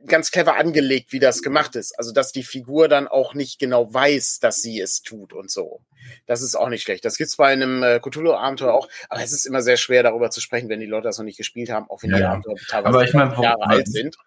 ganz 0.06 0.30
clever 0.30 0.58
angelegt, 0.58 1.14
wie 1.14 1.20
das 1.20 1.42
gemacht 1.42 1.78
ist. 1.78 1.98
Also, 1.98 2.12
dass 2.12 2.34
die 2.34 2.44
Figur 2.44 2.90
dann 2.90 3.08
auch 3.08 3.36
nicht 3.36 3.58
genau 3.58 3.94
weiß, 3.94 4.40
dass 4.42 4.62
sie 4.62 4.82
es 4.82 5.02
tut 5.02 5.32
und 5.32 5.50
so. 5.50 5.80
Das 6.26 6.42
ist 6.42 6.54
auch 6.54 6.68
nicht 6.68 6.84
schlecht. 6.84 7.06
Das 7.06 7.16
gibt's 7.16 7.38
bei 7.38 7.48
einem 7.48 7.84
äh, 7.84 8.02
Cthulhu-Abenteuer 8.02 8.74
auch. 8.74 8.90
Aber 9.08 9.24
es 9.24 9.32
ist 9.32 9.46
immer 9.46 9.62
sehr 9.62 9.78
schwer, 9.78 10.04
darüber 10.04 10.30
zu 10.30 10.42
sprechen, 10.42 10.68
wenn 10.68 10.82
die 10.82 10.86
Leute 10.88 11.06
das 11.08 11.18
noch 11.18 11.24
nicht 11.24 11.38
gespielt 11.38 11.70
haben, 11.70 11.90
auch 11.90 12.04
wenn 12.04 12.10
Ja, 12.10 12.18
die. 12.18 12.24
Abenteuer 12.26 12.56
teilweise 12.68 12.90
Aber 12.90 13.04
ich 13.06 13.14
meine, 13.14 13.42
Jahre 13.42 13.66
alt 13.66 13.88
sind. 13.88 14.18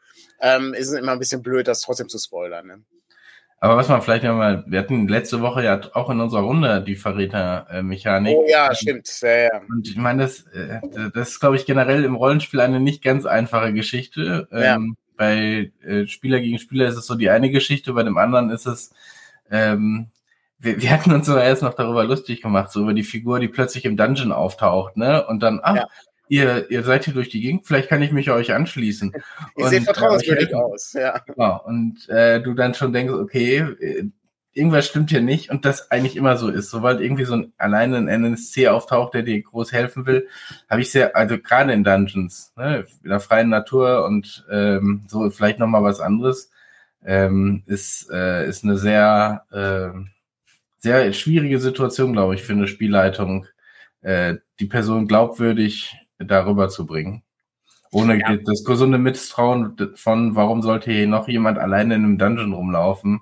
Ähm, 0.40 0.72
ist 0.72 0.88
es 0.88 0.98
immer 0.98 1.12
ein 1.12 1.18
bisschen 1.18 1.42
blöd, 1.42 1.68
das 1.68 1.82
trotzdem 1.82 2.08
zu 2.08 2.18
spoilern. 2.18 2.66
Ne? 2.66 2.82
Aber 3.66 3.78
was 3.78 3.88
man 3.88 4.00
vielleicht 4.00 4.22
noch 4.22 4.36
mal, 4.36 4.62
wir 4.68 4.78
hatten 4.78 5.08
letzte 5.08 5.40
Woche 5.40 5.64
ja 5.64 5.80
auch 5.94 6.08
in 6.08 6.20
unserer 6.20 6.42
Runde 6.42 6.84
die 6.86 6.94
Verräter-Mechanik. 6.94 8.36
Oh 8.36 8.46
ja, 8.48 8.72
stimmt. 8.72 9.10
Ja, 9.22 9.36
ja. 9.36 9.60
Und 9.68 9.88
ich 9.88 9.96
meine, 9.96 10.22
das, 10.22 10.42
äh, 10.52 10.78
das 11.12 11.30
ist, 11.30 11.40
glaube 11.40 11.56
ich, 11.56 11.66
generell 11.66 12.04
im 12.04 12.14
Rollenspiel 12.14 12.60
eine 12.60 12.78
nicht 12.78 13.02
ganz 13.02 13.26
einfache 13.26 13.72
Geschichte. 13.72 14.46
Ja. 14.52 14.76
Ähm, 14.76 14.96
bei 15.16 15.72
äh, 15.84 16.06
Spieler 16.06 16.38
gegen 16.38 16.60
Spieler 16.60 16.86
ist 16.86 16.96
es 16.96 17.06
so 17.06 17.16
die 17.16 17.28
eine 17.28 17.50
Geschichte, 17.50 17.92
bei 17.92 18.04
dem 18.04 18.18
anderen 18.18 18.50
ist 18.50 18.66
es, 18.66 18.94
ähm, 19.50 20.10
wir, 20.60 20.80
wir 20.80 20.90
hatten 20.92 21.12
uns 21.12 21.26
sogar 21.26 21.42
erst 21.42 21.62
noch 21.62 21.74
darüber 21.74 22.04
lustig 22.04 22.42
gemacht, 22.42 22.70
so 22.70 22.82
über 22.82 22.94
die 22.94 23.02
Figur, 23.02 23.40
die 23.40 23.48
plötzlich 23.48 23.84
im 23.84 23.96
Dungeon 23.96 24.30
auftaucht, 24.30 24.96
ne? 24.96 25.26
Und 25.26 25.42
dann, 25.42 25.58
ah, 25.60 25.74
Ja. 25.74 25.88
Ihr, 26.28 26.70
ihr 26.70 26.82
seid 26.82 27.04
hier 27.04 27.14
durch 27.14 27.28
die 27.28 27.40
Gegend, 27.40 27.66
vielleicht 27.66 27.88
kann 27.88 28.02
ich 28.02 28.12
mich 28.12 28.30
euch 28.30 28.52
anschließen. 28.52 29.12
Ich 29.56 29.64
Und, 29.64 29.70
sehe 29.70 29.80
äh, 29.80 29.82
vertrauenswürdig 29.82 30.54
aus. 30.54 30.92
Ja. 30.92 31.18
Genau. 31.26 31.62
Und 31.64 32.08
äh, 32.08 32.40
du 32.40 32.54
dann 32.54 32.74
schon 32.74 32.92
denkst, 32.92 33.12
okay, 33.12 33.58
äh, 33.58 34.04
irgendwas 34.56 34.86
stimmt 34.86 35.10
hier 35.10 35.20
nicht 35.20 35.50
und 35.50 35.64
das 35.64 35.90
eigentlich 35.90 36.16
immer 36.16 36.36
so 36.36 36.48
ist. 36.48 36.70
Sobald 36.70 37.00
irgendwie 37.00 37.24
so 37.24 37.34
ein 37.34 37.52
alleine 37.58 37.98
ein 37.98 38.08
NSC 38.08 38.68
auftaucht, 38.68 39.14
der 39.14 39.22
dir 39.22 39.42
groß 39.42 39.72
helfen 39.72 40.06
will, 40.06 40.28
habe 40.68 40.80
ich 40.80 40.90
sehr, 40.90 41.14
also 41.14 41.38
gerade 41.38 41.72
in 41.74 41.84
Dungeons, 41.84 42.54
ne, 42.56 42.86
in 43.02 43.10
der 43.10 43.20
freien 43.20 43.50
Natur 43.50 44.04
und 44.06 44.46
ähm, 44.50 45.04
so 45.08 45.28
vielleicht 45.30 45.58
nochmal 45.58 45.82
was 45.82 46.00
anderes, 46.00 46.50
ähm, 47.04 47.62
ist, 47.66 48.10
äh, 48.10 48.48
ist 48.48 48.64
eine 48.64 48.78
sehr, 48.78 49.44
äh, 49.52 49.98
sehr 50.78 51.12
schwierige 51.12 51.60
Situation, 51.60 52.14
glaube 52.14 52.34
ich, 52.34 52.42
für 52.42 52.54
eine 52.54 52.66
Spielleitung, 52.66 53.46
äh, 54.00 54.36
die 54.58 54.66
Person 54.66 55.06
glaubwürdig 55.06 55.94
darüber 56.18 56.68
zu 56.68 56.86
bringen. 56.86 57.22
Ohne 57.92 58.18
Ja. 58.18 58.36
das 58.36 58.64
gesunde 58.64 58.98
Misstrauen 58.98 59.76
von, 59.94 60.34
warum 60.34 60.62
sollte 60.62 60.90
hier 60.90 61.06
noch 61.06 61.28
jemand 61.28 61.58
alleine 61.58 61.94
in 61.94 62.04
einem 62.04 62.18
Dungeon 62.18 62.52
rumlaufen, 62.52 63.20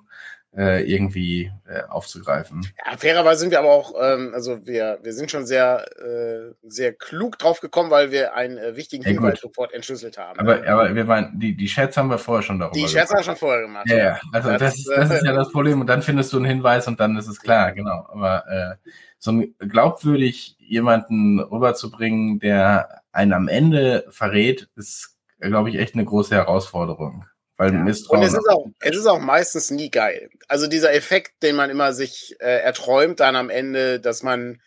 äh, 0.57 0.89
irgendwie 0.89 1.51
äh, 1.67 1.81
aufzugreifen. 1.89 2.65
Ja, 2.85 2.97
fairerweise 2.97 3.41
sind 3.41 3.51
wir 3.51 3.59
aber 3.59 3.71
auch, 3.71 3.93
ähm, 4.01 4.31
also 4.33 4.65
wir, 4.65 4.99
wir 5.03 5.13
sind 5.13 5.29
schon 5.29 5.45
sehr, 5.45 5.85
äh, 5.99 6.53
sehr 6.63 6.93
klug 6.93 7.37
drauf 7.37 7.59
gekommen, 7.59 7.91
weil 7.91 8.11
wir 8.11 8.35
einen 8.35 8.57
äh, 8.57 8.75
wichtigen 8.75 9.03
Ja, 9.03 9.09
Hinweis 9.09 9.41
sofort 9.41 9.73
entschlüsselt 9.73 10.17
haben. 10.17 10.39
Aber, 10.39 10.65
aber 10.67 10.95
wir 10.95 11.07
waren, 11.07 11.37
die, 11.39 11.55
die 11.57 11.65
Chats 11.65 11.97
haben 11.97 12.09
wir 12.09 12.17
vorher 12.17 12.41
schon 12.41 12.59
darüber 12.59 12.75
die 12.77 12.87
Scherze 12.87 13.13
haben 13.13 13.19
wir 13.19 13.23
schon 13.23 13.35
vorher 13.35 13.61
gemacht. 13.63 13.89
Ja, 13.89 13.97
ja, 13.97 14.19
also 14.31 14.49
das, 14.49 14.59
Das, 14.59 14.75
ist, 14.77 14.89
das 14.95 15.11
ist 15.11 15.25
ja 15.25 15.33
äh, 15.33 15.35
das 15.35 15.51
Problem. 15.51 15.81
Und 15.81 15.87
dann 15.87 16.01
findest 16.01 16.31
du 16.31 16.37
einen 16.37 16.45
Hinweis 16.45 16.87
und 16.87 16.99
dann 17.01 17.17
ist 17.17 17.27
es 17.27 17.39
klar, 17.41 17.73
genau. 17.73 18.07
Aber 18.09 18.45
äh, 18.47 18.89
so 19.25 19.31
ein 19.31 19.55
glaubwürdig 19.59 20.55
jemanden 20.59 21.39
rüberzubringen, 21.39 22.39
der 22.39 23.01
einen 23.11 23.33
am 23.33 23.47
Ende 23.47 24.05
verrät, 24.09 24.69
ist, 24.75 25.17
glaube 25.39 25.69
ich, 25.69 25.75
echt 25.77 25.95
eine 25.95 26.05
große 26.05 26.33
Herausforderung. 26.33 27.25
Weil 27.57 27.73
Ja. 27.73 27.79
Misstrauen. 27.79 28.19
Und 28.21 28.27
es 28.27 28.33
ist, 28.33 28.49
auch, 28.49 28.67
es 28.79 28.97
ist 28.97 29.07
auch 29.07 29.19
meistens 29.19 29.71
nie 29.71 29.89
geil. 29.89 30.29
Also 30.47 30.67
dieser 30.67 30.93
Effekt, 30.93 31.41
den 31.41 31.55
man 31.55 31.69
immer 31.69 31.93
sich 31.93 32.35
äh, 32.39 32.61
erträumt, 32.61 33.19
dann 33.19 33.35
am 33.35 33.49
Ende, 33.49 33.99
dass 33.99 34.23
man 34.23 34.61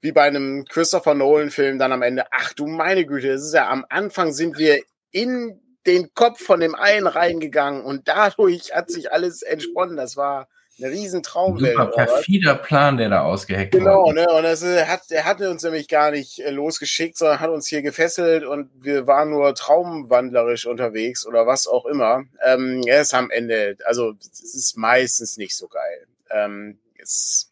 wie 0.00 0.12
bei 0.12 0.22
einem 0.24 0.66
Christopher 0.68 1.14
Nolan-Film 1.14 1.78
dann 1.78 1.92
am 1.92 2.02
Ende, 2.02 2.26
ach 2.30 2.52
du 2.52 2.66
meine 2.66 3.06
Güte, 3.06 3.30
es 3.30 3.42
ist 3.42 3.54
ja 3.54 3.70
am 3.70 3.86
Anfang 3.88 4.32
sind 4.32 4.58
wir 4.58 4.80
in 5.12 5.60
den 5.86 6.12
Kopf 6.14 6.42
von 6.42 6.60
dem 6.60 6.74
einen 6.74 7.06
reingegangen 7.06 7.84
und 7.84 8.06
dadurch 8.08 8.74
hat 8.74 8.90
sich 8.90 9.12
alles 9.12 9.42
entsponnen. 9.42 9.96
Das 9.96 10.16
war 10.16 10.48
eine 10.78 10.90
riesen 10.90 11.22
Traumwelt. 11.22 11.76
super 11.76 11.86
perfider 11.86 12.56
Plan, 12.56 12.96
der 12.96 13.08
da 13.08 13.22
ausgeheckt 13.22 13.72
Genau, 13.72 14.04
wurde. 14.06 14.22
ne? 14.22 14.32
Und 14.32 14.42
das 14.42 14.62
äh, 14.62 14.86
hat, 14.86 15.02
er 15.10 15.24
hatte 15.24 15.50
uns 15.50 15.62
nämlich 15.62 15.88
gar 15.88 16.10
nicht 16.10 16.40
äh, 16.40 16.50
losgeschickt, 16.50 17.16
sondern 17.16 17.40
hat 17.40 17.50
uns 17.50 17.68
hier 17.68 17.82
gefesselt 17.82 18.44
und 18.44 18.70
wir 18.74 19.06
waren 19.06 19.30
nur 19.30 19.54
traumwandlerisch 19.54 20.66
unterwegs 20.66 21.26
oder 21.26 21.46
was 21.46 21.66
auch 21.66 21.86
immer. 21.86 22.24
Ähm, 22.44 22.82
er 22.86 23.02
ist 23.02 23.14
am 23.14 23.30
Ende, 23.30 23.76
also 23.84 24.14
es 24.20 24.54
ist 24.54 24.76
meistens 24.76 25.36
nicht 25.36 25.56
so 25.56 25.68
geil. 25.68 26.06
Ähm, 26.30 26.78
es, 26.98 27.50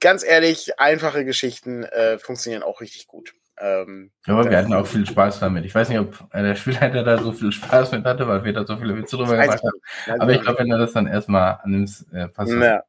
ganz 0.00 0.24
ehrlich, 0.24 0.78
einfache 0.80 1.24
Geschichten 1.24 1.84
äh, 1.84 2.18
funktionieren 2.18 2.62
auch 2.62 2.80
richtig 2.80 3.06
gut. 3.06 3.34
Ähm, 3.60 4.10
Aber 4.26 4.50
wir 4.50 4.58
hatten 4.58 4.74
auch 4.74 4.86
viel 4.86 5.06
Spaß 5.06 5.38
damit. 5.40 5.64
Ich 5.64 5.74
weiß 5.74 5.88
nicht, 5.88 5.98
ob 6.00 6.28
der 6.32 6.54
Spielleiter 6.56 7.04
da 7.04 7.18
so 7.18 7.32
viel 7.32 7.52
Spaß 7.52 7.92
mit 7.92 8.04
hatte, 8.04 8.26
weil 8.26 8.44
wir 8.44 8.52
da 8.52 8.66
so 8.66 8.76
viele 8.76 8.96
Witze 8.96 9.16
drüber 9.16 9.36
gemacht 9.36 9.62
haben. 9.62 10.20
Aber 10.20 10.32
ich 10.32 10.40
glaube, 10.40 10.58
wenn 10.58 10.70
du 10.70 10.78
das 10.78 10.92
dann 10.92 11.06
erstmal 11.06 11.58
annimmst, 11.62 12.12
äh, 12.12 12.28
passt 12.28 12.52
das. 12.52 12.64
Ja. 12.64 12.82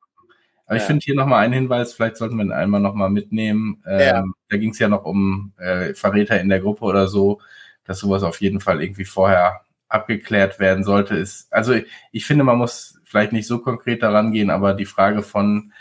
Aber 0.66 0.78
ich 0.78 0.82
Ja. 0.82 0.88
finde 0.88 1.04
hier 1.04 1.16
nochmal 1.16 1.44
einen 1.44 1.54
Hinweis, 1.54 1.94
vielleicht 1.94 2.18
sollten 2.18 2.38
wir 2.38 2.44
ihn 2.46 2.52
einmal 2.52 2.82
nochmal 2.82 3.12
mitnehmen. 3.12 3.84
Ähm, 3.86 4.00
Ja. 4.00 4.24
Da 4.50 4.58
ging 4.58 4.72
es 4.72 4.80
ja 4.80 4.88
noch 4.88 5.06
um 5.06 5.54
äh, 5.58 5.94
Verräter 5.94 6.40
in 6.42 6.50
der 6.50 6.60
Gruppe 6.60 6.86
oder 6.86 7.08
so, 7.08 7.40
dass 7.84 8.00
sowas 8.00 8.24
auf 8.24 8.42
jeden 8.42 8.60
Fall 8.60 8.82
irgendwie 8.82 9.06
vorher 9.06 9.62
abgeklärt 9.88 10.60
werden 10.60 10.84
sollte. 10.84 11.16
Ist, 11.16 11.54
also 11.54 11.74
ich, 11.74 11.86
ich 12.12 12.26
finde, 12.26 12.44
man 12.44 12.58
muss 12.58 13.00
vielleicht 13.04 13.32
nicht 13.34 13.46
so 13.46 13.60
konkret 13.60 14.02
daran 14.02 14.32
gehen, 14.32 14.50
aber 14.50 14.74
die 14.74 14.86
Frage 14.86 15.22
von 15.22 15.72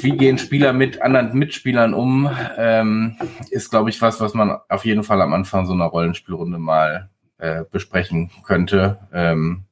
wie 0.00 0.16
gehen 0.16 0.38
Spieler 0.38 0.72
mit 0.72 1.02
anderen 1.02 1.38
Mitspielern 1.38 1.94
um, 1.94 2.30
ähm, 2.56 3.16
ist, 3.50 3.70
glaube 3.70 3.90
ich, 3.90 4.00
was, 4.00 4.20
was 4.20 4.34
man 4.34 4.58
auf 4.68 4.84
jeden 4.84 5.04
Fall 5.04 5.20
am 5.20 5.34
Anfang 5.34 5.66
so 5.66 5.72
einer 5.74 5.84
Rollenspielrunde 5.86 6.58
mal 6.58 7.10
äh, 7.38 7.64
besprechen 7.70 8.30
könnte. 8.44 8.98
Ähm, 9.12 9.64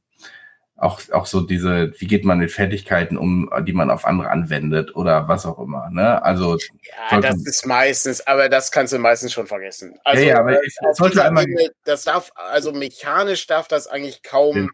auch, 0.77 1.01
auch 1.13 1.25
so 1.27 1.41
diese, 1.41 1.93
wie 1.99 2.07
geht 2.07 2.25
man 2.25 2.39
mit 2.39 2.51
Fertigkeiten 2.51 3.17
um, 3.17 3.49
die 3.63 3.73
man 3.73 3.91
auf 3.91 4.05
andere 4.05 4.29
anwendet 4.29 4.95
oder 4.97 5.29
was 5.29 5.47
auch 5.47 5.59
immer. 5.59 5.89
Ne? 5.89 6.23
Also, 6.23 6.59
Ja, 7.11 7.21
das 7.21 7.37
ist 7.47 7.65
meistens, 7.65 8.27
aber 8.27 8.49
das 8.49 8.71
kannst 8.73 8.93
du 8.93 8.99
meistens 8.99 9.33
schon 9.33 9.47
vergessen. 9.47 9.99
Also, 10.05 10.23
Ja, 10.23 10.29
ja, 10.31 10.41
aber 10.41 10.63
äh, 10.63 10.69
auf 10.91 10.97
sollte 10.97 11.25
einmal- 11.25 11.45
Ebene, 11.45 11.71
das 11.85 12.05
darf, 12.05 12.33
also 12.35 12.73
mechanisch 12.73 13.47
darf 13.47 13.69
das 13.69 13.87
eigentlich 13.87 14.23
kaum, 14.23 14.57
Ja. 14.57 14.69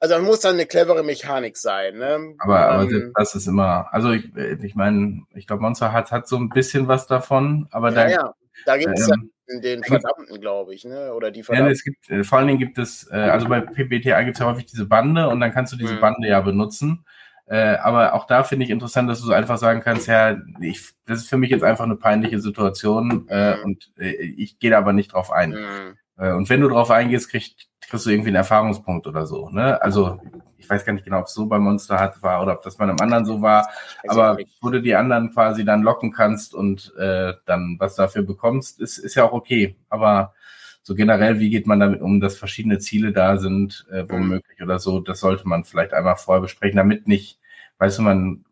Also 0.00 0.14
man 0.16 0.24
muss 0.24 0.40
dann 0.40 0.54
eine 0.54 0.66
clevere 0.66 1.02
Mechanik 1.04 1.56
sein, 1.56 1.96
ne? 1.98 2.34
aber, 2.38 2.68
aber 2.68 2.82
Ähm, 2.84 2.90
selbst 2.90 3.12
das 3.14 3.34
ist 3.34 3.46
immer, 3.46 3.92
also 3.92 4.12
ich, 4.12 4.34
ich 4.34 4.74
meine, 4.74 5.22
ich 5.34 5.46
glaube, 5.46 5.62
Monster 5.62 5.92
hat, 5.92 6.10
hat 6.10 6.26
so 6.26 6.36
ein 6.36 6.48
bisschen 6.48 6.88
was 6.88 7.06
davon, 7.06 7.68
aber 7.70 7.90
da, 7.90 8.08
ja, 8.08 8.16
ja, 8.16 8.34
da 8.66 8.76
gibt 8.76 8.98
es 8.98 9.08
ähm, 9.08 9.30
dann 9.46 9.60
den 9.62 9.82
Verdammten, 9.84 10.40
glaube 10.40 10.74
ich, 10.74 10.84
ne? 10.84 11.12
Oder 11.12 11.30
die 11.30 11.40
Ja, 11.40 11.44
Verdammten. 11.46 11.72
es 11.72 11.84
gibt, 11.84 12.08
äh, 12.08 12.24
vor 12.24 12.38
allen 12.38 12.46
Dingen 12.48 12.58
gibt 12.60 12.78
es, 12.78 13.08
äh, 13.10 13.16
also 13.16 13.48
bei 13.48 13.60
PBTA 13.60 14.22
gibt 14.22 14.36
es 14.36 14.40
ja 14.40 14.46
häufig 14.46 14.66
diese 14.66 14.86
Bande 14.86 15.28
und 15.28 15.40
dann 15.40 15.52
kannst 15.52 15.72
du 15.72 15.76
diese 15.76 15.94
Mhm. 15.94 16.00
Bande 16.00 16.28
ja 16.28 16.40
benutzen. 16.40 17.04
Äh, 17.46 17.76
aber 17.78 18.14
auch 18.14 18.26
da 18.28 18.44
finde 18.44 18.64
ich 18.64 18.70
interessant, 18.70 19.10
dass 19.10 19.20
du 19.20 19.26
so 19.26 19.32
einfach 19.32 19.58
sagen 19.58 19.80
kannst, 19.80 20.06
ja, 20.06 20.38
ich, 20.60 20.90
das 21.06 21.18
ist 21.18 21.28
für 21.28 21.36
mich 21.36 21.50
jetzt 21.50 21.64
einfach 21.64 21.84
eine 21.84 21.96
peinliche 21.96 22.38
Situation 22.40 23.26
äh, 23.28 23.56
Mhm. 23.56 23.62
und 23.64 23.92
äh, 23.98 24.10
ich 24.12 24.60
gehe 24.60 24.70
da 24.70 24.78
aber 24.78 24.92
nicht 24.92 25.12
drauf 25.12 25.32
ein. 25.32 25.50
Mhm. 25.50 25.96
Äh, 26.16 26.32
und 26.32 26.48
wenn 26.48 26.60
du 26.60 26.68
drauf 26.68 26.92
eingehst, 26.92 27.28
kriegst, 27.28 27.66
kriegst 27.90 28.06
du 28.06 28.10
irgendwie 28.10 28.28
einen 28.28 28.36
Erfahrungspunkt 28.36 29.06
oder 29.08 29.26
so. 29.26 29.50
Ne? 29.50 29.80
Also 29.82 30.20
ich 30.58 30.70
weiß 30.70 30.84
gar 30.84 30.92
nicht 30.92 31.04
genau, 31.04 31.18
ob 31.18 31.26
es 31.26 31.34
so 31.34 31.46
bei 31.46 31.58
Monster 31.58 31.98
hat 31.98 32.22
war 32.22 32.40
oder 32.42 32.52
ob 32.52 32.62
das 32.62 32.76
bei 32.76 32.84
einem 32.84 33.00
anderen 33.00 33.24
so 33.24 33.42
war, 33.42 33.68
aber 34.06 34.38
wo 34.60 34.70
du 34.70 34.80
die 34.80 34.94
anderen 34.94 35.32
quasi 35.32 35.64
dann 35.64 35.82
locken 35.82 36.12
kannst 36.12 36.54
und 36.54 36.94
äh, 36.96 37.34
dann 37.46 37.76
was 37.80 37.96
dafür 37.96 38.22
bekommst, 38.22 38.80
ist, 38.80 38.98
ist 38.98 39.16
ja 39.16 39.24
auch 39.24 39.32
okay. 39.32 39.76
Aber 39.88 40.34
so 40.82 40.94
generell, 40.94 41.40
wie 41.40 41.50
geht 41.50 41.66
man 41.66 41.80
damit 41.80 42.00
um, 42.00 42.20
dass 42.20 42.38
verschiedene 42.38 42.78
Ziele 42.78 43.12
da 43.12 43.36
sind, 43.38 43.86
äh, 43.90 44.04
womöglich 44.08 44.62
oder 44.62 44.78
so, 44.78 45.00
das 45.00 45.20
sollte 45.20 45.48
man 45.48 45.64
vielleicht 45.64 45.92
einmal 45.92 46.16
vorher 46.16 46.42
besprechen, 46.42 46.76
damit 46.76 47.08
nicht, 47.08 47.40
weißt 47.78 47.98
du, 47.98 48.02
man 48.02 48.44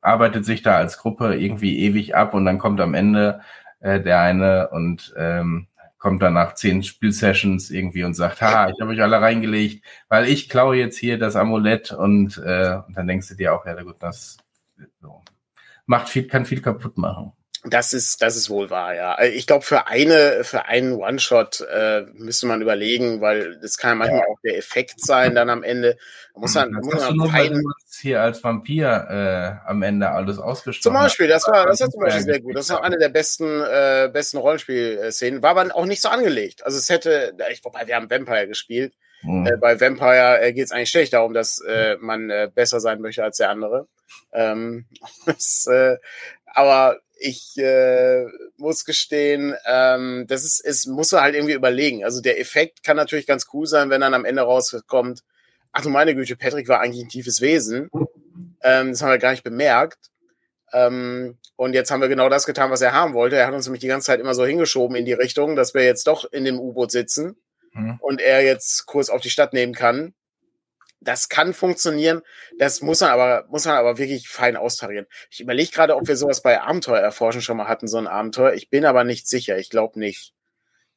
arbeitet 0.00 0.44
sich 0.44 0.62
da 0.62 0.76
als 0.76 0.98
Gruppe 0.98 1.36
irgendwie 1.36 1.80
ewig 1.80 2.16
ab 2.16 2.32
und 2.32 2.44
dann 2.46 2.58
kommt 2.58 2.80
am 2.80 2.94
Ende 2.94 3.40
äh, 3.80 4.00
der 4.00 4.20
eine 4.20 4.68
und 4.70 5.14
ähm, 5.16 5.68
kommt 6.04 6.20
dann 6.20 6.34
nach 6.34 6.54
zehn 6.54 6.82
Spielsessions 6.82 7.70
irgendwie 7.70 8.04
und 8.04 8.12
sagt, 8.12 8.42
ha, 8.42 8.68
ich 8.68 8.78
habe 8.78 8.90
euch 8.90 9.00
alle 9.00 9.22
reingelegt, 9.22 9.82
weil 10.08 10.28
ich 10.28 10.50
klaue 10.50 10.76
jetzt 10.76 10.98
hier 10.98 11.18
das 11.18 11.34
Amulett 11.34 11.92
und, 11.92 12.36
äh, 12.44 12.76
und 12.86 12.94
dann 12.94 13.06
denkst 13.06 13.28
du 13.28 13.34
dir 13.36 13.54
auch, 13.54 13.64
ja 13.64 13.82
gut, 13.82 13.96
das 14.00 14.36
so, 15.00 15.22
macht 15.86 16.10
viel, 16.10 16.26
kann 16.26 16.44
viel 16.44 16.60
kaputt 16.60 16.98
machen. 16.98 17.32
Das 17.66 17.94
ist, 17.94 18.20
das 18.20 18.36
ist 18.36 18.50
wohl 18.50 18.68
wahr, 18.68 18.94
ja. 18.94 19.22
Ich 19.22 19.46
glaube, 19.46 19.64
für 19.64 19.86
eine, 19.86 20.44
für 20.44 20.66
einen 20.66 20.92
One-Shot 20.92 21.62
äh, 21.62 22.02
müsste 22.12 22.46
man 22.46 22.60
überlegen, 22.60 23.22
weil 23.22 23.58
das 23.58 23.78
kann 23.78 23.92
ja 23.92 23.94
manchmal 23.94 24.26
auch 24.30 24.38
der 24.44 24.58
Effekt 24.58 25.00
sein 25.00 25.34
dann 25.34 25.48
am 25.48 25.62
Ende. 25.62 25.96
Da 26.34 26.40
muss 26.40 26.54
man, 26.54 26.72
das 26.72 26.84
muss 26.84 27.00
man 27.00 27.16
nur, 27.16 27.32
weil 27.32 27.48
du 27.48 27.62
hier 28.00 28.20
als 28.20 28.44
Vampir 28.44 29.60
äh, 29.64 29.68
am 29.68 29.82
Ende 29.82 30.10
alles 30.10 30.38
ausgestochen 30.38 30.92
Zum 30.94 31.02
Beispiel, 31.02 31.26
das 31.26 31.48
war, 31.48 31.64
das 31.66 31.80
war 31.80 31.88
zum 31.88 32.00
Beispiel 32.02 32.22
sehr 32.22 32.40
gut. 32.40 32.54
Das 32.54 32.68
war 32.68 32.84
eine 32.84 32.98
der 32.98 33.08
besten, 33.08 33.62
äh, 33.62 34.10
besten 34.12 34.36
Rollenspielszenen. 34.36 35.42
War 35.42 35.56
aber 35.56 35.74
auch 35.74 35.86
nicht 35.86 36.02
so 36.02 36.10
angelegt. 36.10 36.66
Also 36.66 36.76
es 36.76 36.90
hätte, 36.90 37.32
wobei 37.62 37.86
wir 37.86 37.96
haben 37.96 38.10
Vampire 38.10 38.46
gespielt. 38.46 38.92
Mhm. 39.22 39.46
Äh, 39.46 39.56
bei 39.56 39.80
Vampire 39.80 40.42
äh, 40.42 40.52
geht 40.52 40.66
es 40.66 40.72
eigentlich 40.72 40.90
schlecht 40.90 41.14
darum, 41.14 41.32
dass 41.32 41.60
äh, 41.60 41.96
man 41.98 42.28
äh, 42.28 42.50
besser 42.54 42.80
sein 42.80 43.00
möchte 43.00 43.24
als 43.24 43.38
der 43.38 43.48
andere. 43.48 43.88
Ähm, 44.32 44.84
das, 45.26 45.66
äh, 45.66 45.96
aber 46.46 47.00
ich 47.16 47.56
äh, 47.56 48.24
muss 48.56 48.84
gestehen, 48.84 49.54
ähm, 49.66 50.26
das 50.28 50.44
ist, 50.44 50.64
es 50.64 50.86
muss 50.86 51.12
man 51.12 51.22
halt 51.22 51.34
irgendwie 51.34 51.54
überlegen. 51.54 52.04
Also 52.04 52.20
der 52.20 52.40
Effekt 52.40 52.82
kann 52.82 52.96
natürlich 52.96 53.26
ganz 53.26 53.46
cool 53.52 53.66
sein, 53.66 53.90
wenn 53.90 54.00
dann 54.00 54.14
am 54.14 54.24
Ende 54.24 54.42
rauskommt, 54.42 55.22
ach 55.72 55.82
du 55.82 55.90
meine 55.90 56.14
Güte, 56.14 56.36
Patrick 56.36 56.68
war 56.68 56.80
eigentlich 56.80 57.04
ein 57.04 57.08
tiefes 57.08 57.40
Wesen. 57.40 57.90
Ähm, 58.62 58.90
das 58.90 59.02
haben 59.02 59.10
wir 59.10 59.18
gar 59.18 59.30
nicht 59.30 59.44
bemerkt. 59.44 60.10
Ähm, 60.72 61.38
und 61.56 61.74
jetzt 61.74 61.90
haben 61.90 62.00
wir 62.00 62.08
genau 62.08 62.28
das 62.28 62.46
getan, 62.46 62.70
was 62.70 62.80
er 62.80 62.92
haben 62.92 63.14
wollte. 63.14 63.36
Er 63.36 63.46
hat 63.46 63.54
uns 63.54 63.66
nämlich 63.66 63.80
die 63.80 63.88
ganze 63.88 64.06
Zeit 64.06 64.20
immer 64.20 64.34
so 64.34 64.44
hingeschoben 64.44 64.96
in 64.96 65.04
die 65.04 65.12
Richtung, 65.12 65.54
dass 65.54 65.74
wir 65.74 65.84
jetzt 65.84 66.06
doch 66.06 66.24
in 66.32 66.44
dem 66.44 66.58
U-Boot 66.58 66.90
sitzen 66.90 67.36
mhm. 67.72 67.98
und 68.00 68.20
er 68.20 68.42
jetzt 68.42 68.86
Kurs 68.86 69.08
auf 69.08 69.20
die 69.20 69.30
Stadt 69.30 69.52
nehmen 69.52 69.74
kann. 69.74 70.14
Das 71.04 71.28
kann 71.28 71.54
funktionieren. 71.54 72.22
Das 72.58 72.80
muss 72.80 73.00
man 73.00 73.10
aber, 73.10 73.46
muss 73.48 73.66
man 73.66 73.76
aber 73.76 73.98
wirklich 73.98 74.28
fein 74.28 74.56
austarieren. 74.56 75.06
Ich 75.30 75.40
überlege 75.40 75.70
gerade, 75.70 75.96
ob 75.96 76.08
wir 76.08 76.16
sowas 76.16 76.42
bei 76.42 76.60
Abenteuer 76.60 77.00
erforschen 77.00 77.42
schon 77.42 77.56
mal 77.56 77.68
hatten, 77.68 77.88
so 77.88 77.98
ein 77.98 78.06
Abenteuer. 78.06 78.54
Ich 78.54 78.70
bin 78.70 78.84
aber 78.84 79.04
nicht 79.04 79.28
sicher. 79.28 79.58
Ich 79.58 79.70
glaube 79.70 79.98
nicht. 79.98 80.32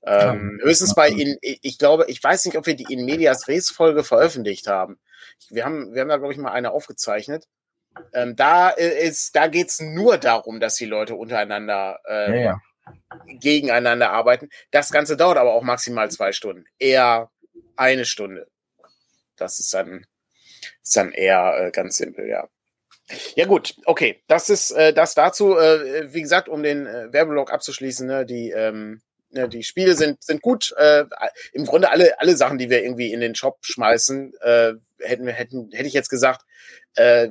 Ähm, 0.06 0.60
höchstens 0.64 0.96
bei 0.96 1.10
in, 1.10 1.38
ich 1.42 1.78
glaube, 1.78 2.06
ich 2.08 2.24
weiß 2.24 2.46
nicht, 2.46 2.58
ob 2.58 2.66
wir 2.66 2.76
die 2.76 2.92
in 2.92 3.04
Medias 3.04 3.48
Res 3.48 3.70
Folge 3.70 4.04
veröffentlicht 4.04 4.68
haben. 4.68 5.00
Wir 5.50 5.66
haben, 5.66 5.94
wir 5.94 6.02
haben 6.02 6.10
da 6.10 6.18
glaube 6.18 6.32
ich 6.34 6.40
mal 6.40 6.52
eine 6.52 6.72
aufgezeichnet. 6.72 7.46
Ähm, 8.14 8.36
da 8.36 8.70
ist, 8.70 9.36
da 9.36 9.48
geht's 9.48 9.82
nur 9.82 10.18
darum, 10.18 10.60
dass 10.60 10.76
die 10.76 10.86
Leute 10.86 11.16
untereinander 11.16 12.00
äh, 12.08 12.44
ja, 12.44 12.46
ja. 12.46 12.62
gegeneinander 13.40 14.12
arbeiten. 14.12 14.50
Das 14.72 14.92
Ganze 14.92 15.18
dauert 15.18 15.38
aber 15.38 15.54
auch 15.54 15.64
maximal 15.64 16.10
zwei 16.12 16.32
Stunden, 16.32 16.66
eher 16.80 17.30
eine 17.76 18.06
Stunde. 18.06 18.48
Das 19.38 19.60
ist 19.60 19.74
dann, 19.74 20.06
ist 20.84 20.96
dann 20.96 21.12
eher 21.12 21.68
äh, 21.68 21.72
ganz 21.72 21.98
simpel, 21.98 22.28
ja. 22.28 22.48
Ja 23.36 23.46
gut, 23.46 23.76
okay, 23.86 24.22
das 24.28 24.50
ist 24.50 24.72
äh, 24.72 24.94
das 24.94 25.16
dazu. 25.16 25.58
Äh, 25.58 26.14
wie 26.14 26.22
gesagt, 26.22 26.50
um 26.50 26.62
den 26.62 26.86
äh, 26.86 27.14
Werbeblock 27.14 27.54
abzuschließen, 27.54 28.06
ne, 28.06 28.26
die 28.26 28.52
ähm, 28.52 29.02
ne, 29.30 29.48
die 29.48 29.64
Spiele 29.64 29.96
sind 29.96 30.22
sind 30.22 30.42
gut. 30.42 30.74
Äh, 30.78 31.06
Im 31.54 31.66
Grunde 31.66 31.90
alle 31.90 32.20
alle 32.20 32.36
Sachen, 32.36 32.58
die 32.58 32.70
wir 32.70 32.84
irgendwie 32.84 33.14
in 33.14 33.22
den 33.22 33.34
Shop 33.34 33.60
schmeißen, 33.62 34.34
äh, 34.42 34.74
hätten 35.00 35.26
wir 35.26 35.32
hätten 35.32 35.70
hätte 35.72 35.88
ich 35.88 35.94
jetzt 35.94 36.10
gesagt, 36.10 36.42
äh, 36.96 37.30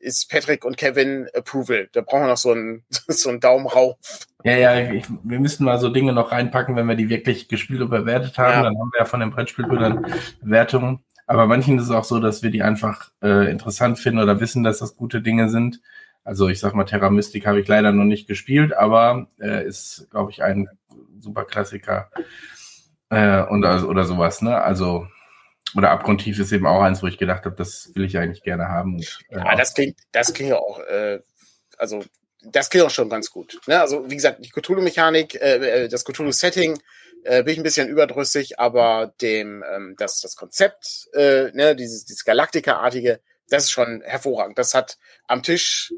ist 0.00 0.30
Patrick 0.30 0.64
und 0.64 0.76
Kevin 0.76 1.28
Approval. 1.34 1.88
Da 1.92 2.00
brauchen 2.00 2.22
wir 2.22 2.28
noch 2.28 2.36
so 2.36 2.52
einen, 2.52 2.84
so 3.08 3.28
einen 3.28 3.40
Daumen 3.40 3.66
rauf. 3.66 3.96
Ja, 4.42 4.56
ja, 4.56 4.92
ich, 4.92 5.04
wir 5.22 5.38
müssten 5.38 5.64
mal 5.64 5.78
so 5.78 5.90
Dinge 5.90 6.14
noch 6.14 6.32
reinpacken, 6.32 6.74
wenn 6.74 6.86
wir 6.86 6.96
die 6.96 7.10
wirklich 7.10 7.48
gespielt 7.48 7.82
und 7.82 7.90
bewertet 7.90 8.38
haben. 8.38 8.52
Ja. 8.52 8.62
Dann 8.62 8.78
haben 8.78 8.90
wir 8.92 9.00
ja 9.00 9.04
von 9.04 9.20
den 9.20 9.30
Brettspielbrüdern 9.30 10.06
Bewertungen. 10.40 11.04
Aber 11.30 11.46
manchen 11.46 11.78
ist 11.78 11.84
es 11.84 11.90
auch 11.92 12.02
so, 12.02 12.18
dass 12.18 12.42
wir 12.42 12.50
die 12.50 12.64
einfach 12.64 13.12
äh, 13.22 13.48
interessant 13.48 14.00
finden 14.00 14.18
oder 14.18 14.40
wissen, 14.40 14.64
dass 14.64 14.80
das 14.80 14.96
gute 14.96 15.22
Dinge 15.22 15.48
sind. 15.48 15.80
Also 16.24 16.48
ich 16.48 16.58
sag 16.58 16.74
mal, 16.74 16.82
Terra 16.82 17.08
Mystic 17.08 17.46
habe 17.46 17.60
ich 17.60 17.68
leider 17.68 17.92
noch 17.92 18.02
nicht 18.02 18.26
gespielt, 18.26 18.76
aber 18.76 19.28
äh, 19.40 19.64
ist, 19.64 20.08
glaube 20.10 20.32
ich, 20.32 20.42
ein 20.42 20.68
super 21.20 21.44
Klassiker 21.44 22.10
äh, 23.10 23.44
und 23.44 23.64
also, 23.64 23.86
oder 23.86 24.06
sowas, 24.06 24.42
ne? 24.42 24.60
Also 24.60 25.06
oder 25.76 25.92
Abgrundtief 25.92 26.36
ist 26.40 26.50
eben 26.50 26.66
auch 26.66 26.82
eins, 26.82 27.00
wo 27.00 27.06
ich 27.06 27.16
gedacht 27.16 27.44
habe, 27.44 27.54
das 27.54 27.92
will 27.94 28.06
ich 28.06 28.18
eigentlich 28.18 28.42
gerne 28.42 28.66
haben. 28.66 28.96
Und, 28.96 29.20
äh, 29.28 29.38
ja, 29.38 29.54
das 29.54 29.72
klingt, 29.72 30.00
das 30.10 30.34
klingt 30.34 30.54
auch, 30.54 30.80
äh, 30.80 31.20
also 31.78 32.02
das 32.42 32.70
klingt 32.70 32.86
auch 32.86 32.90
schon 32.90 33.08
ganz 33.08 33.30
gut. 33.30 33.60
Ne? 33.68 33.80
Also 33.80 34.10
wie 34.10 34.16
gesagt, 34.16 34.44
die 34.44 34.50
Cthulhu-Mechanik, 34.50 35.36
äh, 35.36 35.84
äh, 35.84 35.88
das 35.88 36.04
Cthulhu-Setting 36.04 36.80
äh, 37.24 37.42
bin 37.42 37.52
ich 37.52 37.58
ein 37.58 37.64
bisschen 37.64 37.88
überdrüssig, 37.88 38.58
aber 38.58 39.14
dem 39.20 39.64
ähm, 39.70 39.94
das 39.98 40.20
das 40.20 40.36
Konzept, 40.36 41.08
äh, 41.14 41.50
ne, 41.52 41.76
dieses 41.76 42.04
dieses 42.04 42.24
Galaktika-artige, 42.24 43.20
das 43.48 43.64
ist 43.64 43.70
schon 43.70 44.02
hervorragend. 44.02 44.58
Das 44.58 44.74
hat 44.74 44.98
am 45.26 45.42
Tisch 45.42 45.92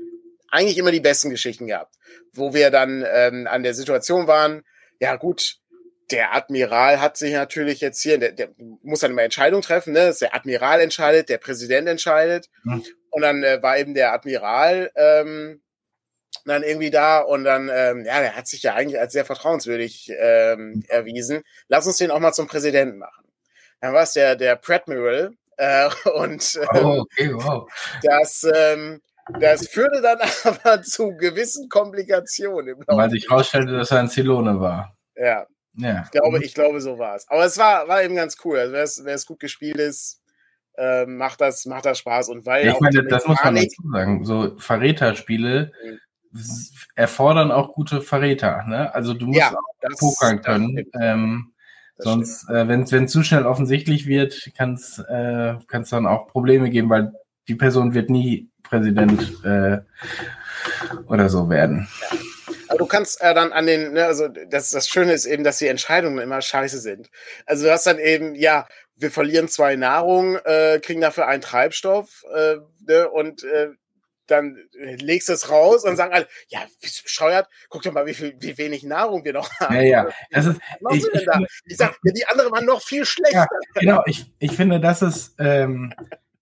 eigentlich 0.51 0.79
immer 0.79 0.93
die 0.93 1.01
besten 1.01 1.31
Geschichten 1.31 1.67
gehabt, 1.67 1.95
wo 2.33 2.55
wir 2.55 2.71
dann 2.71 3.05
ähm, 3.11 3.47
an 3.47 3.63
der 3.63 3.75
Situation 3.75 4.27
waren. 4.27 4.63
Ja 5.01 5.17
gut, 5.17 5.57
der 6.11 6.35
Admiral 6.35 7.01
hat 7.01 7.17
sich 7.17 7.33
natürlich 7.33 7.81
jetzt 7.81 8.03
hier, 8.03 8.19
der, 8.19 8.33
der 8.33 8.51
muss 8.83 9.01
dann 9.01 9.13
immer 9.13 9.23
Entscheidungen 9.23 9.63
treffen, 9.63 9.95
ne? 9.95 10.15
Der 10.21 10.35
Admiral 10.35 10.81
entscheidet, 10.81 11.29
der 11.29 11.39
Präsident 11.39 11.89
entscheidet. 11.89 12.49
Mhm. 12.65 12.85
Und 13.11 13.23
dann 13.23 13.43
äh, 13.43 13.63
war 13.63 13.79
eben 13.79 13.95
der 13.95 14.13
Admiral 14.13 14.91
ähm, 14.95 15.62
dann 16.45 16.63
irgendwie 16.63 16.91
da 16.91 17.21
und 17.21 17.45
dann, 17.45 17.71
ähm, 17.73 18.05
ja, 18.05 18.21
der 18.21 18.37
hat 18.37 18.47
sich 18.47 18.63
ja 18.63 18.75
eigentlich 18.75 19.01
als 19.01 19.13
sehr 19.13 19.25
vertrauenswürdig 19.25 20.13
ähm, 20.19 20.85
erwiesen. 20.89 21.43
Lass 21.69 21.87
uns 21.87 21.99
den 21.99 22.11
auch 22.11 22.21
mal 22.21 22.33
zum 22.33 22.47
Präsidenten 22.47 22.99
machen. 22.99 23.25
Dann 23.81 23.93
war 23.93 24.03
es 24.03 24.13
der, 24.13 24.37
der 24.37 24.57
Pradmiral 24.57 25.33
äh, 25.57 25.89
und 26.15 26.57
äh, 26.57 26.79
oh, 26.83 27.01
okay, 27.01 27.35
wow. 27.35 27.71
das, 28.03 28.47
ähm, 28.55 29.01
das 29.41 29.69
führte 29.69 30.01
dann 30.01 30.19
aber 30.45 30.83
zu 30.83 31.17
gewissen 31.17 31.69
Komplikationen. 31.69 32.77
Weil 32.87 33.11
sich 33.11 33.29
herausstellte, 33.29 33.73
dass 33.73 33.91
er 33.91 34.01
ein 34.01 34.09
Zylone 34.09 34.61
war. 34.61 34.97
Ja, 35.17 35.47
ja. 35.75 36.03
Ich 36.05 36.11
glaube, 36.11 36.45
ich 36.45 36.55
glaube, 36.55 36.81
so 36.81 36.99
war 36.99 37.17
es. 37.17 37.29
Aber 37.29 37.45
es 37.45 37.57
war, 37.57 37.89
war 37.89 38.03
eben 38.03 38.17
ganz 38.17 38.37
cool. 38.45 38.59
Also, 38.59 39.05
wer 39.05 39.15
es 39.15 39.27
gut 39.27 39.41
gespielt 39.41 39.79
ist, 39.79 40.21
äh, 40.77 41.07
macht, 41.07 41.41
das, 41.41 41.65
macht 41.67 41.87
das 41.87 41.99
Spaß. 41.99 42.29
Und 42.29 42.47
weil 42.47 42.69
ich 42.69 42.81
meine, 42.81 43.05
das 43.05 43.27
muss 43.27 43.43
man 43.43 43.55
dazu 43.55 43.83
sagen. 43.91 44.25
So 44.25 44.59
Verräterspiele 44.59 45.73
mhm. 45.85 45.99
Erfordern 46.95 47.51
auch 47.51 47.73
gute 47.73 48.01
Verräter. 48.01 48.65
Ne? 48.67 48.95
Also 48.95 49.15
du 49.15 49.27
musst 49.27 49.39
ja, 49.39 49.53
auch 49.53 49.99
pokern 49.99 50.43
können. 50.43 50.85
Ähm, 51.01 51.53
sonst, 51.99 52.49
äh, 52.49 52.69
wenn 52.69 52.83
es 52.83 53.13
zu 53.13 53.23
schnell 53.23 53.47
offensichtlich 53.47 54.07
wird, 54.07 54.51
kann 54.57 54.75
es 54.75 54.99
äh, 54.99 55.55
dann 55.91 56.07
auch 56.07 56.29
Probleme 56.29 56.71
geben, 56.71 56.91
weil 56.91 57.13
die 57.49 57.55
Person 57.55 57.95
wird 57.95 58.11
nie 58.11 58.49
Präsident 58.63 59.45
äh, 59.45 59.79
oder 61.07 61.29
so 61.29 61.51
werden. 61.51 61.89
Ja. 62.11 62.19
Aber 62.73 62.79
du 62.79 62.87
kannst 62.87 63.21
äh, 63.21 63.35
dann 63.35 63.53
an 63.53 63.67
den, 63.67 63.93
ne, 63.93 64.07
also 64.07 64.29
das, 64.29 64.71
das 64.71 64.89
Schöne 64.89 65.13
ist 65.13 65.27
eben, 65.27 65.45
dass 65.45 65.59
die 65.59 65.67
Entscheidungen 65.67 66.19
immer 66.19 66.41
scheiße 66.41 66.79
sind. 66.79 67.11
Also 67.45 67.67
du 67.67 67.71
hast 67.73 67.87
dann 67.87 67.99
eben, 67.99 68.35
ja, 68.35 68.67
wir 68.97 69.11
verlieren 69.11 69.49
zwei 69.49 69.77
Nahrung, 69.77 70.37
äh, 70.37 70.81
kriegen 70.81 71.03
dafür 71.03 71.27
einen 71.27 71.43
Treibstoff 71.43 72.25
äh, 72.35 72.57
ne, 72.87 73.11
und 73.11 73.45
äh, 73.45 73.69
dann 74.27 74.57
legst 74.73 75.29
du 75.29 75.33
es 75.33 75.51
raus 75.51 75.85
und 75.85 75.97
sagen 75.97 76.13
alle, 76.13 76.29
ja, 76.49 76.61
bist 76.81 77.01
du 77.01 77.03
bescheuert? 77.05 77.49
Guck 77.69 77.83
doch 77.83 77.93
mal, 77.93 78.07
wie, 78.07 78.15
viel, 78.15 78.35
wie 78.41 78.57
wenig 78.59 78.83
Nahrung 78.85 79.25
wir 79.25 79.33
noch 79.33 79.51
haben. 79.61 79.75
Ja, 79.75 79.83
ja. 79.83 80.09
Das 80.31 80.47
ist, 80.47 80.61
Was 80.81 80.97
ich, 80.97 81.05
ich, 81.13 81.27
ich 81.67 81.77
sag, 81.77 81.99
ja, 82.03 82.13
die 82.13 82.27
anderen 82.27 82.53
waren 82.53 82.65
noch 82.65 82.83
viel 82.83 83.05
schlechter. 83.05 83.47
Ja, 83.75 83.81
genau, 83.81 84.03
ich, 84.07 84.33
ich 84.39 84.53
finde, 84.53 84.81
das 84.81 85.03
ist, 85.03 85.35
ähm, 85.39 85.93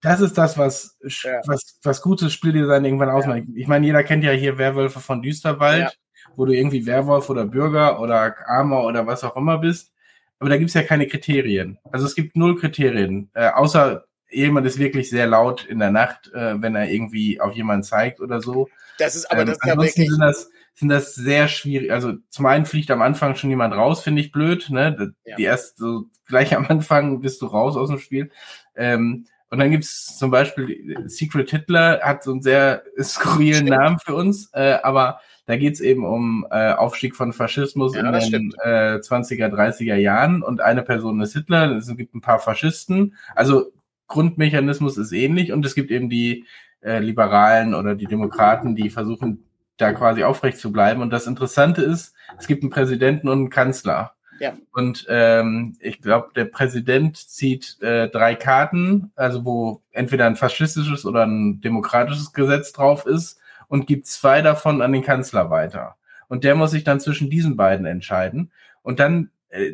das 0.00 0.20
ist 0.20 0.38
das, 0.38 0.56
was, 0.56 0.98
ja. 1.02 1.40
was, 1.46 1.78
was 1.82 2.02
gutes 2.02 2.32
Spieldesign 2.32 2.84
irgendwann 2.84 3.10
ausmacht. 3.10 3.42
Ich 3.54 3.66
meine, 3.66 3.86
jeder 3.86 4.04
kennt 4.04 4.24
ja 4.24 4.32
hier 4.32 4.58
Werwölfe 4.58 5.00
von 5.00 5.22
Düsterwald. 5.22 5.96
Wo 6.36 6.44
du 6.44 6.52
irgendwie 6.52 6.86
Werwolf 6.86 7.28
oder 7.28 7.44
Bürger 7.44 7.98
oder 7.98 8.36
Armer 8.46 8.84
oder 8.84 9.06
was 9.06 9.24
auch 9.24 9.36
immer 9.36 9.58
bist. 9.58 9.92
Aber 10.38 10.48
da 10.48 10.58
gibt's 10.58 10.74
ja 10.74 10.82
keine 10.82 11.08
Kriterien. 11.08 11.78
Also 11.90 12.06
es 12.06 12.14
gibt 12.14 12.36
null 12.36 12.58
Kriterien, 12.58 13.30
äh, 13.34 13.48
außer 13.48 14.04
jemand 14.30 14.66
ist 14.66 14.78
wirklich 14.78 15.10
sehr 15.10 15.26
laut 15.26 15.64
in 15.64 15.78
der 15.78 15.90
Nacht, 15.90 16.32
äh, 16.32 16.60
wenn 16.60 16.74
er 16.74 16.90
irgendwie 16.90 17.40
auf 17.40 17.52
jemanden 17.54 17.82
zeigt 17.82 18.20
oder 18.20 18.40
so. 18.40 18.68
Das 18.98 19.16
ist 19.16 19.30
aber 19.30 19.42
ähm, 19.42 19.46
das 19.46 19.58
ist 19.58 19.66
ja 19.66 19.76
wirklich. 19.76 20.08
Sind 20.08 20.20
das, 20.20 20.50
sind 20.74 20.88
das 20.88 21.14
sehr 21.14 21.48
schwierig. 21.48 21.92
Also 21.92 22.14
zum 22.28 22.46
einen 22.46 22.66
fliegt 22.66 22.90
am 22.90 23.02
Anfang 23.02 23.34
schon 23.34 23.50
jemand 23.50 23.74
raus, 23.74 24.02
finde 24.02 24.22
ich 24.22 24.32
blöd. 24.32 24.70
Ne? 24.70 25.14
Ja. 25.24 25.36
Die 25.36 25.44
erst 25.44 25.78
so 25.78 26.04
gleich 26.26 26.54
am 26.54 26.66
Anfang 26.66 27.20
bist 27.20 27.42
du 27.42 27.46
raus 27.46 27.76
aus 27.76 27.88
dem 27.88 27.98
Spiel. 27.98 28.30
Ähm, 28.74 29.26
und 29.50 29.58
dann 29.58 29.70
gibt's 29.70 30.16
zum 30.16 30.30
Beispiel 30.30 30.96
Secret 31.06 31.50
Hitler, 31.50 32.00
hat 32.02 32.22
so 32.22 32.30
einen 32.30 32.42
sehr 32.42 32.84
skurrilen 33.02 33.66
Stimmt. 33.66 33.70
Namen 33.70 33.98
für 33.98 34.14
uns, 34.14 34.50
äh, 34.52 34.78
aber 34.82 35.20
da 35.46 35.56
geht's 35.56 35.80
eben 35.80 36.06
um 36.06 36.46
äh, 36.52 36.72
Aufstieg 36.72 37.16
von 37.16 37.32
Faschismus 37.32 37.96
ja, 37.96 38.02
in 38.02 38.30
den 38.30 38.54
äh, 38.62 39.00
20er, 39.00 39.48
30er 39.48 39.96
Jahren 39.96 40.44
und 40.44 40.60
eine 40.60 40.82
Person 40.82 41.20
ist 41.20 41.32
Hitler, 41.32 41.72
es 41.72 41.94
gibt 41.96 42.14
ein 42.14 42.20
paar 42.20 42.38
Faschisten. 42.38 43.16
Also 43.34 43.72
Grundmechanismus 44.10 44.98
ist 44.98 45.12
ähnlich 45.12 45.52
und 45.52 45.64
es 45.64 45.74
gibt 45.74 45.90
eben 45.90 46.10
die 46.10 46.44
äh, 46.82 46.98
Liberalen 46.98 47.74
oder 47.74 47.94
die 47.94 48.06
Demokraten, 48.06 48.76
die 48.76 48.90
versuchen, 48.90 49.44
da 49.78 49.94
quasi 49.94 50.24
aufrecht 50.24 50.58
zu 50.58 50.72
bleiben. 50.72 51.00
Und 51.00 51.10
das 51.10 51.26
Interessante 51.26 51.82
ist, 51.82 52.14
es 52.38 52.46
gibt 52.46 52.62
einen 52.62 52.70
Präsidenten 52.70 53.28
und 53.28 53.38
einen 53.38 53.50
Kanzler. 53.50 54.12
Ja. 54.38 54.54
Und 54.72 55.06
ähm, 55.08 55.76
ich 55.80 56.00
glaube, 56.00 56.30
der 56.34 56.46
Präsident 56.46 57.16
zieht 57.16 57.80
äh, 57.82 58.08
drei 58.08 58.34
Karten, 58.34 59.12
also 59.14 59.44
wo 59.44 59.82
entweder 59.92 60.26
ein 60.26 60.36
faschistisches 60.36 61.04
oder 61.04 61.26
ein 61.26 61.60
demokratisches 61.60 62.32
Gesetz 62.32 62.72
drauf 62.72 63.06
ist 63.06 63.38
und 63.68 63.86
gibt 63.86 64.06
zwei 64.06 64.42
davon 64.42 64.82
an 64.82 64.92
den 64.92 65.02
Kanzler 65.02 65.50
weiter. 65.50 65.96
Und 66.28 66.44
der 66.44 66.54
muss 66.54 66.70
sich 66.70 66.84
dann 66.84 67.00
zwischen 67.00 67.28
diesen 67.30 67.56
beiden 67.56 67.86
entscheiden. 67.86 68.50
Und 68.82 68.98
dann, 68.98 69.30
äh, 69.50 69.72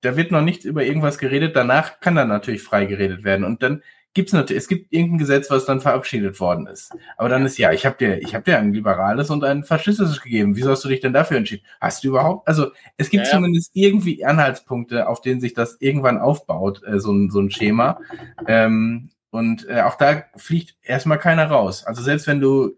da 0.00 0.16
wird 0.16 0.30
noch 0.30 0.42
nicht 0.42 0.64
über 0.64 0.84
irgendwas 0.84 1.18
geredet, 1.18 1.56
danach 1.56 2.00
kann 2.00 2.14
dann 2.14 2.28
natürlich 2.28 2.62
frei 2.62 2.86
geredet 2.86 3.24
werden. 3.24 3.44
Und 3.44 3.62
dann 3.62 3.82
gibt's 4.16 4.32
natürlich, 4.32 4.62
es 4.62 4.68
gibt 4.68 4.92
irgendein 4.92 5.18
Gesetz, 5.18 5.50
was 5.50 5.66
dann 5.66 5.82
verabschiedet 5.82 6.40
worden 6.40 6.66
ist. 6.66 6.90
Aber 7.18 7.28
dann 7.28 7.44
ist 7.44 7.58
ja, 7.58 7.72
ich 7.72 7.84
habe 7.84 7.96
dir, 7.98 8.18
ich 8.22 8.34
habe 8.34 8.44
dir 8.44 8.58
ein 8.58 8.72
liberales 8.72 9.28
und 9.28 9.44
ein 9.44 9.62
faschistisches 9.62 10.22
gegeben. 10.22 10.56
Wieso 10.56 10.70
hast 10.70 10.84
du 10.84 10.88
dich 10.88 11.00
denn 11.00 11.12
dafür 11.12 11.36
entschieden? 11.36 11.66
Hast 11.80 12.02
du 12.02 12.08
überhaupt? 12.08 12.48
Also 12.48 12.70
es 12.96 13.10
gibt 13.10 13.26
ja, 13.26 13.30
ja. 13.30 13.36
zumindest 13.36 13.72
irgendwie 13.74 14.24
Anhaltspunkte, 14.24 15.06
auf 15.06 15.20
denen 15.20 15.42
sich 15.42 15.52
das 15.52 15.76
irgendwann 15.80 16.18
aufbaut, 16.18 16.82
äh, 16.86 16.98
so, 16.98 17.12
ein 17.12 17.30
so 17.30 17.40
ein 17.40 17.50
Schema. 17.50 18.00
Ähm, 18.46 19.10
und 19.30 19.68
äh, 19.68 19.82
auch 19.82 19.96
da 19.96 20.24
fliegt 20.36 20.76
erstmal 20.82 21.18
keiner 21.18 21.46
raus. 21.48 21.84
Also 21.84 22.02
selbst 22.02 22.26
wenn 22.26 22.40
du 22.40 22.74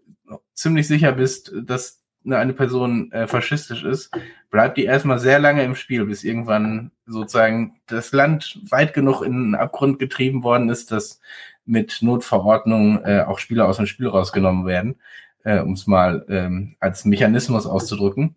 ziemlich 0.53 0.87
sicher 0.89 1.13
bist, 1.13 1.53
dass 1.63 1.98
eine 2.25 2.53
Person 2.53 3.11
äh, 3.11 3.27
faschistisch 3.27 3.83
ist, 3.83 4.11
bleibt 4.49 4.77
die 4.77 4.85
erstmal 4.85 5.19
sehr 5.19 5.39
lange 5.39 5.63
im 5.63 5.75
Spiel, 5.75 6.05
bis 6.05 6.23
irgendwann 6.23 6.91
sozusagen 7.05 7.79
das 7.87 8.11
Land 8.11 8.59
weit 8.69 8.93
genug 8.93 9.21
in 9.21 9.51
den 9.51 9.55
Abgrund 9.55 9.99
getrieben 9.99 10.43
worden 10.43 10.69
ist, 10.69 10.91
dass 10.91 11.19
mit 11.65 11.99
Notverordnung 12.01 13.03
äh, 13.03 13.21
auch 13.21 13.39
Spieler 13.39 13.67
aus 13.67 13.77
dem 13.77 13.85
Spiel 13.85 14.07
rausgenommen 14.07 14.65
werden, 14.65 14.95
äh, 15.43 15.59
um 15.59 15.73
es 15.73 15.87
mal 15.87 16.25
ähm, 16.29 16.75
als 16.79 17.05
Mechanismus 17.05 17.65
auszudrücken. 17.65 18.35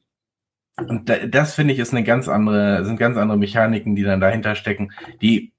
Und 0.76 1.08
da, 1.08 1.26
das 1.26 1.54
finde 1.54 1.74
ich 1.74 1.80
ist 1.80 1.92
eine 1.92 2.04
ganz 2.04 2.28
andere, 2.28 2.84
sind 2.84 2.98
ganz 2.98 3.16
andere 3.16 3.38
Mechaniken, 3.38 3.94
die 3.96 4.02
dann 4.02 4.20
dahinter 4.20 4.54
stecken, 4.54 4.92
die 5.20 5.52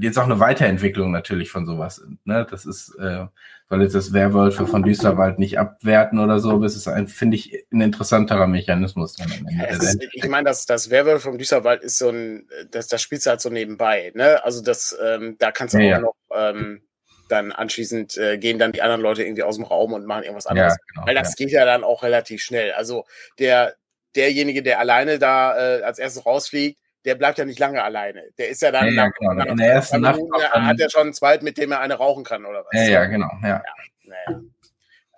jetzt 0.00 0.18
auch 0.18 0.24
eine 0.24 0.40
Weiterentwicklung 0.40 1.10
natürlich 1.10 1.50
von 1.50 1.66
sowas. 1.66 2.02
Ne? 2.24 2.46
Das 2.50 2.66
ist, 2.66 2.94
äh, 2.98 3.26
soll 3.68 3.82
jetzt 3.82 3.94
das 3.94 4.12
Werwölfe 4.12 4.66
von 4.66 4.82
Düsterwald 4.82 5.38
nicht 5.38 5.58
abwerten 5.58 6.18
oder 6.18 6.38
so, 6.38 6.52
aber 6.52 6.66
es 6.66 6.76
ist 6.76 6.86
ein, 6.86 7.08
finde 7.08 7.36
ich, 7.36 7.66
ein 7.72 7.80
interessanterer 7.80 8.46
Mechanismus. 8.46 9.14
Dann 9.14 9.30
ja, 9.50 9.64
ist, 9.64 9.98
ich 10.12 10.28
meine, 10.28 10.48
das, 10.48 10.66
das 10.66 10.90
Werwölfe 10.90 11.28
vom 11.28 11.38
Düsterwald 11.38 11.82
ist 11.82 11.98
so 11.98 12.10
ein, 12.10 12.48
das, 12.70 12.86
das 12.86 13.02
spielst 13.02 13.26
du 13.26 13.30
halt 13.30 13.40
so 13.40 13.50
nebenbei. 13.50 14.12
Ne? 14.14 14.42
Also 14.44 14.62
das, 14.62 14.96
ähm, 15.04 15.36
da 15.38 15.50
kannst 15.50 15.74
du 15.74 15.78
ja, 15.78 15.84
auch 15.84 15.90
ja. 15.90 16.00
noch 16.00 16.16
ähm, 16.34 16.82
dann 17.28 17.50
anschließend 17.50 18.16
äh, 18.18 18.38
gehen 18.38 18.58
dann 18.58 18.72
die 18.72 18.82
anderen 18.82 19.00
Leute 19.00 19.24
irgendwie 19.24 19.42
aus 19.42 19.56
dem 19.56 19.64
Raum 19.64 19.92
und 19.92 20.06
machen 20.06 20.22
irgendwas 20.22 20.46
anderes. 20.46 20.74
Ja, 20.74 20.94
genau, 20.94 21.06
Weil 21.06 21.14
das 21.16 21.34
geht 21.34 21.50
ja 21.50 21.64
dann 21.64 21.82
auch 21.82 22.04
relativ 22.04 22.40
schnell. 22.40 22.72
Also 22.72 23.04
der, 23.38 23.74
derjenige, 24.14 24.62
der 24.62 24.78
alleine 24.78 25.18
da 25.18 25.56
äh, 25.56 25.82
als 25.82 25.98
erstes 25.98 26.24
rausfliegt, 26.24 26.78
der 27.06 27.14
bleibt 27.14 27.38
ja 27.38 27.44
nicht 27.44 27.60
lange 27.60 27.82
alleine. 27.82 28.24
Der 28.36 28.48
ist 28.48 28.60
ja 28.60 28.72
dann 28.72 28.92
ja, 28.92 29.08
genau. 29.08 29.32
nach, 29.32 29.46
in 29.46 29.56
der 29.56 29.72
ersten 29.72 30.00
Nacht 30.00 30.20
hat 30.50 30.80
er 30.80 30.90
schon 30.90 31.02
einen 31.02 31.14
Zweit, 31.14 31.42
mit 31.42 31.56
dem 31.56 31.70
er 31.72 31.80
eine 31.80 31.94
rauchen 31.94 32.24
kann 32.24 32.44
oder 32.44 32.64
was. 32.64 32.74
Ja, 32.74 32.82
ja, 32.82 33.04
genau. 33.06 33.30
Ja. 33.42 33.62
ja, 34.02 34.40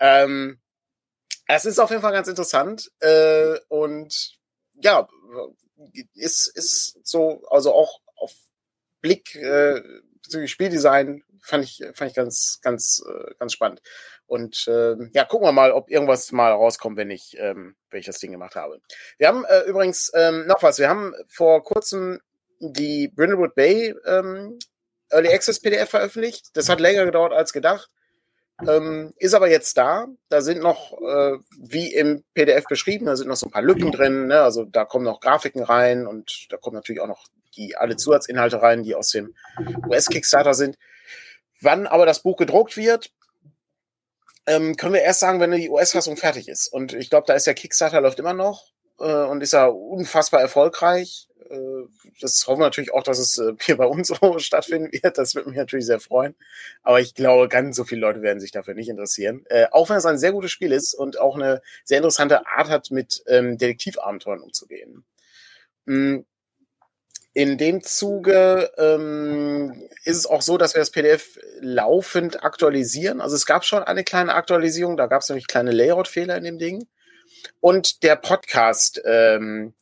ähm, 0.00 0.60
es 1.46 1.64
ist 1.64 1.78
auf 1.78 1.88
jeden 1.88 2.02
Fall 2.02 2.12
ganz 2.12 2.28
interessant 2.28 2.90
äh, 3.00 3.56
und 3.68 4.38
ja, 4.74 5.08
ist, 6.14 6.52
ist 6.54 6.98
so, 7.04 7.42
also 7.50 7.72
auch 7.72 8.00
auf 8.16 8.34
Blick 9.00 9.34
äh, 9.34 9.80
bezüglich 10.22 10.50
Spieldesign 10.50 11.24
fand 11.40 11.64
ich, 11.64 11.82
fand 11.94 12.10
ich 12.10 12.16
ganz, 12.16 12.60
ganz, 12.62 13.02
äh, 13.08 13.34
ganz 13.38 13.54
spannend. 13.54 13.80
Und 14.28 14.68
äh, 14.68 14.94
ja, 15.12 15.24
gucken 15.24 15.48
wir 15.48 15.52
mal, 15.52 15.72
ob 15.72 15.90
irgendwas 15.90 16.30
mal 16.32 16.52
rauskommt, 16.52 16.98
wenn 16.98 17.10
ich, 17.10 17.36
ähm, 17.38 17.74
wenn 17.90 18.00
ich 18.00 18.06
das 18.06 18.18
Ding 18.18 18.30
gemacht 18.30 18.56
habe. 18.56 18.80
Wir 19.16 19.28
haben 19.28 19.44
äh, 19.46 19.62
übrigens 19.62 20.12
ähm, 20.14 20.46
noch 20.46 20.62
was. 20.62 20.78
Wir 20.78 20.88
haben 20.88 21.14
vor 21.28 21.64
kurzem 21.64 22.20
die 22.60 23.08
Brindlewood 23.08 23.54
Bay 23.54 23.94
ähm, 24.04 24.58
Early 25.10 25.32
Access 25.32 25.60
PDF 25.60 25.88
veröffentlicht. 25.88 26.50
Das 26.54 26.68
hat 26.68 26.78
länger 26.78 27.06
gedauert 27.06 27.32
als 27.32 27.54
gedacht. 27.54 27.90
Ähm, 28.66 29.14
ist 29.16 29.34
aber 29.34 29.48
jetzt 29.48 29.78
da. 29.78 30.08
Da 30.28 30.42
sind 30.42 30.60
noch, 30.60 30.92
äh, 31.00 31.38
wie 31.58 31.94
im 31.94 32.24
PDF 32.34 32.64
beschrieben, 32.66 33.06
da 33.06 33.16
sind 33.16 33.28
noch 33.28 33.36
so 33.36 33.46
ein 33.46 33.52
paar 33.52 33.62
Lücken 33.62 33.92
drin. 33.92 34.26
Ne? 34.26 34.42
Also 34.42 34.64
da 34.64 34.84
kommen 34.84 35.04
noch 35.04 35.20
Grafiken 35.20 35.62
rein 35.62 36.06
und 36.06 36.46
da 36.50 36.56
kommen 36.56 36.74
natürlich 36.74 37.00
auch 37.00 37.06
noch 37.06 37.26
die 37.56 37.76
alle 37.76 37.96
Zusatzinhalte 37.96 38.60
rein, 38.60 38.82
die 38.82 38.94
aus 38.94 39.10
dem 39.10 39.34
US-Kickstarter 39.88 40.54
sind. 40.54 40.76
Wann 41.60 41.86
aber 41.86 42.06
das 42.06 42.22
Buch 42.22 42.36
gedruckt 42.36 42.76
wird, 42.76 43.10
ähm, 44.48 44.76
können 44.76 44.94
wir 44.94 45.02
erst 45.02 45.20
sagen, 45.20 45.40
wenn 45.40 45.52
die 45.52 45.68
US-Fassung 45.68 46.16
fertig 46.16 46.48
ist. 46.48 46.68
Und 46.68 46.92
ich 46.94 47.10
glaube, 47.10 47.26
da 47.26 47.34
ist 47.34 47.46
der 47.46 47.54
Kickstarter 47.54 48.00
läuft 48.00 48.18
immer 48.18 48.34
noch 48.34 48.72
äh, 48.98 49.24
und 49.24 49.42
ist 49.42 49.52
ja 49.52 49.66
unfassbar 49.66 50.40
erfolgreich. 50.40 51.28
Äh, 51.50 51.56
das 52.20 52.46
hoffen 52.46 52.60
wir 52.60 52.66
natürlich 52.66 52.92
auch, 52.92 53.02
dass 53.02 53.18
es 53.18 53.38
äh, 53.38 53.52
hier 53.60 53.76
bei 53.76 53.86
uns 53.86 54.08
so 54.20 54.38
stattfinden 54.38 54.90
wird. 54.92 55.18
Das 55.18 55.34
würde 55.34 55.50
mich 55.50 55.58
natürlich 55.58 55.86
sehr 55.86 56.00
freuen. 56.00 56.34
Aber 56.82 57.00
ich 57.00 57.14
glaube, 57.14 57.48
ganz 57.48 57.76
so 57.76 57.84
viele 57.84 58.00
Leute 58.00 58.22
werden 58.22 58.40
sich 58.40 58.50
dafür 58.50 58.74
nicht 58.74 58.88
interessieren. 58.88 59.44
Äh, 59.50 59.66
auch 59.70 59.90
wenn 59.90 59.96
es 59.96 60.06
ein 60.06 60.18
sehr 60.18 60.32
gutes 60.32 60.50
Spiel 60.50 60.72
ist 60.72 60.94
und 60.94 61.20
auch 61.20 61.36
eine 61.36 61.62
sehr 61.84 61.98
interessante 61.98 62.46
Art 62.46 62.68
hat, 62.68 62.90
mit 62.90 63.22
ähm, 63.26 63.58
Detektivabenteuern 63.58 64.40
umzugehen. 64.40 65.04
Mhm 65.84 66.24
in 67.38 67.56
dem 67.56 67.84
Zuge 67.84 68.72
ähm, 68.78 69.88
ist 70.02 70.16
es 70.16 70.26
auch 70.26 70.42
so, 70.42 70.58
dass 70.58 70.74
wir 70.74 70.80
das 70.80 70.90
PDF 70.90 71.38
laufend 71.60 72.42
aktualisieren. 72.42 73.20
Also 73.20 73.36
es 73.36 73.46
gab 73.46 73.64
schon 73.64 73.84
eine 73.84 74.02
kleine 74.02 74.34
Aktualisierung, 74.34 74.96
da 74.96 75.06
gab 75.06 75.22
es 75.22 75.28
nämlich 75.28 75.46
kleine 75.46 75.70
Layout-Fehler 75.70 76.36
in 76.36 76.42
dem 76.42 76.58
Ding. 76.58 76.88
Und 77.60 78.02
der 78.02 78.16
Podcast, 78.16 79.00
ähm, 79.04 79.72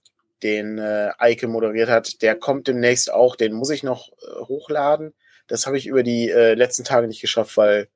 den 0.42 0.76
äh, 0.76 1.12
Eike 1.16 1.48
moderiert 1.48 1.88
hat, 1.88 2.20
der 2.20 2.36
kommt 2.36 2.68
demnächst 2.68 3.10
auch, 3.10 3.36
den 3.36 3.54
muss 3.54 3.70
ich 3.70 3.82
noch 3.82 4.10
äh, 4.12 4.40
hochladen. 4.42 5.14
Das 5.46 5.66
habe 5.66 5.78
ich 5.78 5.86
über 5.86 6.02
die 6.02 6.28
äh, 6.28 6.52
letzten 6.52 6.84
Tage 6.84 7.06
nicht 7.06 7.22
geschafft, 7.22 7.56
weil 7.56 7.88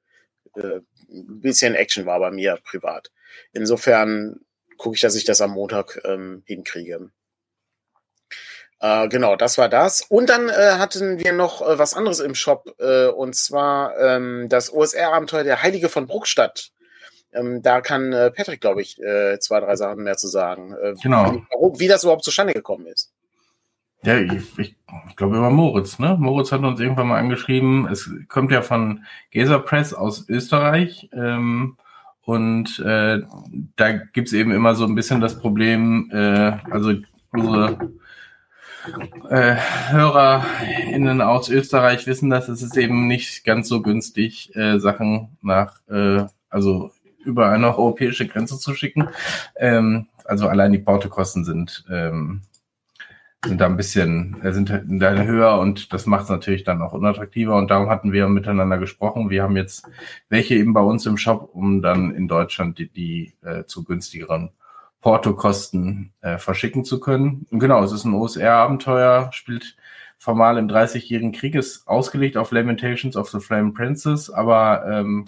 äh, 0.56 0.80
ein 1.10 1.42
bisschen 1.42 1.74
Action 1.74 2.06
war 2.06 2.18
bei 2.18 2.30
mir 2.30 2.58
privat. 2.64 3.10
Insofern 3.52 4.40
gucke 4.78 4.94
ich, 4.94 5.02
dass 5.02 5.16
ich 5.16 5.24
das 5.24 5.42
am 5.42 5.50
Montag 5.50 6.00
ähm, 6.06 6.44
hinkriege. 6.46 7.10
Äh, 8.80 9.08
genau, 9.08 9.36
das 9.36 9.58
war 9.58 9.68
das. 9.68 10.02
Und 10.08 10.30
dann 10.30 10.48
äh, 10.48 10.72
hatten 10.78 11.18
wir 11.18 11.32
noch 11.32 11.60
äh, 11.60 11.78
was 11.78 11.94
anderes 11.94 12.20
im 12.20 12.34
Shop, 12.34 12.74
äh, 12.78 13.08
und 13.08 13.36
zwar 13.36 13.98
ähm, 13.98 14.48
das 14.48 14.72
OSR-Abenteuer 14.72 15.44
Der 15.44 15.62
Heilige 15.62 15.90
von 15.90 16.06
Bruckstadt. 16.06 16.70
Ähm, 17.32 17.62
da 17.62 17.82
kann 17.82 18.12
äh, 18.12 18.30
Patrick, 18.30 18.60
glaube 18.60 18.80
ich, 18.82 18.96
zwei, 18.96 19.60
drei 19.60 19.76
Sachen 19.76 20.02
mehr 20.02 20.16
zu 20.16 20.26
sagen. 20.26 20.74
Genau. 21.00 21.34
Wie, 21.34 21.80
wie 21.80 21.88
das 21.88 22.02
überhaupt 22.02 22.24
zustande 22.24 22.54
gekommen 22.54 22.86
ist. 22.86 23.12
Ja, 24.02 24.16
ich, 24.18 24.58
ich, 24.58 24.76
glaube 25.14 25.36
über 25.36 25.50
Moritz, 25.50 25.98
ne? 25.98 26.16
Moritz 26.18 26.50
hat 26.50 26.62
uns 26.62 26.80
irgendwann 26.80 27.08
mal 27.08 27.18
angeschrieben, 27.18 27.86
es 27.86 28.10
kommt 28.28 28.50
ja 28.50 28.62
von 28.62 29.04
Gesa 29.30 29.58
Press 29.58 29.92
aus 29.92 30.26
Österreich. 30.28 31.10
Ähm, 31.12 31.76
und 32.22 32.78
da 32.78 33.92
gibt's 34.12 34.32
eben 34.32 34.52
immer 34.52 34.74
so 34.74 34.84
ein 34.84 34.94
bisschen 34.94 35.20
das 35.20 35.38
Problem, 35.38 36.10
also 36.12 36.94
unsere 37.32 37.90
äh, 39.28 39.56
HörerInnen 39.90 41.20
aus 41.20 41.48
Österreich 41.48 42.06
wissen 42.06 42.30
das, 42.30 42.48
es 42.48 42.62
ist 42.62 42.76
eben 42.76 43.06
nicht 43.06 43.44
ganz 43.44 43.68
so 43.68 43.82
günstig, 43.82 44.54
äh, 44.56 44.78
Sachen 44.78 45.36
nach, 45.42 45.80
äh, 45.88 46.24
also 46.48 46.90
über 47.24 47.50
eine 47.50 47.66
europäische 47.66 48.26
Grenze 48.26 48.58
zu 48.58 48.74
schicken. 48.74 49.08
Ähm, 49.56 50.06
also 50.24 50.48
allein 50.48 50.72
die 50.72 50.78
Portokosten 50.78 51.44
sind, 51.44 51.84
ähm, 51.90 52.42
sind 53.44 53.60
da 53.60 53.66
ein 53.66 53.76
bisschen, 53.76 54.40
äh, 54.42 54.52
sind 54.52 54.70
da 54.70 55.12
höher 55.22 55.58
und 55.58 55.92
das 55.92 56.06
macht 56.06 56.24
es 56.24 56.30
natürlich 56.30 56.64
dann 56.64 56.82
auch 56.82 56.92
unattraktiver 56.92 57.56
und 57.56 57.70
darum 57.70 57.88
hatten 57.88 58.12
wir 58.12 58.28
miteinander 58.28 58.78
gesprochen. 58.78 59.30
Wir 59.30 59.42
haben 59.42 59.56
jetzt 59.56 59.88
welche 60.28 60.54
eben 60.54 60.72
bei 60.72 60.82
uns 60.82 61.06
im 61.06 61.16
Shop, 61.16 61.50
um 61.52 61.82
dann 61.82 62.14
in 62.14 62.28
Deutschland 62.28 62.78
die, 62.78 62.88
die 62.88 63.34
äh, 63.42 63.64
zu 63.64 63.84
günstigeren 63.84 64.50
Portokosten 65.00 66.12
äh, 66.20 66.38
verschicken 66.38 66.84
zu 66.84 67.00
können. 67.00 67.46
Und 67.50 67.60
genau, 67.60 67.82
es 67.82 67.92
ist 67.92 68.04
ein 68.04 68.14
OSR-Abenteuer, 68.14 69.30
spielt 69.32 69.76
formal 70.18 70.58
im 70.58 70.68
30-jährigen 70.68 71.32
Krieg, 71.32 71.54
ist 71.54 71.88
ausgelegt 71.88 72.36
auf 72.36 72.52
Lamentations 72.52 73.16
of 73.16 73.30
the 73.30 73.40
Flame 73.40 73.72
Princess, 73.72 74.28
aber 74.28 74.84
ähm, 74.86 75.24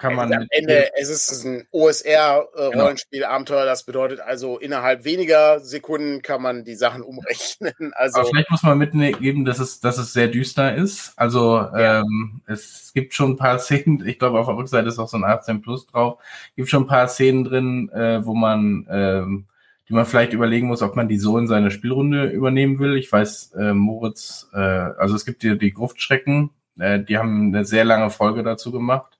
kann 0.00 0.16
man. 0.16 0.32
am 0.32 0.46
Ende, 0.50 0.90
es 0.96 1.08
ist 1.10 1.44
ein 1.44 1.66
OSR-Rollenspiel-Abenteuer, 1.70 3.64
das 3.64 3.84
bedeutet 3.84 4.20
also 4.20 4.58
innerhalb 4.58 5.04
weniger 5.04 5.60
Sekunden 5.60 6.22
kann 6.22 6.42
man 6.42 6.64
die 6.64 6.74
Sachen 6.74 7.02
umrechnen. 7.02 7.72
Also 8.00 8.20
Aber 8.20 8.28
vielleicht 8.28 8.50
muss 8.50 8.62
man 8.62 8.78
mitgeben, 8.78 9.44
dass 9.44 9.58
es, 9.58 9.80
dass 9.80 9.98
es 9.98 10.14
sehr 10.14 10.28
düster 10.28 10.74
ist. 10.74 11.12
Also 11.16 11.56
ja. 11.56 12.00
ähm, 12.00 12.40
es 12.46 12.92
gibt 12.94 13.14
schon 13.14 13.32
ein 13.32 13.36
paar 13.36 13.58
Szenen, 13.60 14.06
ich 14.06 14.18
glaube 14.18 14.38
auf 14.38 14.46
der 14.46 14.56
Rückseite 14.56 14.88
ist 14.88 14.98
auch 14.98 15.08
so 15.08 15.18
ein 15.18 15.24
18 15.24 15.60
Plus 15.60 15.86
drauf, 15.86 16.18
gibt 16.56 16.68
schon 16.68 16.84
ein 16.84 16.88
paar 16.88 17.08
Szenen 17.08 17.44
drin, 17.44 17.90
äh, 17.90 18.24
wo 18.24 18.34
man 18.34 18.86
ähm, 18.90 19.46
die 19.88 19.92
man 19.92 20.06
vielleicht 20.06 20.32
überlegen 20.32 20.68
muss, 20.68 20.82
ob 20.82 20.94
man 20.94 21.08
die 21.08 21.18
so 21.18 21.36
in 21.36 21.48
seine 21.48 21.72
Spielrunde 21.72 22.26
übernehmen 22.26 22.78
will. 22.78 22.96
Ich 22.96 23.10
weiß, 23.10 23.52
äh, 23.58 23.74
Moritz, 23.74 24.48
äh, 24.54 24.58
also 24.58 25.16
es 25.16 25.24
gibt 25.24 25.42
hier 25.42 25.56
die 25.56 25.74
Gruftschrecken, 25.74 26.50
äh, 26.78 27.00
die 27.00 27.18
haben 27.18 27.48
eine 27.48 27.64
sehr 27.64 27.84
lange 27.84 28.10
Folge 28.10 28.44
dazu 28.44 28.70
gemacht 28.70 29.19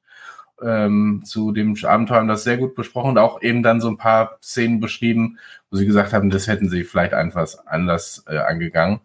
ähm, 0.63 1.23
zu 1.25 1.53
dem 1.53 1.77
Abenteuer 1.83 2.19
haben 2.19 2.29
das 2.29 2.45
sehr 2.45 2.57
gut 2.57 2.75
besprochen 2.75 3.11
und 3.11 3.19
auch 3.19 3.43
eben 3.43 3.63
dann 3.63 3.81
so 3.81 3.89
ein 3.89 3.97
paar 3.97 4.39
Szenen 4.43 4.81
beschrieben, 4.81 5.39
wo 5.71 5.77
sie 5.77 5.87
gesagt 5.87 6.13
haben, 6.13 6.31
das 6.31 6.47
hätten 6.47 6.69
sie 6.69 6.85
vielleicht 6.85 7.15
einfach 7.15 7.49
anders 7.67 8.25
äh, 8.29 8.39
angegangen. 8.39 9.01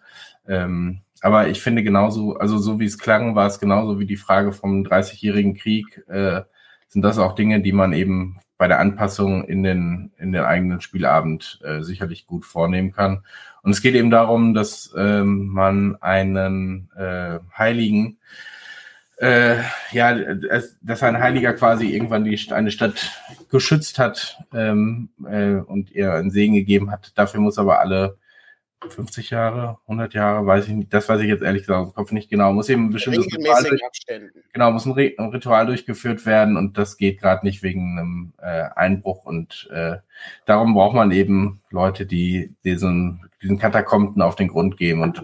Ähm, 0.47 1.01
aber 1.21 1.47
ich 1.47 1.61
finde 1.61 1.83
genauso, 1.83 2.37
also 2.37 2.57
so 2.57 2.79
wie 2.79 2.85
es 2.85 2.99
klang, 2.99 3.35
war 3.35 3.47
es 3.47 3.59
genauso 3.59 3.99
wie 3.99 4.05
die 4.05 4.17
Frage 4.17 4.51
vom 4.51 4.83
30-jährigen 4.83 5.55
Krieg, 5.55 6.03
äh, 6.07 6.41
sind 6.87 7.01
das 7.01 7.17
auch 7.17 7.33
Dinge, 7.35 7.61
die 7.61 7.71
man 7.71 7.93
eben 7.93 8.39
bei 8.57 8.67
der 8.67 8.79
Anpassung 8.79 9.43
in 9.43 9.63
den, 9.63 10.11
in 10.17 10.31
den 10.31 10.43
eigenen 10.43 10.81
Spielabend 10.81 11.59
äh, 11.63 11.81
sicherlich 11.81 12.25
gut 12.25 12.45
vornehmen 12.45 12.91
kann. 12.91 13.23
Und 13.63 13.71
es 13.71 13.81
geht 13.81 13.95
eben 13.95 14.11
darum, 14.11 14.53
dass 14.53 14.93
ähm, 14.95 15.47
man 15.47 15.97
einen 16.01 16.89
äh, 16.95 17.39
Heiligen 17.57 18.17
äh, 19.17 19.57
ja, 19.91 20.35
dass 20.81 21.03
ein 21.03 21.19
Heiliger 21.19 21.53
quasi 21.53 21.87
irgendwann 21.87 22.25
die, 22.25 22.39
eine 22.51 22.71
Stadt 22.71 23.11
geschützt 23.49 23.99
hat 23.99 24.37
ähm, 24.53 25.09
äh, 25.25 25.55
und 25.55 25.91
ihr 25.91 26.13
einen 26.13 26.31
Segen 26.31 26.53
gegeben 26.53 26.91
hat. 26.91 27.11
Dafür 27.15 27.39
muss 27.39 27.57
aber 27.57 27.79
alle 27.79 28.17
50 28.89 29.29
Jahre, 29.29 29.79
100 29.87 30.13
Jahre, 30.13 30.45
weiß 30.45 30.67
ich 30.67 30.73
nicht. 30.73 30.93
Das 30.93 31.09
weiß 31.09 31.21
ich 31.21 31.27
jetzt 31.27 31.43
ehrlich 31.43 31.63
gesagt 31.63 31.79
aus 31.79 31.91
dem 31.91 31.95
Kopf 31.95 32.11
nicht 32.11 32.29
genau. 32.29 32.51
Muss 32.53 32.69
eben 32.69 32.87
ein 32.87 32.91
bestimmtes 32.91 33.25
Ritual, 33.25 33.63
durch, 33.63 33.81
genau, 34.53 34.71
muss 34.71 34.85
ein, 34.85 34.93
ein, 35.17 35.29
Ritual 35.29 35.65
durchgeführt 35.65 36.25
werden 36.25 36.57
und 36.57 36.77
das 36.77 36.97
geht 36.97 37.19
gerade 37.19 37.45
nicht 37.45 37.63
wegen 37.63 37.97
einem 37.97 38.33
äh, 38.41 38.69
Einbruch 38.75 39.25
und 39.25 39.69
äh, 39.71 39.97
darum 40.45 40.73
braucht 40.73 40.95
man 40.95 41.11
eben 41.11 41.61
Leute, 41.71 42.05
die 42.05 42.53
diesen, 42.63 43.29
diesen 43.41 43.57
Katakomben 43.57 44.21
auf 44.21 44.35
den 44.35 44.49
Grund 44.49 44.77
gehen 44.77 45.01
und 45.01 45.23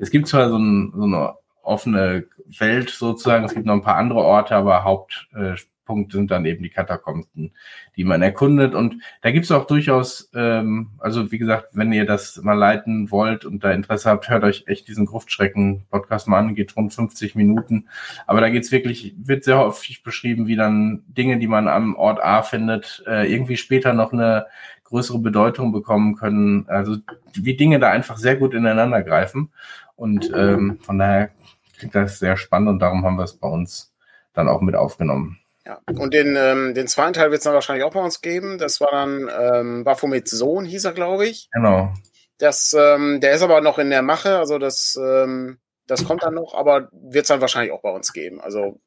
es 0.00 0.10
gibt 0.10 0.28
zwar 0.28 0.48
so, 0.50 0.58
ein, 0.58 0.92
so 0.94 1.04
eine 1.04 1.34
offene 1.68 2.26
Welt 2.58 2.90
sozusagen, 2.90 3.44
es 3.44 3.54
gibt 3.54 3.66
noch 3.66 3.74
ein 3.74 3.82
paar 3.82 3.96
andere 3.96 4.20
Orte, 4.20 4.56
aber 4.56 4.84
Haupt 4.84 5.28
äh, 5.34 5.54
Punkt 5.88 6.12
sind 6.12 6.30
dann 6.30 6.44
eben 6.44 6.62
die 6.62 6.68
Katakomben, 6.68 7.52
die 7.96 8.04
man 8.04 8.20
erkundet. 8.20 8.74
Und 8.74 9.02
da 9.22 9.30
gibt 9.32 9.46
es 9.46 9.50
auch 9.50 9.66
durchaus, 9.66 10.30
ähm, 10.34 10.90
also 10.98 11.32
wie 11.32 11.38
gesagt, 11.38 11.68
wenn 11.72 11.92
ihr 11.92 12.04
das 12.04 12.40
mal 12.42 12.52
leiten 12.52 13.10
wollt 13.10 13.46
und 13.46 13.64
da 13.64 13.72
Interesse 13.72 14.10
habt, 14.10 14.28
hört 14.28 14.44
euch 14.44 14.64
echt 14.66 14.86
diesen 14.86 15.06
Gruftschrecken-Podcast 15.06 16.28
mal 16.28 16.40
an, 16.40 16.54
geht 16.54 16.76
rund 16.76 16.92
50 16.92 17.34
Minuten. 17.34 17.88
Aber 18.26 18.42
da 18.42 18.50
geht's 18.50 18.70
wirklich, 18.70 19.14
wird 19.18 19.44
sehr 19.44 19.58
häufig 19.58 20.02
beschrieben, 20.02 20.46
wie 20.46 20.56
dann 20.56 21.02
Dinge, 21.08 21.38
die 21.38 21.48
man 21.48 21.66
am 21.66 21.96
Ort 21.96 22.22
A 22.22 22.42
findet, 22.42 23.02
äh, 23.06 23.32
irgendwie 23.32 23.56
später 23.56 23.94
noch 23.94 24.12
eine 24.12 24.46
größere 24.84 25.18
Bedeutung 25.18 25.72
bekommen 25.72 26.16
können. 26.16 26.66
Also 26.68 26.96
wie 27.32 27.56
Dinge 27.56 27.78
da 27.78 27.90
einfach 27.90 28.18
sehr 28.18 28.36
gut 28.36 28.52
ineinander 28.52 29.02
greifen. 29.02 29.50
Und 29.96 30.30
ähm, 30.34 30.78
von 30.82 30.98
daher 30.98 31.30
klingt 31.78 31.94
das 31.94 32.18
sehr 32.18 32.36
spannend 32.36 32.68
und 32.68 32.78
darum 32.80 33.04
haben 33.04 33.16
wir 33.16 33.24
es 33.24 33.34
bei 33.34 33.48
uns 33.48 33.94
dann 34.34 34.48
auch 34.48 34.60
mit 34.60 34.74
aufgenommen. 34.74 35.38
Ja, 35.64 35.80
und 35.86 36.14
den, 36.14 36.34
ähm, 36.36 36.74
den 36.74 36.88
zweiten 36.88 37.12
Teil 37.12 37.30
wird 37.30 37.38
es 37.38 37.44
dann 37.44 37.54
wahrscheinlich 37.54 37.84
auch 37.84 37.92
bei 37.92 38.00
uns 38.02 38.22
geben. 38.22 38.56
Das 38.58 38.80
war 38.80 38.90
dann 38.90 39.30
ähm, 39.38 39.84
Baphomets 39.84 40.30
Sohn, 40.30 40.64
hieß 40.64 40.84
er, 40.86 40.92
glaube 40.92 41.26
ich. 41.26 41.50
Genau. 41.52 41.92
Das, 42.38 42.74
ähm, 42.78 43.20
der 43.20 43.32
ist 43.32 43.42
aber 43.42 43.60
noch 43.60 43.78
in 43.78 43.90
der 43.90 44.02
Mache, 44.02 44.38
also 44.38 44.58
das, 44.58 44.98
ähm, 45.00 45.58
das 45.86 46.04
kommt 46.04 46.22
dann 46.22 46.34
noch, 46.34 46.54
aber 46.54 46.88
wird 46.92 47.24
es 47.24 47.28
dann 47.28 47.40
wahrscheinlich 47.40 47.72
auch 47.72 47.82
bei 47.82 47.90
uns 47.90 48.12
geben. 48.12 48.40
Also 48.40 48.80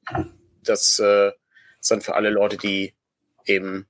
das 0.63 0.99
äh, 0.99 1.31
ist 1.79 1.91
dann 1.91 2.01
für 2.01 2.15
alle 2.15 2.29
Leute, 2.29 2.57
die 2.57 2.95
eben 3.45 3.87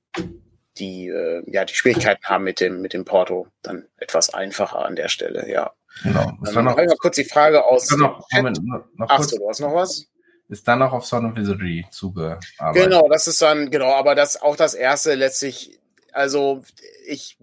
die, 0.78 1.08
äh, 1.08 1.42
ja, 1.46 1.64
die 1.64 1.74
Schwierigkeiten 1.74 2.24
haben 2.24 2.44
mit 2.44 2.60
dem, 2.60 2.80
mit 2.80 2.92
dem 2.92 3.04
Porto, 3.04 3.46
dann 3.62 3.86
etwas 3.98 4.34
einfacher 4.34 4.84
an 4.84 4.96
der 4.96 5.08
Stelle, 5.08 5.48
ja. 5.48 5.72
Genau. 6.02 6.32
Dann 6.42 6.64
noch, 6.64 6.76
mal 6.76 6.86
kurz 6.98 7.16
die 7.16 7.24
Frage 7.24 7.64
aus. 7.64 7.90
Noch, 7.96 8.26
Moment, 8.32 8.60
noch 8.64 9.06
Ach 9.08 9.22
so, 9.22 9.36
du 9.36 9.48
hast 9.48 9.60
noch 9.60 9.74
was? 9.74 10.06
ist 10.52 10.68
dann 10.68 10.80
noch 10.80 10.92
auf 10.92 11.06
Son 11.06 11.24
of 11.24 11.36
Wizardry 11.36 11.86
zugearbeitet. 11.90 12.44
Genau, 12.74 13.08
das 13.08 13.26
ist 13.26 13.40
dann, 13.40 13.70
genau, 13.70 13.92
aber 13.94 14.14
das 14.14 14.40
auch 14.40 14.54
das 14.54 14.74
erste 14.74 15.14
letztlich, 15.14 15.80
also 16.12 16.62
ich, 17.06 17.38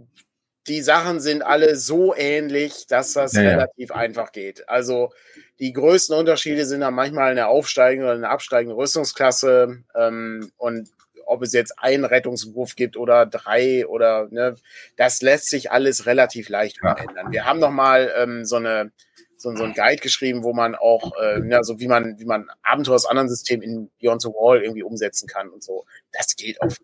die 0.67 0.81
Sachen 0.81 1.19
sind 1.19 1.41
alle 1.41 1.75
so 1.75 2.15
ähnlich, 2.15 2.85
dass 2.87 3.13
das 3.13 3.33
ja, 3.33 3.41
relativ 3.41 3.89
ja. 3.89 3.95
einfach 3.95 4.31
geht. 4.31 4.69
Also 4.69 5.11
die 5.57 5.73
größten 5.73 6.15
Unterschiede 6.15 6.65
sind 6.65 6.81
dann 6.81 6.93
manchmal 6.93 7.31
eine 7.31 7.47
aufsteigende 7.47 8.05
oder 8.05 8.15
eine 8.15 8.29
absteigende 8.29 8.77
Rüstungsklasse 8.77 9.83
ähm, 9.95 10.51
und 10.57 10.89
ob 11.29 11.41
es 11.41 11.53
jetzt 11.53 11.79
einen 11.79 12.05
Rettungswurf 12.05 12.75
gibt 12.75 12.97
oder 12.97 13.25
drei 13.25 13.87
oder 13.87 14.27
ne, 14.31 14.55
das 14.97 15.21
lässt 15.21 15.49
sich 15.49 15.71
alles 15.71 16.05
relativ 16.05 16.49
leicht 16.49 16.79
ja. 16.83 16.93
ändern. 16.93 17.31
Wir 17.31 17.45
haben 17.45 17.59
noch 17.59 17.71
mal 17.71 18.11
ähm, 18.17 18.45
so 18.45 18.57
eine 18.57 18.91
so, 19.39 19.55
so 19.55 19.63
ein 19.63 19.73
Guide 19.73 20.01
geschrieben, 20.01 20.43
wo 20.43 20.53
man 20.53 20.75
auch, 20.75 21.13
äh, 21.21 21.47
ja, 21.49 21.63
so 21.63 21.79
wie 21.79 21.87
man, 21.87 22.19
wie 22.19 22.25
man 22.25 22.49
Abenteuer 22.61 22.95
aus 22.95 23.05
anderen 23.05 23.29
Systemen 23.29 23.63
in 23.63 23.91
Beyond 24.01 24.21
the 24.21 24.27
Wall 24.29 24.61
irgendwie 24.61 24.83
umsetzen 24.83 25.27
kann 25.27 25.49
und 25.49 25.63
so. 25.63 25.85
Das 26.11 26.35
geht 26.35 26.61
auf 26.61 26.75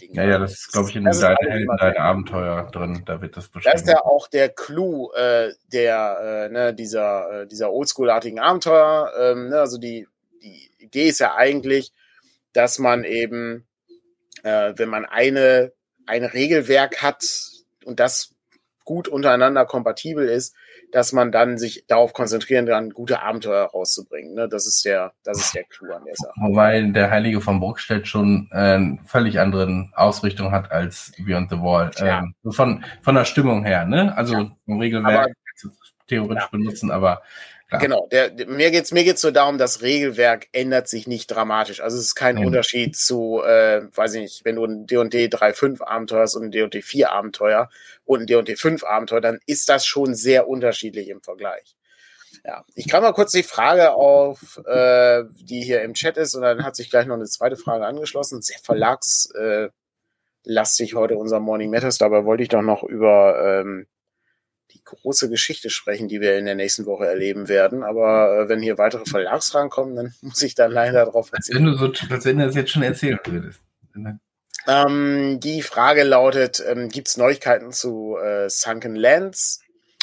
Dinge. 0.00 0.14
Ja, 0.14 0.24
ja, 0.24 0.38
das 0.38 0.52
ist, 0.52 0.72
glaube 0.72 0.88
ich, 0.88 0.96
in 0.96 1.04
deinem 1.04 1.76
deine 1.78 2.00
Abenteuer 2.00 2.70
drin, 2.70 3.02
da 3.04 3.20
wird 3.20 3.36
das 3.36 3.48
beschrieben. 3.48 3.72
Das 3.72 3.82
ist 3.82 3.88
ja 3.88 4.04
auch 4.04 4.28
der 4.28 4.50
Clou 4.50 5.10
äh, 5.14 5.52
der, 5.72 6.46
äh, 6.46 6.52
ne, 6.52 6.74
dieser, 6.74 7.42
äh, 7.42 7.46
dieser 7.48 7.72
Oldschool-artigen 7.72 8.38
Abenteuer. 8.38 9.12
Ähm, 9.18 9.48
ne, 9.48 9.58
also 9.58 9.78
die, 9.78 10.06
die 10.42 10.70
Idee 10.78 11.08
ist 11.08 11.18
ja 11.18 11.34
eigentlich, 11.34 11.92
dass 12.52 12.78
man 12.78 13.02
eben, 13.02 13.66
äh, 14.42 14.72
wenn 14.76 14.88
man 14.88 15.04
eine, 15.04 15.72
ein 16.06 16.24
Regelwerk 16.24 17.02
hat 17.02 17.24
und 17.84 18.00
das 18.00 18.34
gut 18.84 19.08
untereinander 19.08 19.66
kompatibel 19.66 20.28
ist, 20.28 20.54
dass 20.92 21.12
man 21.12 21.32
dann 21.32 21.58
sich 21.58 21.84
darauf 21.88 22.12
konzentrieren 22.12 22.66
kann, 22.66 22.90
gute 22.90 23.20
Abenteuer 23.20 23.66
rauszubringen. 23.66 24.34
Ne? 24.34 24.48
Das 24.48 24.66
ist 24.66 24.84
der, 24.84 25.12
das 25.24 25.38
ist 25.38 25.54
der 25.54 25.64
Clou 25.64 25.92
an 25.92 26.04
der 26.04 26.14
Sache. 26.14 26.32
Wobei 26.40 26.80
der 26.82 27.10
Heilige 27.10 27.40
von 27.40 27.60
Bruckstedt 27.60 28.06
schon 28.06 28.48
äh, 28.52 28.96
völlig 29.04 29.40
anderen 29.40 29.92
Ausrichtung 29.94 30.52
hat 30.52 30.70
als 30.70 31.12
Beyond 31.18 31.50
the 31.50 31.56
Wall. 31.56 31.90
Ja. 31.98 32.20
Ähm, 32.20 32.34
von, 32.50 32.84
von 33.02 33.14
der 33.14 33.24
Stimmung 33.24 33.64
her, 33.64 33.84
ne? 33.84 34.16
Also 34.16 34.34
ja. 34.34 34.56
im 34.66 34.78
Regelwerk 34.78 35.32
aber, 35.64 35.72
theoretisch 36.06 36.44
ja. 36.44 36.48
benutzen, 36.50 36.90
aber 36.90 37.22
Klar. 37.68 37.80
Genau, 37.80 38.06
der, 38.12 38.30
mir 38.46 38.70
geht's 38.70 38.92
mir 38.92 39.02
geht's 39.02 39.20
so 39.20 39.32
darum, 39.32 39.58
das 39.58 39.82
Regelwerk 39.82 40.46
ändert 40.52 40.88
sich 40.88 41.08
nicht 41.08 41.26
dramatisch. 41.26 41.80
Also 41.80 41.98
es 41.98 42.04
ist 42.04 42.14
kein 42.14 42.36
mhm. 42.36 42.46
Unterschied 42.46 42.96
zu, 42.96 43.42
äh, 43.44 43.82
weiß 43.92 44.14
ich 44.14 44.20
nicht, 44.20 44.44
wenn 44.44 44.54
du 44.54 44.64
ein 44.64 44.86
D&D 44.86 45.26
3.5 45.26 45.82
Abenteuer 45.82 46.22
hast 46.22 46.36
und 46.36 46.44
ein 46.44 46.50
D&D 46.52 46.80
4 46.80 47.10
Abenteuer 47.10 47.68
und 48.04 48.20
ein 48.20 48.26
D&D 48.26 48.54
5 48.54 48.84
Abenteuer, 48.84 49.20
dann 49.20 49.40
ist 49.46 49.68
das 49.68 49.84
schon 49.84 50.14
sehr 50.14 50.46
unterschiedlich 50.46 51.08
im 51.08 51.22
Vergleich. 51.22 51.74
Ja, 52.44 52.64
ich 52.76 52.86
kann 52.86 53.02
mal 53.02 53.12
kurz 53.12 53.32
die 53.32 53.42
Frage 53.42 53.94
auf, 53.94 54.60
äh, 54.64 55.24
die 55.34 55.62
hier 55.62 55.82
im 55.82 55.94
Chat 55.94 56.16
ist, 56.16 56.36
und 56.36 56.42
dann 56.42 56.62
hat 56.62 56.76
sich 56.76 56.88
gleich 56.88 57.06
noch 57.06 57.16
eine 57.16 57.24
zweite 57.24 57.56
Frage 57.56 57.84
angeschlossen. 57.84 58.42
Sehr 58.42 58.58
verlagslastig 58.62 59.72
äh, 60.92 60.94
heute 60.94 61.16
unser 61.16 61.40
Morning 61.40 61.70
Matters. 61.70 61.98
Dabei 61.98 62.24
wollte 62.24 62.44
ich 62.44 62.48
doch 62.48 62.62
noch 62.62 62.84
über 62.84 63.60
ähm, 63.60 63.88
die 64.72 64.82
große 64.84 65.28
Geschichte 65.30 65.70
sprechen, 65.70 66.08
die 66.08 66.20
wir 66.20 66.38
in 66.38 66.46
der 66.46 66.54
nächsten 66.54 66.86
Woche 66.86 67.06
erleben 67.06 67.48
werden. 67.48 67.82
Aber 67.82 68.40
äh, 68.40 68.48
wenn 68.48 68.60
hier 68.60 68.78
weitere 68.78 69.04
Verlagsfragen 69.04 69.70
kommen, 69.70 69.96
dann 69.96 70.14
muss 70.20 70.42
ich 70.42 70.54
dann 70.54 70.72
leider 70.72 71.04
darauf 71.04 71.28
verzichten. 71.28 71.64
Wenn 71.64 71.72
du 71.72 71.76
so, 71.76 71.92
als 72.10 72.24
wenn 72.24 72.38
du 72.38 72.46
das 72.46 72.54
jetzt 72.54 72.70
schon 72.70 72.82
erzählen 72.82 73.18
würdest. 73.24 73.60
Ähm, 74.66 75.38
die 75.40 75.62
Frage 75.62 76.02
lautet, 76.02 76.62
ähm, 76.66 76.88
gibt 76.88 77.08
es 77.08 77.16
Neuigkeiten 77.16 77.72
zu 77.72 78.16
äh, 78.16 78.48
Sunken 78.50 78.96
Lands? 78.96 79.60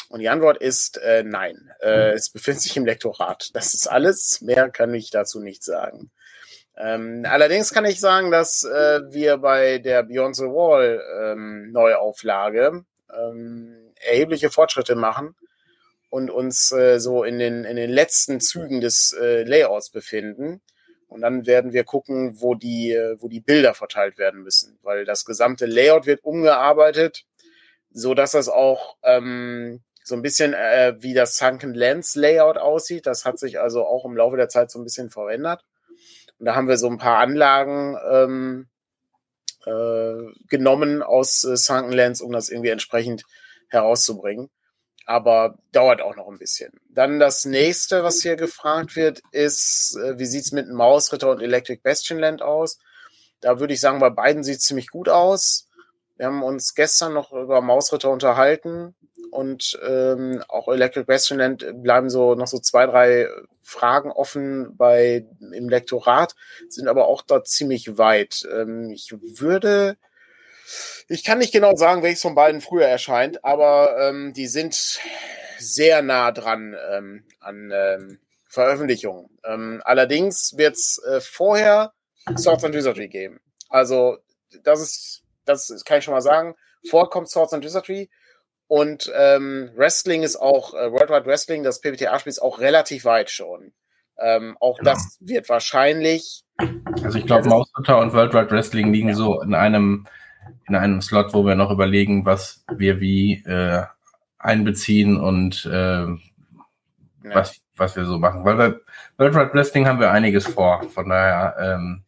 Und 0.08 0.20
die 0.20 0.28
Antwort 0.28 0.58
ist 0.58 0.98
äh, 0.98 1.22
nein. 1.24 1.70
Äh, 1.80 2.10
mhm. 2.10 2.16
Es 2.16 2.30
befindet 2.30 2.62
sich 2.62 2.76
im 2.76 2.86
Lektorat. 2.86 3.50
Das 3.54 3.74
ist 3.74 3.86
alles. 3.86 4.40
Mehr 4.40 4.70
kann 4.70 4.94
ich 4.94 5.10
dazu 5.10 5.40
nicht 5.40 5.64
sagen. 5.64 6.10
Ähm, 6.76 7.24
allerdings 7.28 7.72
kann 7.72 7.84
ich 7.84 8.00
sagen, 8.00 8.30
dass 8.30 8.64
äh, 8.64 9.00
wir 9.10 9.38
bei 9.38 9.78
der 9.78 10.02
Beyond 10.02 10.36
the 10.36 10.44
Wall 10.44 11.00
ähm, 11.20 11.70
Neuauflage 11.70 12.84
ähm, 13.12 13.83
erhebliche 14.04 14.50
Fortschritte 14.50 14.94
machen 14.94 15.34
und 16.10 16.30
uns 16.30 16.70
äh, 16.72 17.00
so 17.00 17.24
in 17.24 17.38
den, 17.38 17.64
in 17.64 17.76
den 17.76 17.90
letzten 17.90 18.40
Zügen 18.40 18.80
des 18.80 19.12
äh, 19.12 19.42
Layouts 19.42 19.90
befinden. 19.90 20.60
Und 21.08 21.22
dann 21.22 21.46
werden 21.46 21.72
wir 21.72 21.84
gucken, 21.84 22.40
wo 22.40 22.54
die, 22.54 22.92
äh, 22.92 23.16
wo 23.20 23.28
die 23.28 23.40
Bilder 23.40 23.74
verteilt 23.74 24.18
werden 24.18 24.42
müssen, 24.42 24.78
weil 24.82 25.04
das 25.04 25.24
gesamte 25.24 25.66
Layout 25.66 26.06
wird 26.06 26.24
umgearbeitet, 26.24 27.24
so 27.90 28.14
dass 28.14 28.32
das 28.32 28.48
auch 28.48 28.96
ähm, 29.02 29.82
so 30.04 30.14
ein 30.14 30.22
bisschen 30.22 30.54
äh, 30.54 30.94
wie 30.98 31.14
das 31.14 31.36
Sunken 31.36 31.74
Lens 31.74 32.14
Layout 32.14 32.58
aussieht. 32.58 33.06
Das 33.06 33.24
hat 33.24 33.38
sich 33.38 33.58
also 33.58 33.84
auch 33.84 34.04
im 34.04 34.16
Laufe 34.16 34.36
der 34.36 34.48
Zeit 34.48 34.70
so 34.70 34.78
ein 34.78 34.84
bisschen 34.84 35.10
verändert. 35.10 35.64
Und 36.38 36.46
da 36.46 36.54
haben 36.54 36.68
wir 36.68 36.76
so 36.76 36.88
ein 36.88 36.98
paar 36.98 37.18
Anlagen 37.18 37.96
ähm, 38.08 38.68
äh, 39.66 40.32
genommen 40.48 41.02
aus 41.02 41.42
äh, 41.44 41.56
Sunken 41.56 41.92
Lens, 41.92 42.20
um 42.20 42.32
das 42.32 42.50
irgendwie 42.50 42.68
entsprechend 42.68 43.24
herauszubringen. 43.74 44.50
Aber 45.06 45.58
dauert 45.72 46.00
auch 46.00 46.16
noch 46.16 46.28
ein 46.28 46.38
bisschen. 46.38 46.72
Dann 46.88 47.20
das 47.20 47.44
nächste, 47.44 48.02
was 48.02 48.22
hier 48.22 48.36
gefragt 48.36 48.96
wird, 48.96 49.20
ist, 49.32 49.98
äh, 50.02 50.18
wie 50.18 50.24
sieht's 50.24 50.52
mit 50.52 50.70
Mausritter 50.70 51.30
und 51.30 51.42
Electric 51.42 51.82
Bastionland 51.82 52.40
aus? 52.40 52.78
Da 53.40 53.60
würde 53.60 53.74
ich 53.74 53.80
sagen, 53.80 53.98
bei 53.98 54.08
beiden 54.08 54.42
sieht's 54.42 54.64
ziemlich 54.64 54.88
gut 54.88 55.10
aus. 55.10 55.68
Wir 56.16 56.26
haben 56.26 56.42
uns 56.42 56.74
gestern 56.74 57.12
noch 57.12 57.32
über 57.32 57.60
Mausritter 57.60 58.08
unterhalten 58.08 58.94
und 59.30 59.78
ähm, 59.84 60.42
auch 60.48 60.68
Electric 60.68 61.06
Bastionland 61.06 61.66
bleiben 61.82 62.08
so 62.08 62.34
noch 62.36 62.46
so 62.46 62.58
zwei, 62.60 62.86
drei 62.86 63.28
Fragen 63.62 64.12
offen 64.12 64.76
bei 64.76 65.26
im 65.52 65.68
Lektorat, 65.68 66.36
sind 66.68 66.86
aber 66.86 67.08
auch 67.08 67.22
dort 67.22 67.48
ziemlich 67.48 67.98
weit. 67.98 68.46
Ähm, 68.50 68.90
ich 68.90 69.12
würde 69.12 69.96
ich 71.08 71.24
kann 71.24 71.38
nicht 71.38 71.52
genau 71.52 71.74
sagen, 71.76 72.02
welches 72.02 72.22
von 72.22 72.34
beiden 72.34 72.60
früher 72.60 72.86
erscheint, 72.86 73.44
aber 73.44 73.96
ähm, 74.00 74.32
die 74.32 74.46
sind 74.46 75.00
sehr 75.58 76.02
nah 76.02 76.32
dran 76.32 76.76
ähm, 76.92 77.24
an 77.40 77.70
ähm, 77.72 78.18
Veröffentlichungen. 78.48 79.28
Ähm, 79.44 79.82
allerdings 79.84 80.54
wird 80.56 80.74
es 80.76 81.02
äh, 81.06 81.20
vorher 81.20 81.92
Swords 82.36 82.64
and 82.64 82.74
Wizardry 82.74 83.08
geben. 83.08 83.40
Also 83.68 84.18
das 84.62 84.80
ist, 84.80 85.22
das 85.44 85.82
kann 85.84 85.98
ich 85.98 86.04
schon 86.04 86.14
mal 86.14 86.20
sagen. 86.20 86.54
Vorkommt 86.88 87.28
Swords 87.28 87.52
and 87.52 87.64
Wizardry 87.64 88.10
und 88.66 89.12
ähm, 89.14 89.70
Wrestling 89.74 90.22
ist 90.22 90.36
auch, 90.36 90.74
äh, 90.74 90.90
World 90.90 91.10
Wide 91.10 91.26
Wrestling, 91.26 91.62
das 91.62 91.80
PBTA-Spiel 91.80 92.30
ist 92.30 92.42
auch 92.42 92.60
relativ 92.60 93.04
weit 93.04 93.30
schon. 93.30 93.72
Ähm, 94.18 94.56
auch 94.60 94.78
genau. 94.78 94.92
das 94.92 95.18
wird 95.20 95.48
wahrscheinlich. 95.48 96.44
Also 97.02 97.18
ich 97.18 97.26
glaube, 97.26 97.48
Mausritter 97.48 97.98
und 97.98 98.12
World 98.12 98.32
Wide 98.32 98.50
Wrestling 98.50 98.92
liegen 98.92 99.08
ja. 99.10 99.14
so 99.14 99.40
in 99.42 99.54
einem 99.54 100.06
in 100.66 100.74
einem 100.74 101.00
Slot, 101.00 101.34
wo 101.34 101.44
wir 101.44 101.54
noch 101.54 101.70
überlegen, 101.70 102.24
was 102.24 102.64
wir 102.70 103.00
wie 103.00 103.42
äh, 103.44 103.84
einbeziehen 104.38 105.18
und 105.18 105.66
äh, 105.66 106.04
ja. 106.04 106.16
was, 107.22 107.60
was 107.76 107.96
wir 107.96 108.04
so 108.04 108.18
machen. 108.18 108.44
Weil 108.44 108.56
bei 108.56 108.74
World 109.16 109.34
Wide 109.34 109.54
Wrestling 109.54 109.86
haben 109.86 110.00
wir 110.00 110.10
einiges 110.10 110.46
vor. 110.46 110.82
Von 110.90 111.08
daher. 111.08 111.56
Ähm, 111.58 112.04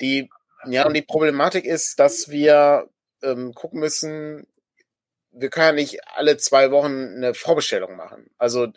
die, 0.00 0.30
ja, 0.66 0.86
und 0.86 0.94
die 0.94 1.02
Problematik 1.02 1.64
ist, 1.64 1.98
dass 1.98 2.28
wir 2.28 2.88
ähm, 3.22 3.54
gucken 3.54 3.80
müssen, 3.80 4.46
wir 5.30 5.50
können 5.50 5.66
ja 5.66 5.72
nicht 5.72 5.98
alle 6.16 6.36
zwei 6.36 6.70
Wochen 6.70 7.14
eine 7.16 7.34
Vorbestellung 7.34 7.96
machen. 7.96 8.30
Also 8.38 8.68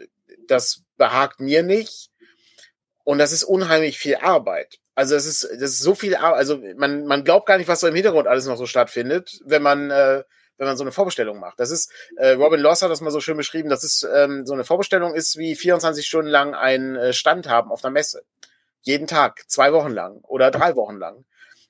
das 0.48 0.84
behagt 0.98 1.40
mir 1.40 1.64
nicht. 1.64 2.10
Und 3.04 3.18
das 3.18 3.32
ist 3.32 3.44
unheimlich 3.44 3.98
viel 3.98 4.16
Arbeit. 4.18 4.81
Also 4.96 5.16
es 5.16 5.26
ist, 5.26 5.44
das 5.44 5.72
ist 5.72 5.80
so 5.80 5.96
viel. 5.96 6.16
Also 6.16 6.62
man, 6.76 7.06
man 7.06 7.24
glaubt 7.24 7.48
gar 7.48 7.58
nicht, 7.58 7.68
was 7.68 7.80
so 7.80 7.88
im 7.88 7.96
Hintergrund 7.96 8.28
alles 8.28 8.46
noch 8.46 8.58
so 8.58 8.66
stattfindet, 8.66 9.40
wenn 9.46 9.62
man, 9.62 9.90
äh, 9.90 10.24
wenn 10.58 10.68
man 10.68 10.78
so 10.78 10.84
eine 10.84 10.92
Vorbestellung 10.92 11.40
macht. 11.40 11.60
Das 11.60 11.72
ist, 11.72 11.92
äh, 12.18 12.32
Robin 12.32 12.60
Loss 12.60 12.82
hat 12.82 12.92
das 12.92 13.02
mal 13.02 13.12
so 13.12 13.22
schön 13.22 13.38
beschrieben, 13.38 13.70
das 13.70 13.84
ist, 13.84 14.08
ähm, 14.14 14.46
so 14.46 14.54
eine 14.54 14.64
Vorbestellung 14.64 15.16
ist 15.16 15.38
wie 15.38 15.56
24 15.56 16.06
Stunden 16.06 16.30
lang 16.30 16.54
einen 16.54 16.96
äh, 16.96 17.14
Stand 17.14 17.48
haben 17.48 17.72
auf 17.72 17.82
der 17.82 17.92
Messe. 17.92 18.24
Jeden 18.82 19.08
Tag, 19.08 19.44
zwei 19.48 19.74
Wochen 19.74 19.92
lang 19.92 20.22
oder 20.24 20.52
drei 20.52 20.76
Wochen 20.76 20.98
lang. 20.98 21.26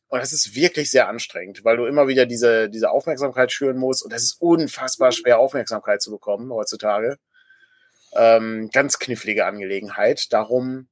Und 0.07 0.19
das 0.19 0.34
ist 0.34 0.55
wirklich 0.55 0.91
sehr 0.91 1.07
anstrengend, 1.07 1.63
weil 1.63 1.78
du 1.78 1.86
immer 1.86 2.07
wieder 2.09 2.26
diese, 2.26 2.69
diese 2.69 2.89
Aufmerksamkeit 2.89 3.51
schüren 3.53 3.78
musst. 3.78 4.03
Und 4.03 4.11
das 4.11 4.24
ist 4.24 4.41
unfassbar 4.41 5.13
schwer, 5.13 5.39
Aufmerksamkeit 5.39 6.01
zu 6.01 6.11
bekommen 6.11 6.51
heutzutage. 6.51 7.17
Ähm, 8.13 8.69
ganz 8.74 8.99
knifflige 8.99 9.45
Angelegenheit. 9.45 10.34
Darum 10.34 10.89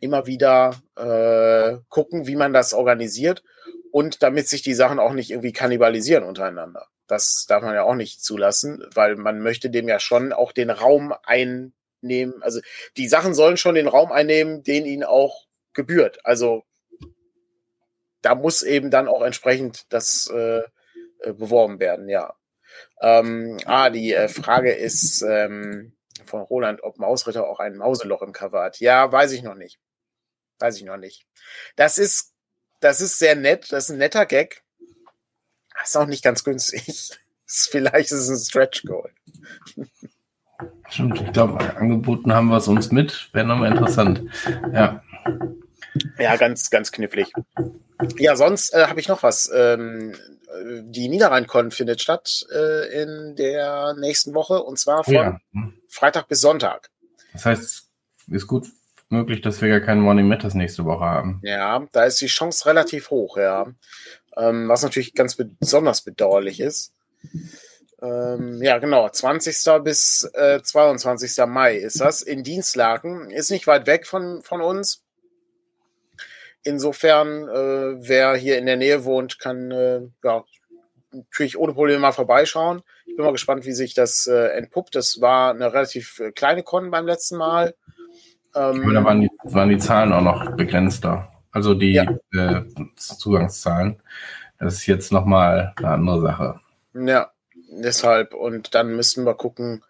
immer 0.00 0.26
wieder 0.26 0.80
äh, 0.96 1.78
gucken, 1.88 2.26
wie 2.26 2.36
man 2.36 2.52
das 2.52 2.74
organisiert 2.74 3.42
und 3.92 4.22
damit 4.22 4.48
sich 4.48 4.62
die 4.62 4.74
Sachen 4.74 4.98
auch 4.98 5.12
nicht 5.12 5.30
irgendwie 5.30 5.52
kannibalisieren 5.52 6.24
untereinander. 6.24 6.86
Das 7.06 7.46
darf 7.46 7.62
man 7.62 7.74
ja 7.74 7.82
auch 7.82 7.94
nicht 7.94 8.22
zulassen, 8.22 8.84
weil 8.94 9.16
man 9.16 9.40
möchte 9.40 9.70
dem 9.70 9.88
ja 9.88 9.98
schon 9.98 10.32
auch 10.32 10.52
den 10.52 10.70
Raum 10.70 11.12
einnehmen. 11.24 12.42
Also 12.42 12.60
die 12.96 13.08
Sachen 13.08 13.34
sollen 13.34 13.56
schon 13.56 13.74
den 13.74 13.88
Raum 13.88 14.12
einnehmen, 14.12 14.62
den 14.62 14.86
ihnen 14.86 15.04
auch 15.04 15.46
gebührt. 15.72 16.24
Also 16.24 16.64
da 18.22 18.34
muss 18.34 18.62
eben 18.62 18.90
dann 18.90 19.08
auch 19.08 19.22
entsprechend 19.22 19.92
das 19.92 20.30
äh, 20.32 20.62
äh, 21.22 21.32
beworben 21.32 21.80
werden, 21.80 22.08
ja. 22.08 22.34
Ähm, 23.02 23.58
ah, 23.66 23.90
die 23.90 24.14
äh, 24.14 24.28
Frage 24.28 24.72
ist 24.72 25.22
ähm, 25.22 25.92
von 26.24 26.42
Roland, 26.42 26.82
ob 26.82 26.98
Mausritter 26.98 27.46
auch 27.46 27.58
ein 27.58 27.76
Mauseloch 27.76 28.22
im 28.22 28.32
Cover 28.32 28.62
hat. 28.62 28.80
Ja, 28.80 29.10
weiß 29.10 29.32
ich 29.32 29.42
noch 29.42 29.54
nicht. 29.54 29.80
Weiß 30.60 30.76
ich 30.76 30.84
noch 30.84 30.98
nicht. 30.98 31.26
Das 31.76 31.98
ist, 31.98 32.34
das 32.80 33.00
ist 33.00 33.18
sehr 33.18 33.34
nett. 33.34 33.72
Das 33.72 33.84
ist 33.84 33.90
ein 33.90 33.98
netter 33.98 34.26
Gag. 34.26 34.62
Das 35.74 35.88
ist 35.88 35.96
auch 35.96 36.06
nicht 36.06 36.22
ganz 36.22 36.44
günstig. 36.44 37.10
Vielleicht 37.46 38.12
ist 38.12 38.28
es 38.28 38.28
ein 38.28 38.38
Stretch 38.38 38.84
Goal. 38.84 39.10
Stimmt, 40.90 41.20
ich 41.20 41.32
glaube, 41.32 41.58
angeboten 41.76 42.32
haben 42.32 42.48
wir 42.48 42.58
es 42.58 42.68
uns 42.68 42.92
mit. 42.92 43.30
Wäre 43.32 43.46
nochmal 43.46 43.72
interessant. 43.72 44.22
Ja. 44.72 45.02
Ja, 46.18 46.36
ganz, 46.36 46.70
ganz 46.70 46.92
knifflig. 46.92 47.32
Ja, 48.18 48.36
sonst 48.36 48.74
äh, 48.74 48.86
habe 48.86 49.00
ich 49.00 49.08
noch 49.08 49.22
was. 49.22 49.50
Ähm, 49.52 50.14
die 50.82 51.08
Niederrhein-Con 51.08 51.70
findet 51.70 52.02
statt 52.02 52.46
äh, 52.52 53.02
in 53.02 53.36
der 53.36 53.94
nächsten 53.94 54.34
Woche 54.34 54.62
und 54.62 54.78
zwar 54.78 55.04
von 55.04 55.14
ja. 55.14 55.40
Freitag 55.88 56.28
bis 56.28 56.40
Sonntag. 56.40 56.90
Das 57.32 57.46
heißt, 57.46 57.88
ist 58.28 58.46
gut 58.46 58.66
möglich, 59.10 59.40
dass 59.40 59.60
wir 59.60 59.68
gar 59.68 59.80
keinen 59.80 60.00
Morning 60.00 60.28
Matters 60.28 60.54
nächste 60.54 60.84
Woche 60.84 61.04
haben. 61.04 61.40
Ja, 61.42 61.86
da 61.92 62.04
ist 62.04 62.20
die 62.20 62.26
Chance 62.26 62.66
relativ 62.66 63.10
hoch, 63.10 63.36
ja. 63.36 63.66
Ähm, 64.36 64.68
was 64.68 64.82
natürlich 64.82 65.14
ganz 65.14 65.36
besonders 65.36 66.02
bedauerlich 66.02 66.60
ist. 66.60 66.94
Ähm, 68.02 68.62
ja, 68.62 68.78
genau. 68.78 69.08
20. 69.08 69.82
bis 69.82 70.30
äh, 70.34 70.62
22. 70.62 71.44
Mai 71.46 71.76
ist 71.76 72.00
das 72.00 72.22
in 72.22 72.42
Dienstlaken. 72.42 73.30
Ist 73.30 73.50
nicht 73.50 73.66
weit 73.66 73.86
weg 73.86 74.06
von, 74.06 74.42
von 74.42 74.60
uns. 74.60 75.04
Insofern, 76.62 77.48
äh, 77.48 78.08
wer 78.08 78.36
hier 78.36 78.58
in 78.58 78.66
der 78.66 78.76
Nähe 78.76 79.04
wohnt, 79.04 79.38
kann 79.38 79.70
äh, 79.70 80.00
ja, 80.22 80.44
natürlich 81.10 81.58
ohne 81.58 81.72
Probleme 81.72 82.00
mal 82.00 82.12
vorbeischauen. 82.12 82.82
Ich 83.06 83.16
bin 83.16 83.24
mal 83.24 83.32
gespannt, 83.32 83.64
wie 83.66 83.72
sich 83.72 83.94
das 83.94 84.26
äh, 84.26 84.48
entpuppt. 84.56 84.94
Das 84.94 85.20
war 85.20 85.52
eine 85.52 85.72
relativ 85.72 86.20
äh, 86.20 86.32
kleine 86.32 86.62
Con 86.62 86.90
beim 86.90 87.06
letzten 87.06 87.36
Mal. 87.36 87.74
Ähm, 88.54 88.92
da 88.92 89.04
waren 89.04 89.20
die, 89.20 89.30
waren 89.44 89.68
die 89.68 89.78
Zahlen 89.78 90.12
auch 90.12 90.22
noch 90.22 90.56
begrenzter. 90.56 91.32
Also 91.52 91.74
die 91.74 91.92
ja. 91.92 92.04
äh, 92.32 92.62
Zugangszahlen. 92.96 94.00
Das 94.58 94.74
ist 94.74 94.86
jetzt 94.86 95.12
nochmal 95.12 95.72
eine 95.76 95.88
andere 95.88 96.20
Sache. 96.20 96.60
Ja, 96.94 97.30
deshalb. 97.70 98.34
Und 98.34 98.74
dann 98.74 98.94
müssten 98.94 99.24
wir 99.24 99.34
gucken, 99.34 99.82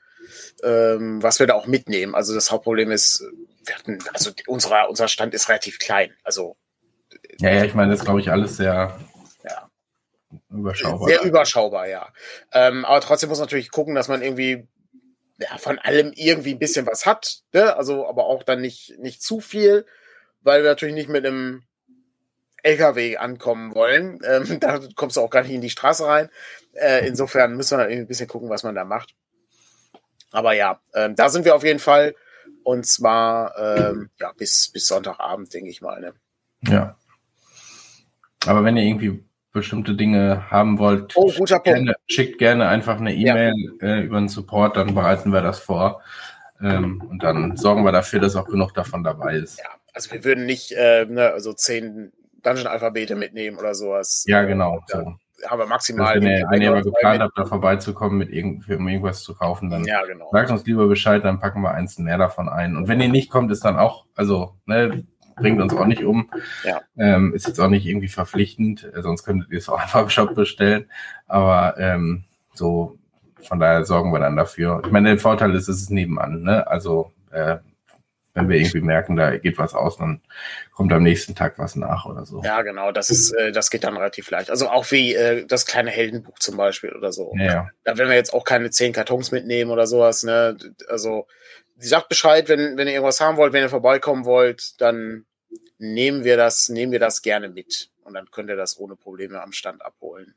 ähm, 0.62 1.22
was 1.22 1.38
wir 1.40 1.46
da 1.46 1.54
auch 1.54 1.66
mitnehmen. 1.66 2.14
Also 2.14 2.34
das 2.34 2.50
Hauptproblem 2.50 2.90
ist, 2.90 3.24
wir 3.64 3.74
hatten, 3.74 3.98
also 4.12 4.30
unser, 4.46 4.88
unser 4.88 5.08
Stand 5.08 5.34
ist 5.34 5.48
relativ 5.48 5.78
klein. 5.78 6.12
Also 6.22 6.56
ja, 7.38 7.50
ja, 7.50 7.64
ich 7.64 7.74
meine, 7.74 7.90
das 7.90 8.00
ist, 8.00 8.04
glaube 8.04 8.20
ich, 8.20 8.30
alles 8.30 8.56
sehr 8.56 8.98
ja. 9.44 9.70
überschaubar. 10.50 11.08
Sehr 11.08 11.22
überschaubar, 11.22 11.88
ja. 11.88 12.08
Ähm, 12.52 12.84
aber 12.84 13.00
trotzdem 13.00 13.28
muss 13.28 13.38
man 13.38 13.46
natürlich 13.46 13.70
gucken, 13.70 13.94
dass 13.94 14.08
man 14.08 14.22
irgendwie 14.22 14.68
ja, 15.41 15.59
von 15.59 15.78
allem 15.78 16.12
irgendwie 16.14 16.53
ein 16.53 16.59
bisschen 16.59 16.86
was 16.86 17.07
hat. 17.07 17.41
Ne? 17.53 17.76
Also, 17.76 18.07
aber 18.07 18.26
auch 18.26 18.43
dann 18.43 18.61
nicht, 18.61 18.99
nicht 18.99 19.22
zu 19.22 19.41
viel, 19.41 19.86
weil 20.43 20.62
wir 20.62 20.70
natürlich 20.70 20.95
nicht 20.95 21.09
mit 21.09 21.26
einem 21.26 21.62
LKW 22.62 23.16
ankommen 23.16 23.74
wollen. 23.74 24.20
Ähm, 24.30 24.61
da 24.61 24.80
kommst 24.95 25.16
du 25.16 25.22
auch 25.22 25.30
gar 25.30 25.43
nicht 25.43 25.53
in 25.53 25.61
die 25.61 25.70
Straße 25.70 26.07
rein. 26.07 26.28
Äh, 26.74 27.07
insofern 27.07 27.57
müssen 27.57 27.78
wir 27.78 27.86
ein 27.86 28.07
bisschen 28.07 28.28
gucken, 28.28 28.51
was 28.51 28.62
man 28.62 28.74
da 28.74 28.84
macht. 28.84 29.14
Aber 30.30 30.53
ja, 30.53 30.80
ähm, 30.95 31.16
da 31.16 31.28
sind 31.28 31.45
wir 31.45 31.55
auf 31.55 31.64
jeden 31.64 31.80
Fall. 31.80 32.14
Und 32.62 32.86
zwar 32.86 33.57
ähm, 33.59 34.11
ja, 34.20 34.32
bis, 34.32 34.70
bis 34.70 34.86
Sonntagabend, 34.86 35.53
denke 35.53 35.70
ich 35.70 35.80
mal. 35.80 36.01
Ne? 36.01 36.14
Ja. 36.68 36.97
Aber 38.47 38.62
wenn 38.62 38.76
ihr 38.76 38.84
irgendwie 38.84 39.24
bestimmte 39.53 39.94
Dinge 39.94 40.51
haben 40.51 40.78
wollt, 40.78 41.16
oh, 41.16 41.30
schickt, 41.30 41.64
gerne, 41.64 41.94
schickt 42.07 42.38
gerne 42.38 42.68
einfach 42.68 42.98
eine 42.98 43.14
E-Mail 43.14 43.55
ja. 43.80 43.88
äh, 43.88 44.01
über 44.03 44.18
den 44.18 44.28
Support, 44.28 44.76
dann 44.76 44.94
bereiten 44.94 45.32
wir 45.32 45.42
das 45.42 45.59
vor. 45.59 46.03
Ähm, 46.62 47.03
und 47.09 47.22
dann 47.22 47.57
sorgen 47.57 47.84
wir 47.84 47.92
dafür, 47.92 48.20
dass 48.20 48.36
auch 48.36 48.46
genug 48.46 48.74
davon 48.74 49.03
dabei 49.03 49.36
ist. 49.36 49.59
Ja, 49.59 49.64
also 49.92 50.12
wir 50.12 50.24
würden 50.24 50.46
nicht 50.46 50.72
äh, 50.72 51.07
ne, 51.07 51.30
also 51.30 51.53
zehn 51.53 52.12
Dungeon-Alphabete 52.42 53.16
mitnehmen 53.16 53.59
oder 53.59 53.74
sowas. 53.74 54.24
Ja, 54.26 54.42
genau. 54.42 54.80
So 54.86 55.16
haben 55.46 55.61
wir 55.61 55.66
maximal. 55.66 56.16
Wenn, 56.16 56.26
ihr, 56.26 56.46
wenn 56.51 56.62
ihr 56.62 56.70
mal 56.70 56.82
geplant 56.82 57.22
habt, 57.22 57.38
da 57.38 57.44
vorbeizukommen, 57.44 58.18
mit 58.18 58.30
irgend, 58.30 58.68
um 58.68 58.88
irgendwas 58.88 59.22
zu 59.22 59.34
kaufen, 59.34 59.70
dann 59.70 59.84
ja, 59.84 60.05
genau. 60.05 60.28
sagt 60.32 60.51
uns 60.51 60.64
lieber 60.66 60.86
Bescheid, 60.86 61.24
dann 61.24 61.40
packen 61.40 61.62
wir 61.62 61.72
eins 61.72 61.98
mehr 61.98 62.18
davon 62.18 62.48
ein. 62.48 62.76
Und 62.76 62.88
wenn 62.88 63.01
ihr 63.01 63.09
nicht 63.09 63.30
kommt, 63.30 63.51
ist 63.51 63.64
dann 63.64 63.78
auch, 63.78 64.07
also, 64.14 64.57
ne, 64.66 65.05
bringt 65.41 65.61
uns 65.61 65.74
auch 65.74 65.86
nicht 65.86 66.05
um. 66.05 66.30
Ja. 66.64 66.82
Ähm, 66.97 67.34
ist 67.34 67.47
jetzt 67.47 67.61
auch 67.61 67.68
nicht 67.68 67.86
irgendwie 67.86 68.09
verpflichtend, 68.09 68.91
äh, 68.95 69.03
sonst 69.03 69.24
könntet 69.24 69.51
ihr 69.51 69.59
es 69.59 69.68
auch 69.68 69.78
einfach 69.80 70.03
im 70.03 70.11
Shop 70.11 70.34
bestellen. 70.34 70.88
Aber 71.26 71.76
ähm, 71.78 72.24
so, 72.55 72.99
von 73.43 73.59
daher 73.59 73.84
sorgen 73.84 74.12
wir 74.12 74.20
dann 74.20 74.36
dafür. 74.36 74.82
Ich 74.84 74.93
meine, 74.93 75.09
der 75.09 75.18
Vorteil 75.18 75.55
ist, 75.55 75.68
es 75.68 75.82
ist 75.82 75.91
nebenan, 75.91 76.43
ne? 76.43 76.66
Also 76.66 77.12
äh, 77.30 77.59
wenn 78.34 78.49
wir 78.49 78.57
irgendwie 78.57 78.80
merken, 78.80 79.16
da 79.16 79.36
geht 79.36 79.59
was 79.59 79.74
aus, 79.74 79.97
dann 79.97 80.20
kommt 80.72 80.93
am 80.93 81.03
nächsten 81.03 81.34
Tag 81.34 81.59
was 81.59 81.74
nach 81.74 82.07
oder 82.07 82.24
so. 82.24 82.43
Ja, 82.45 82.62
genau, 82.62 82.93
das 82.93 83.11
ist, 83.11 83.32
äh, 83.32 83.51
das 83.51 83.70
geht 83.70 83.82
dann 83.84 83.97
relativ 83.97 84.30
leicht. 84.30 84.51
Also 84.51 84.68
auch 84.68 84.91
wie 84.93 85.14
äh, 85.14 85.45
das 85.47 85.66
kleine 85.66 85.91
Heldenbuch 85.91 86.38
zum 86.38 86.57
Beispiel 86.57 86.93
oder 86.93 87.12
so. 87.12 87.32
Ja. 87.36 87.68
Da 87.84 87.99
werden 87.99 88.09
wir 88.09 88.16
jetzt 88.16 88.32
auch 88.32 88.45
keine 88.45 88.70
zehn 88.70 88.93
Kartons 88.93 89.32
mitnehmen 89.32 89.70
oder 89.70 89.86
sowas, 89.86 90.22
ne? 90.22 90.57
Also 90.88 91.26
sagt 91.78 92.09
Bescheid, 92.09 92.49
wenn, 92.49 92.76
wenn 92.76 92.86
ihr 92.86 92.95
irgendwas 92.95 93.20
haben 93.20 93.36
wollt, 93.36 93.53
wenn 93.53 93.62
ihr 93.62 93.68
vorbeikommen 93.68 94.24
wollt, 94.24 94.80
dann 94.80 95.24
nehmen 95.78 96.24
wir 96.24 96.36
das, 96.36 96.68
nehmen 96.68 96.92
wir 96.92 96.98
das 96.98 97.22
gerne 97.22 97.48
mit. 97.48 97.90
Und 98.05 98.14
dann 98.14 98.30
könnt 98.30 98.51
ihr 98.51 98.57
das 98.57 98.78
ohne 98.78 98.96
Probleme 98.96 99.40
am 99.42 99.53
Stand 99.53 99.82
abholen. 99.82 100.34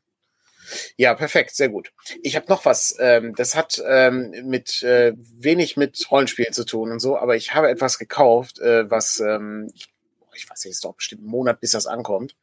Ja, 0.95 1.13
perfekt, 1.13 1.55
sehr 1.55 1.69
gut. 1.69 1.91
Ich 2.21 2.35
habe 2.35 2.45
noch 2.49 2.65
was. 2.65 2.95
Ähm, 2.99 3.35
das 3.35 3.55
hat 3.55 3.81
ähm, 3.85 4.33
mit 4.45 4.83
äh, 4.83 5.13
wenig 5.17 5.77
mit 5.77 6.09
Rollenspielen 6.09 6.53
zu 6.53 6.65
tun 6.65 6.91
und 6.91 6.99
so, 6.99 7.17
aber 7.17 7.35
ich 7.35 7.53
habe 7.53 7.69
etwas 7.69 7.99
gekauft, 7.99 8.59
äh, 8.59 8.89
was 8.89 9.19
ähm, 9.19 9.69
ich, 9.73 9.87
ich 10.35 10.49
weiß 10.49 10.65
ist 10.65 10.85
doch 10.85 10.95
bestimmt 10.95 11.23
ein 11.23 11.27
Monat, 11.27 11.59
bis 11.59 11.71
das 11.71 11.87
ankommt, 11.87 12.35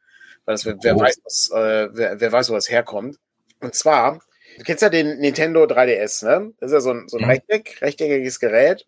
weil 0.45 0.53
das, 0.53 0.65
wer, 0.65 0.95
oh. 0.95 0.99
weiß, 0.99 1.21
was, 1.23 1.51
äh, 1.51 1.89
wer, 1.93 2.19
wer 2.19 2.31
weiß, 2.31 2.49
wo 2.49 2.53
das 2.53 2.69
herkommt. 2.69 3.17
Und 3.59 3.75
zwar, 3.75 4.21
du 4.57 4.63
kennst 4.63 4.81
ja 4.81 4.89
den 4.89 5.19
Nintendo 5.19 5.63
3DS, 5.63 6.25
ne? 6.25 6.53
Das 6.59 6.71
ist 6.71 6.73
ja 6.73 6.81
so 6.81 6.91
ein, 6.91 7.07
so 7.07 7.17
ein 7.17 7.23
mhm. 7.23 7.29
Rechteck, 7.29 7.81
rechteckiges 7.81 8.39
Gerät. 8.39 8.87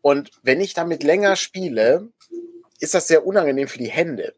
Und 0.00 0.30
wenn 0.42 0.60
ich 0.60 0.74
damit 0.74 1.02
länger 1.04 1.36
spiele, 1.36 2.08
ist 2.82 2.94
das 2.94 3.06
sehr 3.06 3.24
unangenehm 3.24 3.68
für 3.68 3.78
die 3.78 3.90
Hände. 3.90 4.34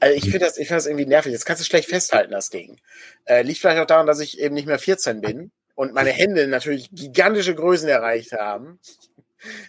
Also 0.00 0.16
ich 0.16 0.22
finde 0.22 0.40
das, 0.40 0.56
ich 0.56 0.68
finde 0.68 0.78
das 0.78 0.86
irgendwie 0.86 1.06
nervig. 1.06 1.32
Jetzt 1.32 1.44
kannst 1.44 1.60
du 1.60 1.66
schlecht 1.66 1.88
festhalten, 1.88 2.30
das 2.30 2.50
Ding. 2.50 2.76
Äh, 3.24 3.42
liegt 3.42 3.58
vielleicht 3.58 3.80
auch 3.80 3.86
daran, 3.86 4.06
dass 4.06 4.20
ich 4.20 4.38
eben 4.38 4.54
nicht 4.54 4.68
mehr 4.68 4.78
14 4.78 5.20
bin 5.20 5.50
und 5.74 5.92
meine 5.92 6.10
Hände 6.10 6.46
natürlich 6.46 6.90
gigantische 6.92 7.56
Größen 7.56 7.88
erreicht 7.88 8.32
haben. 8.32 8.78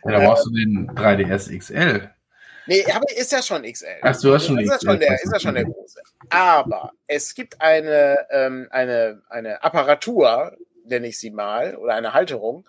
Ja, 0.05 0.11
da 0.11 0.19
brauchst 0.19 0.45
du 0.45 0.51
den 0.51 0.91
3DS 0.91 1.57
XL. 1.57 2.09
Nee, 2.67 2.85
aber 2.93 3.05
ist 3.17 3.31
ja 3.31 3.41
schon 3.41 3.63
XL. 3.63 3.87
Ach, 4.03 4.21
du 4.21 4.33
hast 4.33 4.45
schon 4.45 4.59
ist 4.59 4.69
XL. 4.69 4.85
Ja 4.85 4.91
schon 4.91 4.99
der, 4.99 5.13
ist 5.23 5.33
ja 5.33 5.39
schon 5.39 5.55
der 5.55 5.63
große. 5.65 6.01
Aber 6.29 6.91
es 7.07 7.33
gibt 7.33 7.59
eine, 7.61 8.27
ähm, 8.29 8.67
eine, 8.69 9.23
eine 9.29 9.63
Apparatur, 9.63 10.55
nenne 10.85 11.07
ich 11.07 11.19
sie 11.19 11.31
mal, 11.31 11.75
oder 11.75 11.95
eine 11.95 12.13
Halterung, 12.13 12.67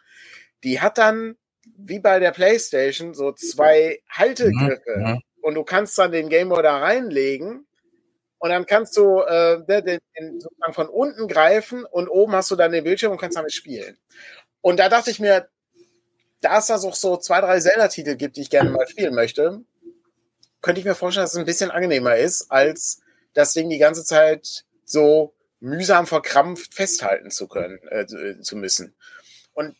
die 0.64 0.80
hat 0.80 0.96
dann, 0.96 1.36
wie 1.76 1.98
bei 1.98 2.18
der 2.18 2.30
Playstation, 2.30 3.12
so 3.12 3.32
zwei 3.32 4.00
Haltegriffe. 4.08 4.96
Mhm, 4.96 5.02
mhm. 5.02 5.22
Und 5.42 5.54
du 5.54 5.64
kannst 5.64 5.96
dann 5.98 6.12
den 6.12 6.28
Gameboy 6.28 6.62
da 6.62 6.78
reinlegen 6.78 7.66
und 8.38 8.50
dann 8.50 8.66
kannst 8.66 8.96
du 8.96 9.20
äh, 9.20 9.64
den, 9.66 10.00
den 10.18 10.40
sozusagen 10.40 10.72
von 10.72 10.88
unten 10.88 11.28
greifen 11.28 11.84
und 11.84 12.08
oben 12.08 12.32
hast 12.32 12.50
du 12.50 12.56
dann 12.56 12.72
den 12.72 12.84
Bildschirm 12.84 13.12
und 13.12 13.20
kannst 13.20 13.36
damit 13.36 13.52
spielen. 13.52 13.98
Und 14.60 14.78
da 14.78 14.88
dachte 14.88 15.10
ich 15.10 15.20
mir, 15.20 15.48
da 16.40 16.58
es 16.58 16.66
da 16.66 16.78
so, 16.78 16.90
so 16.92 17.16
zwei, 17.16 17.40
drei 17.40 17.60
Zelda-Titel 17.60 18.16
gibt, 18.16 18.36
die 18.36 18.42
ich 18.42 18.50
gerne 18.50 18.70
mal 18.70 18.88
spielen 18.88 19.14
möchte, 19.14 19.62
könnte 20.62 20.80
ich 20.80 20.86
mir 20.86 20.94
vorstellen, 20.94 21.24
dass 21.24 21.32
es 21.32 21.38
ein 21.38 21.46
bisschen 21.46 21.70
angenehmer 21.70 22.16
ist, 22.16 22.50
als 22.50 23.00
das 23.34 23.52
Ding 23.52 23.68
die 23.70 23.78
ganze 23.78 24.04
Zeit 24.04 24.64
so 24.84 25.34
mühsam 25.60 26.06
verkrampft 26.06 26.74
festhalten 26.74 27.30
zu 27.30 27.46
können, 27.46 27.78
äh, 27.88 28.40
zu 28.40 28.56
müssen. 28.56 28.94
Und 29.52 29.76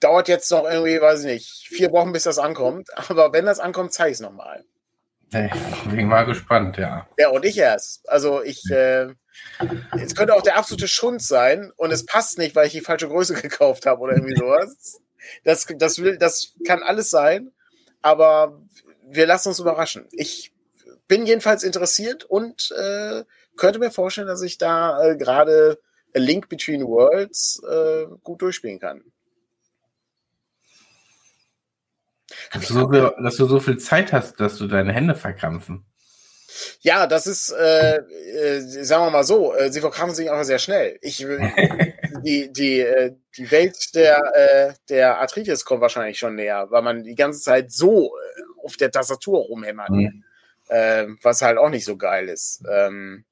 dauert 0.00 0.28
jetzt 0.28 0.50
noch 0.50 0.64
irgendwie, 0.64 1.00
weiß 1.00 1.20
ich 1.20 1.26
nicht, 1.26 1.68
vier 1.68 1.90
Wochen, 1.92 2.12
bis 2.12 2.24
das 2.24 2.38
ankommt. 2.38 2.88
Aber 3.10 3.32
wenn 3.32 3.46
das 3.46 3.60
ankommt, 3.60 3.92
zeige 3.92 4.10
ich 4.10 4.16
es 4.16 4.20
nochmal. 4.20 4.64
Ich 5.34 5.90
bin 5.90 6.06
mal 6.06 6.24
gespannt, 6.24 6.76
ja. 6.76 7.08
Ja, 7.18 7.30
und 7.30 7.44
ich 7.44 7.58
erst. 7.58 8.08
Also 8.08 8.42
ich, 8.42 8.70
äh, 8.70 9.08
es 10.00 10.14
könnte 10.14 10.34
auch 10.34 10.42
der 10.42 10.56
absolute 10.56 10.88
Schund 10.88 11.22
sein 11.22 11.72
und 11.76 11.90
es 11.90 12.06
passt 12.06 12.38
nicht, 12.38 12.54
weil 12.54 12.66
ich 12.66 12.72
die 12.72 12.80
falsche 12.80 13.08
Größe 13.08 13.34
gekauft 13.42 13.86
habe 13.86 14.00
oder 14.00 14.14
irgendwie 14.14 14.36
sowas. 14.36 15.00
Das, 15.42 15.66
das, 15.78 15.98
will, 16.00 16.18
das 16.18 16.54
kann 16.66 16.82
alles 16.82 17.10
sein, 17.10 17.50
aber 18.02 18.60
wir 19.02 19.26
lassen 19.26 19.48
uns 19.48 19.58
überraschen. 19.58 20.06
Ich 20.12 20.52
bin 21.08 21.26
jedenfalls 21.26 21.62
interessiert 21.62 22.24
und 22.24 22.72
äh, 22.72 23.24
könnte 23.56 23.78
mir 23.78 23.90
vorstellen, 23.90 24.26
dass 24.26 24.42
ich 24.42 24.58
da 24.58 25.02
äh, 25.02 25.16
gerade 25.16 25.78
A 26.14 26.18
Link 26.18 26.48
Between 26.48 26.86
Worlds 26.86 27.62
äh, 27.68 28.06
gut 28.22 28.42
durchspielen 28.42 28.78
kann. 28.78 29.02
Dass 32.52 32.68
du, 32.68 32.74
so 32.74 32.90
viel, 32.90 33.12
dass 33.22 33.36
du 33.36 33.46
so 33.46 33.60
viel 33.60 33.78
Zeit 33.78 34.12
hast, 34.12 34.40
dass 34.40 34.56
du 34.56 34.66
deine 34.66 34.92
Hände 34.92 35.14
verkrampfen. 35.14 35.84
Ja, 36.80 37.06
das 37.06 37.26
ist, 37.26 37.50
äh, 37.50 37.96
äh, 37.96 38.60
sagen 38.60 39.06
wir 39.06 39.10
mal 39.10 39.24
so, 39.24 39.54
äh, 39.54 39.72
sie 39.72 39.80
verkrampfen 39.80 40.14
sich 40.14 40.30
auch 40.30 40.42
sehr 40.44 40.58
schnell. 40.58 40.98
Ich, 41.02 41.18
die, 42.24 42.52
die, 42.52 42.80
äh, 42.80 43.16
die 43.36 43.50
Welt 43.50 43.94
der, 43.94 44.22
äh, 44.34 44.74
der 44.88 45.18
Arthritis 45.18 45.64
kommt 45.64 45.80
wahrscheinlich 45.80 46.18
schon 46.18 46.36
näher, 46.36 46.66
weil 46.70 46.82
man 46.82 47.02
die 47.02 47.14
ganze 47.14 47.40
Zeit 47.40 47.72
so 47.72 48.16
äh, 48.16 48.64
auf 48.64 48.76
der 48.76 48.90
Tastatur 48.90 49.40
rumhämmert, 49.40 49.90
mhm. 49.90 50.24
äh, 50.68 51.06
was 51.22 51.42
halt 51.42 51.58
auch 51.58 51.70
nicht 51.70 51.84
so 51.84 51.96
geil 51.96 52.28
ist. 52.28 52.62
Ähm, 52.70 53.24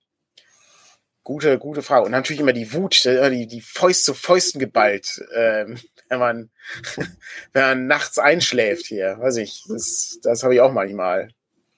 gute, 1.24 1.58
gute 1.58 1.82
Frage. 1.82 2.06
Und 2.06 2.12
natürlich 2.12 2.40
immer 2.40 2.52
die 2.52 2.72
Wut, 2.72 3.04
die, 3.04 3.46
die 3.46 3.60
Fäust 3.60 4.04
zu 4.04 4.14
Fäusten 4.14 4.58
geballt. 4.58 5.22
Ähm, 5.34 5.78
wenn 6.08 6.18
man, 6.18 6.50
wenn 7.52 7.62
man 7.62 7.86
nachts 7.86 8.18
einschläft 8.18 8.86
hier. 8.86 9.16
Weiß 9.18 9.36
ich, 9.36 9.64
das, 9.68 10.18
das 10.22 10.42
habe 10.42 10.54
ich 10.54 10.60
auch 10.60 10.72
manchmal. 10.72 11.30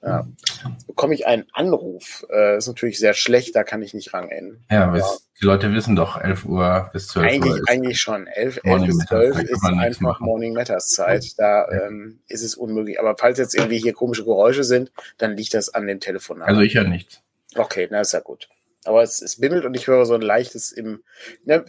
Ja. 0.03 0.27
Jetzt 0.71 0.87
bekomme 0.87 1.15
ich 1.15 1.27
einen 1.27 1.47
Anruf. 1.55 2.27
Äh, 2.31 2.59
ist 2.59 2.67
natürlich 2.67 2.99
sehr 2.99 3.15
schlecht, 3.15 3.57
da 3.57 3.65
kann 3.65 3.81
ich 3.81 3.95
nicht 3.95 4.13
rangehen. 4.13 4.63
Ja, 4.71 4.95
ja. 4.95 5.05
die 5.41 5.47
Leute 5.47 5.73
wissen 5.73 5.97
doch, 5.97 6.21
11 6.21 6.45
Uhr 6.45 6.91
bis 6.93 7.09
12 7.09 7.27
eigentlich, 7.27 7.53
Uhr. 7.53 7.59
Ist 7.59 7.71
eigentlich 7.71 8.01
schon. 8.01 8.27
11, 8.27 8.61
11 8.65 8.87
bis 8.87 8.99
12 8.99 9.39
ist 9.45 9.65
einfach 9.65 10.21
Morning 10.21 10.53
Matters 10.53 10.89
Zeit. 10.89 11.25
Da 11.39 11.67
ja. 11.71 11.87
ähm, 11.87 12.21
ist 12.29 12.43
es 12.43 12.55
unmöglich. 12.55 13.01
Aber 13.01 13.17
falls 13.19 13.39
jetzt 13.39 13.55
irgendwie 13.55 13.79
hier 13.79 13.95
komische 13.95 14.25
Geräusche 14.25 14.65
sind, 14.65 14.93
dann 15.17 15.37
liegt 15.37 15.55
das 15.55 15.73
an 15.73 15.87
dem 15.87 16.01
Telefon. 16.01 16.43
Also 16.43 16.61
ich 16.61 16.75
höre 16.75 16.85
nichts. 16.85 17.23
Okay, 17.55 17.89
na 17.91 18.01
ist 18.01 18.13
ja 18.13 18.21
gut. 18.21 18.49
Aber 18.85 19.03
es, 19.03 19.21
es 19.21 19.41
bimmelt 19.41 19.65
und 19.65 19.75
ich 19.75 19.87
höre 19.87 20.07
so 20.07 20.15
ein 20.15 20.23
leichtes 20.23 20.73
im. 20.73 21.03
Ne, 21.45 21.65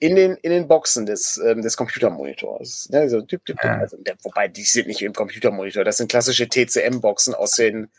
in 0.00 0.14
den, 0.14 0.36
in 0.36 0.50
den 0.50 0.68
Boxen 0.68 1.06
des, 1.06 1.40
ähm, 1.44 1.62
des 1.62 1.76
Computermonitors. 1.76 2.88
Ne, 2.90 3.08
so, 3.08 3.20
typ, 3.20 3.44
typ, 3.44 3.60
typ. 3.60 3.70
Also, 3.70 3.96
der, 3.96 4.16
wobei, 4.22 4.48
die 4.48 4.62
sind 4.62 4.86
nicht 4.86 5.02
im 5.02 5.12
Computermonitor. 5.12 5.84
Das 5.84 5.96
sind 5.96 6.08
klassische 6.08 6.48
TCM-Boxen 6.48 7.34
aus 7.34 7.52
den, 7.52 7.90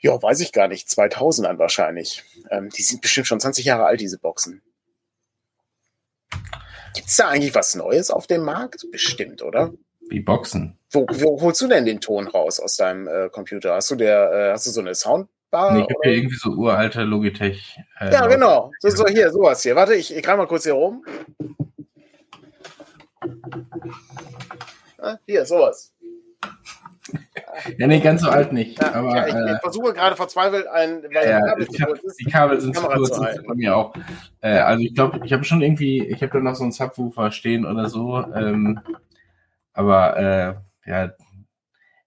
ja, 0.00 0.20
weiß 0.22 0.40
ich 0.40 0.52
gar 0.52 0.68
nicht, 0.68 0.88
2000ern 0.88 1.58
wahrscheinlich. 1.58 2.22
Ähm, 2.50 2.70
die 2.70 2.82
sind 2.82 3.02
bestimmt 3.02 3.26
schon 3.26 3.40
20 3.40 3.64
Jahre 3.64 3.86
alt, 3.86 4.00
diese 4.00 4.18
Boxen. 4.18 4.62
Gibt's 6.94 7.16
da 7.16 7.28
eigentlich 7.28 7.54
was 7.54 7.74
Neues 7.74 8.10
auf 8.10 8.26
dem 8.26 8.42
Markt? 8.42 8.86
Bestimmt, 8.92 9.42
oder? 9.42 9.72
Wie 10.08 10.20
Boxen. 10.20 10.78
Wo, 10.90 11.06
wo 11.08 11.40
holst 11.40 11.60
du 11.60 11.68
denn 11.68 11.84
den 11.84 12.00
Ton 12.00 12.26
raus 12.26 12.58
aus 12.58 12.76
deinem 12.76 13.06
äh, 13.06 13.28
Computer? 13.30 13.74
Hast 13.74 13.90
du 13.90 13.96
der, 13.96 14.32
äh, 14.32 14.52
hast 14.52 14.66
du 14.66 14.70
so 14.70 14.80
eine 14.80 14.94
Sound 14.94 15.28
war. 15.50 15.72
Nee, 15.72 15.80
ich 15.80 15.94
habe 15.94 16.00
hier 16.02 16.12
irgendwie 16.12 16.36
so 16.36 16.50
uralte 16.50 17.02
Logitech. 17.02 17.78
Äh, 17.98 18.12
ja, 18.12 18.26
genau. 18.26 18.70
So, 18.80 18.90
so 18.90 19.06
hier, 19.06 19.30
sowas 19.30 19.62
hier. 19.62 19.76
Warte, 19.76 19.94
ich, 19.94 20.14
ich 20.14 20.26
mal 20.26 20.46
kurz 20.46 20.64
hier 20.64 20.74
rum. 20.74 21.04
Ah, 24.98 25.16
hier, 25.26 25.44
sowas. 25.46 25.92
Ja, 27.78 27.86
nee, 27.86 28.00
ganz 28.00 28.22
so 28.22 28.28
alt 28.28 28.52
nicht. 28.52 28.80
Ja, 28.80 28.94
aber, 28.94 29.16
ja, 29.16 29.26
ich, 29.26 29.34
äh, 29.34 29.54
ich, 29.54 29.60
versuche 29.60 29.92
gerade 29.92 30.16
verzweifelt 30.16 30.66
ein, 30.68 31.02
weil 31.12 31.28
ja, 31.28 31.40
Kabel 31.40 31.66
hab, 31.66 31.98
die 32.18 32.24
Kabel 32.24 32.60
sind 32.60 32.76
zu 32.76 32.82
kurz, 32.84 33.18
bei 33.46 33.54
mir 33.54 33.76
auch. 33.76 33.94
Äh, 34.40 34.58
also 34.58 34.82
ich 34.82 34.94
glaube, 34.94 35.20
ich 35.24 35.32
habe 35.32 35.44
schon 35.44 35.62
irgendwie, 35.62 36.06
ich 36.06 36.22
habe 36.22 36.32
da 36.32 36.40
noch 36.40 36.54
so 36.54 36.62
einen 36.62 36.72
Subwoofer 36.72 37.30
stehen 37.32 37.66
oder 37.66 37.88
so. 37.88 38.24
Ähm, 38.34 38.80
aber 39.72 40.16
äh, 40.16 40.90
ja, 40.90 41.12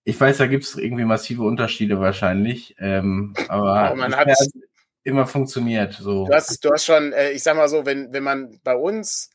ich 0.03 0.19
weiß, 0.19 0.37
da 0.37 0.47
gibt 0.47 0.65
es 0.65 0.75
irgendwie 0.75 1.05
massive 1.05 1.43
Unterschiede 1.43 1.99
wahrscheinlich, 1.99 2.75
ähm, 2.79 3.33
aber 3.47 3.91
oh, 3.93 3.95
man 3.95 4.15
hat 4.15 4.29
immer 5.03 5.25
funktioniert. 5.25 5.93
So. 5.93 6.25
Du 6.25 6.33
hast, 6.33 6.63
du 6.63 6.71
hast 6.71 6.85
schon, 6.85 7.13
äh, 7.13 7.31
ich 7.31 7.43
sag 7.43 7.55
mal 7.55 7.69
so, 7.69 7.85
wenn, 7.85 8.11
wenn 8.13 8.23
man 8.23 8.59
bei 8.63 8.75
uns 8.75 9.29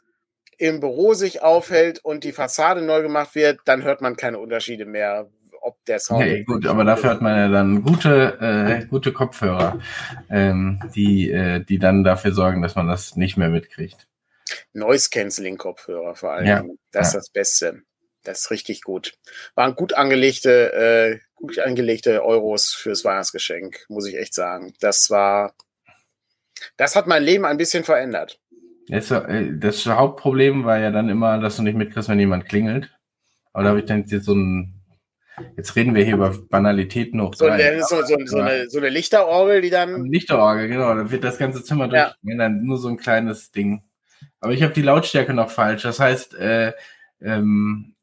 im 0.58 0.80
Büro 0.80 1.14
sich 1.14 1.42
aufhält 1.42 2.04
und 2.04 2.24
die 2.24 2.32
Fassade 2.32 2.82
neu 2.82 3.02
gemacht 3.02 3.34
wird, 3.34 3.60
dann 3.64 3.82
hört 3.82 4.00
man 4.00 4.16
keine 4.16 4.38
Unterschiede 4.38 4.86
mehr, 4.86 5.30
ob 5.60 5.82
der 5.86 6.00
Sound. 6.00 6.22
Okay, 6.22 6.44
gut, 6.44 6.66
aber 6.66 6.84
dafür 6.84 7.10
hat 7.10 7.22
man 7.22 7.36
ja 7.36 7.48
dann 7.48 7.82
gute, 7.82 8.38
äh, 8.40 8.86
gute 8.86 9.12
Kopfhörer, 9.12 9.78
ähm, 10.30 10.80
die, 10.94 11.30
äh, 11.30 11.64
die 11.64 11.78
dann 11.78 12.04
dafür 12.04 12.32
sorgen, 12.32 12.60
dass 12.62 12.74
man 12.74 12.88
das 12.88 13.16
nicht 13.16 13.36
mehr 13.36 13.48
mitkriegt. 13.48 14.08
Noise 14.72 15.10
Cancelling 15.10 15.58
Kopfhörer 15.58 16.14
vor 16.14 16.32
allem. 16.32 16.46
Ja, 16.46 16.64
das 16.90 17.08
ist 17.08 17.14
ja. 17.14 17.20
das 17.20 17.30
Beste. 17.30 17.82
Das 18.28 18.40
ist 18.40 18.50
richtig 18.50 18.82
gut. 18.82 19.14
Waren 19.54 19.74
gut 19.74 19.94
angelegte, 19.94 20.72
äh, 20.74 21.18
gut 21.34 21.58
angelegte 21.58 22.22
Euros 22.22 22.74
fürs 22.74 23.04
Weihnachtsgeschenk, 23.04 23.86
muss 23.88 24.06
ich 24.06 24.16
echt 24.16 24.34
sagen. 24.34 24.74
Das 24.80 25.08
war, 25.08 25.54
das 26.76 26.94
hat 26.94 27.06
mein 27.06 27.22
Leben 27.22 27.46
ein 27.46 27.56
bisschen 27.56 27.84
verändert. 27.84 28.38
Das, 28.88 29.10
äh, 29.10 29.46
das 29.54 29.86
Hauptproblem 29.86 30.64
war 30.64 30.78
ja 30.78 30.90
dann 30.90 31.08
immer, 31.08 31.38
dass 31.38 31.56
du 31.56 31.62
nicht 31.62 31.76
mitkriegst, 31.76 32.10
wenn 32.10 32.20
jemand 32.20 32.48
klingelt. 32.48 32.90
Aber 33.54 33.64
da 33.64 33.70
habe 33.70 33.80
ich 33.80 33.86
dann 33.86 34.04
jetzt 34.06 34.26
so 34.26 34.34
ein, 34.34 34.74
jetzt 35.56 35.74
reden 35.74 35.94
wir 35.94 36.04
hier 36.04 36.14
über 36.14 36.36
Banalitäten 36.50 37.22
hoch. 37.22 37.34
So, 37.34 37.46
eine, 37.46 37.82
so, 37.82 38.02
so, 38.02 38.16
so, 38.26 38.38
eine, 38.38 38.68
so 38.68 38.78
eine 38.78 38.90
Lichterorgel, 38.90 39.62
die 39.62 39.70
dann. 39.70 40.04
Lichterorgel, 40.04 40.68
genau. 40.68 40.94
Dann 40.94 41.10
wird 41.10 41.24
das 41.24 41.38
ganze 41.38 41.64
Zimmer 41.64 41.88
durch. 41.88 42.12
Ja. 42.22 42.36
Dann 42.36 42.62
nur 42.62 42.76
so 42.76 42.88
ein 42.88 42.98
kleines 42.98 43.52
Ding. 43.52 43.84
Aber 44.40 44.52
ich 44.52 44.62
habe 44.62 44.74
die 44.74 44.82
Lautstärke 44.82 45.32
noch 45.32 45.50
falsch. 45.50 45.82
Das 45.82 45.98
heißt, 45.98 46.34
äh, 46.34 46.72
ähm, 47.20 47.94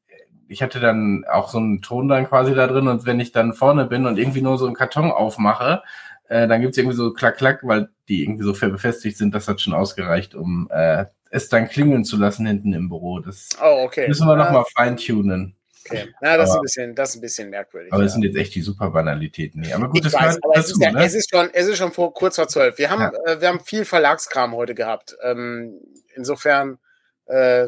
ich 0.48 0.62
hatte 0.62 0.80
dann 0.80 1.26
auch 1.30 1.50
so 1.50 1.58
einen 1.58 1.82
Ton 1.82 2.08
dann 2.08 2.28
quasi 2.28 2.54
da 2.54 2.68
drin 2.68 2.88
und 2.88 3.06
wenn 3.06 3.20
ich 3.20 3.32
dann 3.32 3.54
vorne 3.54 3.86
bin 3.86 4.06
und 4.06 4.18
irgendwie 4.18 4.42
nur 4.42 4.58
so 4.58 4.66
einen 4.66 4.76
Karton 4.76 5.12
aufmache, 5.12 5.82
äh, 6.28 6.48
dann 6.48 6.62
gibt's 6.62 6.78
irgendwie 6.78 6.96
so 6.96 7.14
klack 7.14 7.38
klack, 7.38 7.62
weil 7.64 7.90
die 8.08 8.24
irgendwie 8.24 8.44
so 8.44 8.54
befestigt 8.54 9.18
sind, 9.18 9.34
das 9.34 9.48
hat 9.48 9.62
schon 9.62 9.74
ausgereicht, 9.74 10.36
um 10.36 10.70
äh, 10.72 11.06
es 11.30 11.50
dann 11.50 11.68
klingeln 11.68 12.06
zu 12.06 12.18
lassen 12.18 12.46
hinten 12.46 12.74
im 12.74 12.90
Büro. 12.90 13.20
Das 13.20 13.50
oh, 13.62 13.84
okay. 13.84 14.08
müssen 14.08 14.28
wir 14.28 14.36
nochmal 14.36 14.64
feintunen. 14.76 15.56
Okay. 15.88 16.08
Ja, 16.22 16.38
das, 16.38 16.50
aber, 16.50 16.50
ist 16.50 16.56
ein 16.56 16.62
bisschen, 16.62 16.96
das 16.96 17.10
ist 17.10 17.16
ein 17.16 17.22
bisschen 17.22 17.50
merkwürdig. 17.52 17.94
Aber 17.94 18.04
es 18.04 18.14
sind 18.14 18.24
jetzt 18.24 18.38
echt 18.38 18.56
die 18.56 18.62
super 18.62 18.90
Banalitäten. 18.90 19.62
Nee. 19.62 19.74
Aber 19.74 19.88
gut, 19.88 19.98
ich 19.98 20.12
das 20.12 20.14
weiß, 20.14 20.40
aber 20.42 20.54
dazu, 20.56 20.72
es, 20.72 20.72
ist 20.72 20.82
ja, 20.82 20.92
ne? 20.92 21.04
es, 21.04 21.14
ist 21.14 21.30
schon, 21.30 21.50
es 21.54 21.68
ist 21.68 21.78
schon 21.78 21.92
vor, 21.92 22.14
kurz 22.14 22.38
vor 22.38 22.48
zwölf. 22.48 22.78
Wir 22.80 22.90
haben, 22.90 23.02
ja. 23.02 23.34
äh, 23.34 23.42
wir 23.42 23.50
haben 23.50 23.60
viel 23.60 23.86
Verlagskram 23.86 24.56
heute 24.56 24.74
gehabt. 24.74 25.16
Ähm, 25.22 25.80
insofern 26.16 26.80
äh, 27.28 27.68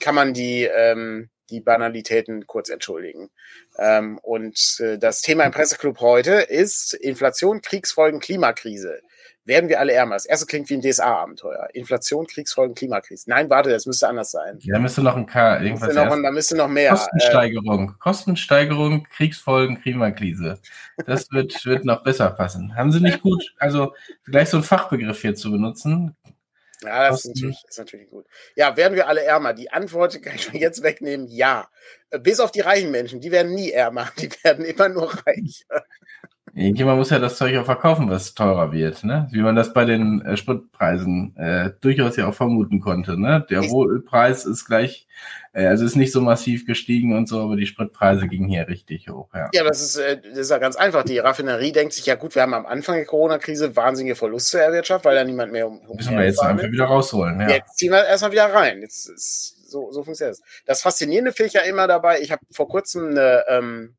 kann 0.00 0.14
man 0.14 0.34
die, 0.34 0.64
ähm, 0.64 1.30
die 1.50 1.60
Banalitäten 1.60 2.46
kurz 2.46 2.68
entschuldigen. 2.68 3.30
Ähm, 3.78 4.18
und 4.18 4.78
äh, 4.80 4.98
das 4.98 5.22
Thema 5.22 5.44
im 5.44 5.52
Presseclub 5.52 6.00
heute 6.00 6.32
ist 6.32 6.94
Inflation, 6.94 7.62
Kriegsfolgen, 7.62 8.20
Klimakrise. 8.20 9.00
Werden 9.48 9.70
wir 9.70 9.80
alle 9.80 9.94
ärmer? 9.94 10.14
Das 10.14 10.26
erste 10.26 10.44
klingt 10.44 10.68
wie 10.68 10.74
ein 10.74 10.82
DSA-Abenteuer. 10.82 11.70
Inflation, 11.72 12.26
Kriegsfolgen, 12.26 12.74
Klimakrise. 12.74 13.30
Nein, 13.30 13.48
warte, 13.48 13.70
das 13.70 13.86
müsste 13.86 14.06
anders 14.06 14.30
sein. 14.30 14.58
Ja, 14.60 14.74
da 14.74 14.78
müsste 14.78 15.02
noch 15.02 15.16
ein 15.16 15.24
K. 15.24 15.62
Irgendwas 15.62 15.94
da, 15.94 16.04
müsste 16.04 16.16
noch, 16.16 16.22
da 16.22 16.30
müsste 16.30 16.56
noch 16.56 16.68
mehr. 16.68 16.90
Kostensteigerung. 16.90 17.88
Äh, 17.88 17.92
Kostensteigerung, 17.98 19.04
Kriegsfolgen, 19.04 19.80
Klimakrise. 19.80 20.58
Das 21.06 21.32
wird, 21.32 21.64
wird 21.64 21.86
noch 21.86 22.02
besser 22.02 22.28
passen. 22.28 22.76
Haben 22.76 22.92
Sie 22.92 23.00
nicht 23.00 23.22
gut, 23.22 23.54
also 23.58 23.94
gleich 24.26 24.50
so 24.50 24.58
einen 24.58 24.64
Fachbegriff 24.64 25.22
hier 25.22 25.34
zu 25.34 25.50
benutzen, 25.50 26.14
ja, 26.82 27.08
das 27.08 27.24
ist 27.24 27.34
natürlich, 27.34 27.64
ist 27.68 27.78
natürlich 27.78 28.08
gut. 28.08 28.26
Ja, 28.54 28.76
werden 28.76 28.94
wir 28.94 29.08
alle 29.08 29.24
ärmer? 29.24 29.52
Die 29.52 29.70
Antwort 29.70 30.22
kann 30.22 30.36
ich 30.36 30.44
schon 30.44 30.56
jetzt 30.56 30.82
wegnehmen, 30.82 31.26
ja. 31.28 31.68
Bis 32.20 32.40
auf 32.40 32.52
die 32.52 32.60
reichen 32.60 32.90
Menschen, 32.90 33.20
die 33.20 33.30
werden 33.30 33.54
nie 33.54 33.70
ärmer, 33.70 34.10
die 34.18 34.30
werden 34.42 34.64
immer 34.64 34.88
nur 34.88 35.12
reicher. 35.26 35.84
Irgendjemand 36.58 36.98
muss 36.98 37.10
ja 37.10 37.20
das 37.20 37.36
Zeug 37.36 37.56
auch 37.56 37.64
verkaufen, 37.64 38.10
was 38.10 38.34
teurer 38.34 38.72
wird, 38.72 39.04
ne? 39.04 39.28
Wie 39.30 39.42
man 39.42 39.54
das 39.54 39.72
bei 39.72 39.84
den 39.84 40.22
äh, 40.22 40.36
Spritpreisen 40.36 41.36
äh, 41.36 41.70
durchaus 41.80 42.16
ja 42.16 42.26
auch 42.26 42.34
vermuten 42.34 42.80
konnte, 42.80 43.20
ne? 43.20 43.46
Der 43.48 43.60
Rohölpreis 43.60 44.44
ist 44.44 44.64
gleich, 44.64 45.06
äh, 45.52 45.66
also 45.66 45.84
ist 45.84 45.94
nicht 45.94 46.10
so 46.10 46.20
massiv 46.20 46.66
gestiegen 46.66 47.16
und 47.16 47.28
so, 47.28 47.40
aber 47.40 47.54
die 47.54 47.66
Spritpreise 47.66 48.26
gingen 48.26 48.48
hier 48.48 48.66
richtig 48.66 49.08
hoch, 49.08 49.28
ja. 49.34 49.48
Ja, 49.52 49.62
das 49.62 49.80
ist, 49.82 49.98
äh, 49.98 50.20
das 50.20 50.36
ist 50.36 50.50
ja 50.50 50.58
ganz 50.58 50.74
einfach. 50.74 51.04
Die 51.04 51.18
Raffinerie 51.18 51.70
denkt 51.70 51.92
sich, 51.92 52.06
ja 52.06 52.16
gut, 52.16 52.34
wir 52.34 52.42
haben 52.42 52.54
am 52.54 52.66
Anfang 52.66 52.96
der 52.96 53.06
Corona-Krise 53.06 53.76
wahnsinnige 53.76 54.16
Verluste 54.16 54.60
erwirtschaftet, 54.60 55.04
weil 55.04 55.14
da 55.14 55.22
niemand 55.22 55.52
mehr 55.52 55.68
um, 55.68 55.78
um 55.86 55.96
Müssen 55.96 56.16
wir 56.16 56.24
jetzt 56.24 56.42
einfach 56.42 56.72
wieder 56.72 56.86
rausholen, 56.86 57.40
ja. 57.40 57.50
Jetzt 57.50 57.78
ziehen 57.78 57.92
wir 57.92 58.04
erstmal 58.04 58.32
wieder 58.32 58.52
rein. 58.52 58.80
Jetzt 58.80 59.08
ist, 59.08 59.70
so, 59.70 59.92
so 59.92 60.02
funktioniert 60.02 60.38
das. 60.38 60.64
Das 60.66 60.82
Faszinierende 60.82 61.30
finde 61.32 61.48
ich 61.48 61.54
ja 61.54 61.60
immer 61.60 61.86
dabei, 61.86 62.20
ich 62.20 62.32
habe 62.32 62.42
vor 62.50 62.68
kurzem 62.68 63.10
eine, 63.10 63.44
ähm, 63.48 63.94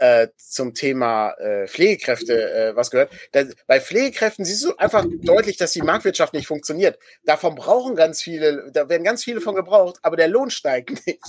äh, 0.00 0.28
zum 0.38 0.72
Thema 0.72 1.32
äh, 1.32 1.68
Pflegekräfte 1.68 2.52
äh, 2.52 2.76
was 2.76 2.90
gehört. 2.90 3.12
Da, 3.32 3.44
bei 3.66 3.80
Pflegekräften 3.80 4.44
siehst 4.44 4.64
du 4.64 4.74
einfach 4.76 5.04
deutlich, 5.22 5.58
dass 5.58 5.72
die 5.72 5.82
Marktwirtschaft 5.82 6.32
nicht 6.32 6.46
funktioniert. 6.46 6.98
Davon 7.24 7.54
brauchen 7.54 7.96
ganz 7.96 8.22
viele, 8.22 8.70
da 8.72 8.88
werden 8.88 9.04
ganz 9.04 9.22
viele 9.22 9.42
von 9.42 9.54
gebraucht, 9.54 9.98
aber 10.02 10.16
der 10.16 10.28
Lohn 10.28 10.50
steigt 10.50 11.06
nicht. 11.06 11.20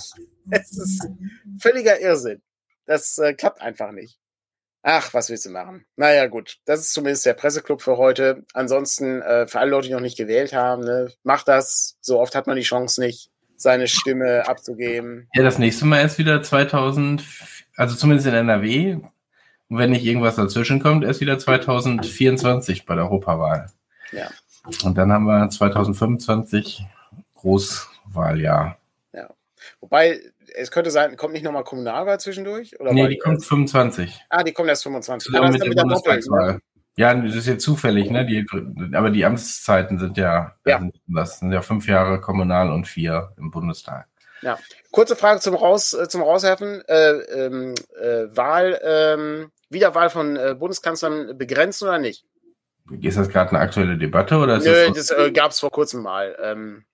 Es 0.50 0.76
ist 0.76 1.06
völliger 1.60 2.00
Irrsinn. 2.00 2.42
Das 2.86 3.18
äh, 3.18 3.34
klappt 3.34 3.60
einfach 3.60 3.92
nicht. 3.92 4.18
Ach, 4.82 5.14
was 5.14 5.28
willst 5.28 5.46
du 5.46 5.50
machen? 5.50 5.84
Naja, 5.96 6.26
gut. 6.26 6.56
Das 6.64 6.80
ist 6.80 6.92
zumindest 6.92 7.26
der 7.26 7.34
Presseclub 7.34 7.82
für 7.82 7.98
heute. 7.98 8.44
Ansonsten, 8.52 9.22
äh, 9.22 9.46
für 9.46 9.60
alle 9.60 9.70
Leute, 9.70 9.88
die 9.88 9.94
noch 9.94 10.00
nicht 10.00 10.16
gewählt 10.16 10.52
haben, 10.54 10.82
ne, 10.82 11.12
macht 11.22 11.46
das. 11.46 11.98
So 12.00 12.18
oft 12.18 12.34
hat 12.34 12.46
man 12.46 12.56
die 12.56 12.62
Chance 12.62 13.00
nicht, 13.00 13.30
seine 13.56 13.86
Stimme 13.86 14.48
abzugeben. 14.48 15.28
Ja, 15.34 15.42
das 15.44 15.58
nächste 15.58 15.84
Mal 15.84 16.04
ist 16.04 16.18
wieder 16.18 16.42
2004 16.42 17.61
also 17.76 17.96
zumindest 17.96 18.26
in 18.26 18.34
NRW, 18.34 18.98
und 19.68 19.78
wenn 19.78 19.90
nicht 19.90 20.04
irgendwas 20.04 20.36
dazwischen 20.36 20.80
kommt, 20.80 21.04
erst 21.04 21.20
wieder 21.20 21.38
2024 21.38 22.84
bei 22.84 22.94
der 22.94 23.04
Europawahl. 23.04 23.70
Ja. 24.12 24.28
Und 24.84 24.98
dann 24.98 25.10
haben 25.10 25.24
wir 25.24 25.48
2025 25.48 26.84
Großwahljahr. 27.36 28.78
Ja. 29.12 29.30
Wobei, 29.80 30.20
es 30.54 30.70
könnte 30.70 30.90
sein, 30.90 31.16
kommt 31.16 31.32
nicht 31.32 31.42
nochmal 31.42 31.64
Kommunalwahl 31.64 32.20
zwischendurch? 32.20 32.78
Oder 32.80 32.92
nee, 32.92 33.08
die 33.08 33.18
kommt 33.18 33.44
25. 33.44 34.26
Ah, 34.28 34.42
die 34.42 34.52
kommt 34.52 34.68
erst 34.68 34.82
25. 34.82 35.32
Ja, 35.32 35.50
mit 35.50 35.62
der 35.64 35.70
Bundestagswahl. 35.70 36.60
Ja, 36.96 37.14
das 37.14 37.34
ist 37.34 37.46
jetzt 37.46 37.64
zufällig, 37.64 38.10
ne? 38.10 38.26
Die, 38.26 38.46
aber 38.94 39.08
die 39.08 39.24
Amtszeiten 39.24 39.98
sind 39.98 40.18
ja, 40.18 40.54
ja. 40.66 40.86
das 41.06 41.38
sind 41.38 41.50
ja 41.50 41.62
fünf 41.62 41.88
Jahre 41.88 42.20
kommunal 42.20 42.70
und 42.70 42.86
vier 42.86 43.32
im 43.38 43.50
Bundestag. 43.50 44.06
Ja. 44.42 44.58
Kurze 44.90 45.16
Frage 45.16 45.40
zum 45.40 45.54
Raus 45.54 45.94
äh, 45.94 46.08
zum 46.08 46.22
Rauswerfen. 46.22 46.82
Äh, 46.86 47.10
ähm, 47.10 47.74
äh, 48.00 48.26
Wahl, 48.36 48.80
ähm, 48.82 49.52
Wiederwahl 49.70 50.10
von 50.10 50.36
äh, 50.36 50.54
Bundeskanzlern 50.58 51.38
begrenzt 51.38 51.82
oder 51.82 51.98
nicht? 51.98 52.24
Ist 53.00 53.16
das 53.16 53.28
gerade 53.28 53.50
eine 53.50 53.60
aktuelle 53.60 53.96
Debatte 53.96 54.36
oder 54.36 54.56
ist 54.56 54.66
Nö, 54.66 54.88
das, 54.88 55.06
das 55.06 55.18
äh, 55.18 55.30
gab 55.30 55.52
es 55.52 55.60
vor 55.60 55.70
kurzem 55.70 56.02
mal. 56.02 56.36
Ähm, 56.42 56.84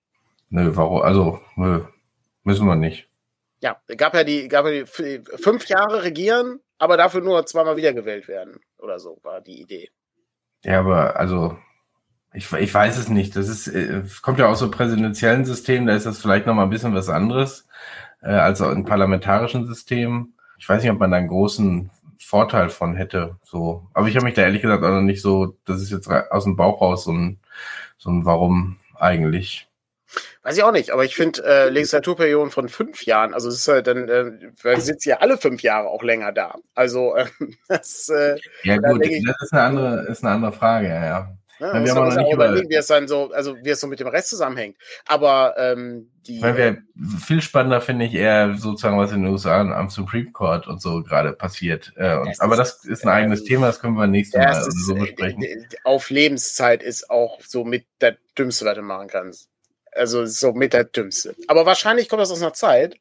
nö, 0.50 0.70
warum? 0.74 1.02
Also 1.02 1.40
nö, 1.56 1.84
müssen 2.44 2.66
wir 2.66 2.76
nicht. 2.76 3.08
Ja, 3.60 3.80
gab 3.96 4.14
ja 4.14 4.22
die, 4.22 4.46
gab 4.48 4.66
ja 4.66 4.84
die 4.84 5.22
fünf 5.36 5.66
Jahre 5.66 6.04
regieren, 6.04 6.60
aber 6.78 6.96
dafür 6.96 7.22
nur 7.22 7.44
zweimal 7.46 7.76
wiedergewählt 7.76 8.28
werden 8.28 8.60
oder 8.78 8.98
so 8.98 9.18
war 9.22 9.40
die 9.40 9.60
Idee. 9.60 9.90
Ja, 10.62 10.80
aber 10.80 11.16
also 11.16 11.56
ich, 12.32 12.52
ich 12.52 12.74
weiß 12.74 12.98
es 12.98 13.08
nicht. 13.08 13.36
Das 13.36 13.48
ist, 13.48 13.68
äh, 13.68 14.02
kommt 14.22 14.38
ja 14.38 14.46
aus 14.46 14.58
so 14.58 14.70
präsidentiellen 14.70 15.44
Systemen, 15.44 15.86
da 15.86 15.94
ist 15.94 16.06
das 16.06 16.20
vielleicht 16.20 16.46
noch 16.46 16.54
mal 16.54 16.64
ein 16.64 16.70
bisschen 16.70 16.94
was 16.94 17.08
anderes 17.08 17.66
äh, 18.22 18.30
als 18.30 18.60
im 18.60 18.84
parlamentarischen 18.84 19.66
System. 19.66 20.34
Ich 20.58 20.68
weiß 20.68 20.82
nicht, 20.82 20.90
ob 20.90 20.98
man 20.98 21.10
da 21.10 21.16
einen 21.16 21.28
großen 21.28 21.90
Vorteil 22.18 22.68
von 22.68 22.96
hätte. 22.96 23.36
So, 23.42 23.86
aber 23.94 24.08
ich 24.08 24.16
habe 24.16 24.26
mich 24.26 24.34
da 24.34 24.42
ehrlich 24.42 24.62
gesagt 24.62 24.84
auch 24.84 24.90
noch 24.90 25.00
nicht 25.00 25.22
so, 25.22 25.56
das 25.64 25.80
ist 25.80 25.90
jetzt 25.90 26.08
aus 26.08 26.44
dem 26.44 26.56
Bauch 26.56 26.80
raus 26.80 27.04
so 27.04 27.12
ein, 27.12 27.38
so 27.96 28.10
ein 28.10 28.24
Warum 28.24 28.76
eigentlich. 28.96 29.68
Weiß 30.42 30.56
ich 30.56 30.62
auch 30.62 30.72
nicht, 30.72 30.90
aber 30.90 31.04
ich 31.04 31.14
finde 31.14 31.44
äh, 31.44 31.68
Legislaturperioden 31.68 32.50
von 32.50 32.68
fünf 32.68 33.04
Jahren, 33.04 33.34
also 33.34 33.48
ist 33.48 33.68
halt 33.68 33.86
dann, 33.86 34.08
äh, 34.08 34.80
sitzen 34.80 35.10
ja 35.10 35.18
alle 35.18 35.36
fünf 35.36 35.62
Jahre 35.62 35.88
auch 35.88 36.02
länger 36.02 36.32
da. 36.32 36.56
Also 36.74 37.14
äh, 37.14 37.26
das 37.68 38.08
äh, 38.08 38.36
Ja 38.62 38.78
gut, 38.78 39.04
das 39.04 39.42
ist 39.42 39.52
eine 39.52 39.62
andere, 39.62 40.06
ist 40.06 40.24
eine 40.24 40.34
andere 40.34 40.52
Frage, 40.52 40.88
ja. 40.88 41.04
ja. 41.04 41.38
Ja, 41.58 41.72
man 41.72 41.82
muss 41.82 41.94
man 41.94 42.18
auch 42.18 42.32
überlegen, 42.32 42.70
wie 42.70 42.74
es 42.74 42.86
dann 42.86 43.08
so, 43.08 43.30
also 43.32 43.56
wie 43.62 43.70
es 43.70 43.80
so 43.80 43.86
mit 43.86 44.00
dem 44.00 44.06
Rest 44.08 44.30
zusammenhängt. 44.30 44.76
Aber 45.06 45.54
ähm, 45.58 46.10
die. 46.26 46.40
Weil 46.40 46.56
wir, 46.56 46.78
viel 47.18 47.42
spannender 47.42 47.80
finde 47.80 48.04
ich 48.04 48.14
eher 48.14 48.54
sozusagen, 48.54 48.98
was 48.98 49.12
in 49.12 49.22
den 49.22 49.32
USA 49.32 49.60
am 49.60 49.88
Supreme 49.88 50.30
Court 50.32 50.68
und 50.68 50.80
so 50.80 51.02
gerade 51.02 51.32
passiert. 51.32 51.92
Äh, 51.96 52.18
und, 52.18 52.28
das 52.28 52.40
aber 52.40 52.56
das 52.56 52.84
ist 52.84 53.04
ein 53.04 53.08
eigenes 53.08 53.40
ähm, 53.40 53.46
Thema, 53.46 53.66
das 53.66 53.80
können 53.80 53.94
wir 53.94 54.06
nächstes 54.06 54.40
Mal 54.40 54.50
ist, 54.50 54.86
so 54.86 54.94
besprechen. 54.94 55.44
Auf 55.84 56.10
Lebenszeit 56.10 56.82
ist 56.82 57.10
auch 57.10 57.40
so 57.40 57.64
mit 57.64 57.86
der 58.00 58.16
Dümmste, 58.38 58.64
was 58.64 58.76
du 58.76 58.82
machen 58.82 59.08
kannst. 59.08 59.48
Also 59.92 60.26
so 60.26 60.52
mit 60.52 60.72
der 60.72 60.84
Dümmste. 60.84 61.34
Aber 61.48 61.66
wahrscheinlich 61.66 62.08
kommt 62.08 62.22
das 62.22 62.30
aus 62.30 62.42
einer 62.42 62.52
Zeit, 62.52 62.96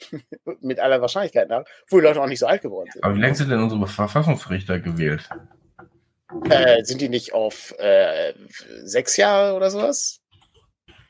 mit 0.60 0.78
aller 0.78 1.00
Wahrscheinlichkeit 1.00 1.48
nach, 1.48 1.64
wo 1.88 1.96
die 1.96 2.02
Leute 2.02 2.20
auch 2.20 2.26
nicht 2.26 2.38
so 2.38 2.46
alt 2.46 2.62
geworden 2.62 2.90
sind. 2.92 3.02
Aber 3.02 3.14
wie 3.14 3.20
lange 3.20 3.34
sind 3.34 3.50
denn 3.50 3.62
unsere 3.62 3.86
Verfassungsrichter 3.86 4.78
gewählt? 4.78 5.28
Äh, 6.50 6.84
sind 6.84 7.00
die 7.00 7.08
nicht 7.08 7.32
auf 7.32 7.74
äh, 7.78 8.34
sechs 8.82 9.16
Jahre 9.16 9.54
oder 9.54 9.70
sowas? 9.70 10.20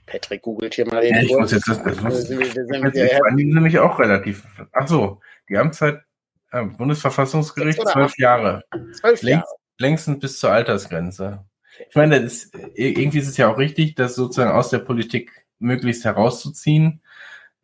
Patrick 0.07 0.43
googelt 0.43 0.75
hier 0.75 0.87
mal 0.87 1.01
den. 1.01 1.15
Ja, 1.15 1.23
ich 1.23 1.33
muss 1.33 1.53
jetzt 1.53 1.69
das, 1.69 1.83
das 1.83 2.01
muss, 2.01 2.23
sind, 2.23 2.41
die 2.41 2.51
sind 2.51 3.55
nämlich 3.55 3.79
auch 3.79 3.99
relativ. 3.99 4.45
Ach 4.73 4.87
so, 4.87 5.21
die 5.49 5.57
Amtszeit 5.57 6.03
äh, 6.53 6.65
Bundesverfassungsgericht 6.65 7.81
zwölf 7.89 8.17
Jahre. 8.19 8.63
Zwölf 8.93 9.23
Jahre. 9.23 9.33
Längst, 9.33 9.55
längstens 9.79 10.19
bis 10.21 10.39
zur 10.39 10.53
Altersgrenze. 10.53 11.45
Ich 11.89 11.97
meine, 11.97 12.21
das 12.21 12.33
ist, 12.33 12.55
irgendwie 12.75 13.19
ist 13.19 13.29
es 13.29 13.37
ja 13.37 13.49
auch 13.49 13.59
richtig, 13.59 13.95
das 13.97 14.15
sozusagen 14.15 14.53
aus 14.53 14.71
der 14.71 14.79
Politik 14.79 15.47
möglichst 15.59 16.05
herauszuziehen. 16.05 17.03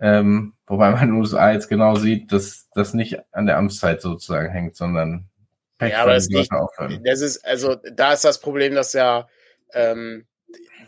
Ähm, 0.00 0.54
wobei 0.66 0.90
man 0.90 1.02
in 1.02 1.08
den 1.10 1.20
USA 1.20 1.52
jetzt 1.52 1.68
genau 1.68 1.94
sieht, 1.94 2.32
dass 2.32 2.68
das 2.74 2.92
nicht 2.92 3.18
an 3.32 3.46
der 3.46 3.56
Amtszeit 3.56 4.02
sozusagen 4.02 4.50
hängt, 4.50 4.74
sondern 4.74 5.28
ja, 5.90 6.02
aber 6.02 6.14
das, 6.14 6.28
nicht, 6.28 6.50
das 7.04 7.20
ist, 7.20 7.44
also 7.44 7.76
da 7.92 8.12
ist 8.12 8.24
das 8.24 8.40
Problem, 8.40 8.74
dass 8.74 8.92
ja, 8.92 9.28
ähm, 9.74 10.26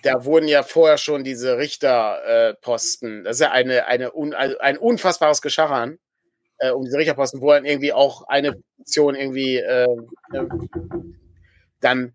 da 0.03 0.25
wurden 0.25 0.49
ja 0.49 0.63
vorher 0.63 0.99
schon 0.99 1.25
diese 1.25 1.57
Richterposten, 1.57 3.21
äh, 3.21 3.25
das 3.25 3.37
ist 3.37 3.41
ja 3.41 3.53
eine, 3.53 3.87
eine 3.87 4.15
un, 4.15 4.35
also 4.35 4.59
ein 4.59 4.79
unfassbares 4.79 5.43
Geschachern 5.43 5.99
äh, 6.59 6.71
um 6.71 6.85
diese 6.85 6.99
Richterposten, 6.99 7.41
wo 7.41 7.51
dann 7.51 7.65
irgendwie 7.65 7.93
auch 7.93 8.27
eine 8.29 8.55
Position 8.77 9.15
irgendwie 9.15 9.57
äh, 9.57 9.89
dann, 11.81 12.15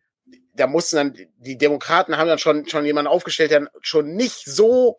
da 0.56 0.68
mussten 0.68 0.96
dann, 0.96 1.18
die 1.38 1.58
Demokraten 1.58 2.18
haben 2.18 2.28
dann 2.28 2.40
schon, 2.40 2.68
schon 2.68 2.86
jemanden 2.86 3.10
aufgestellt, 3.10 3.52
der 3.52 3.70
schon 3.82 4.16
nicht 4.16 4.46
so 4.46 4.98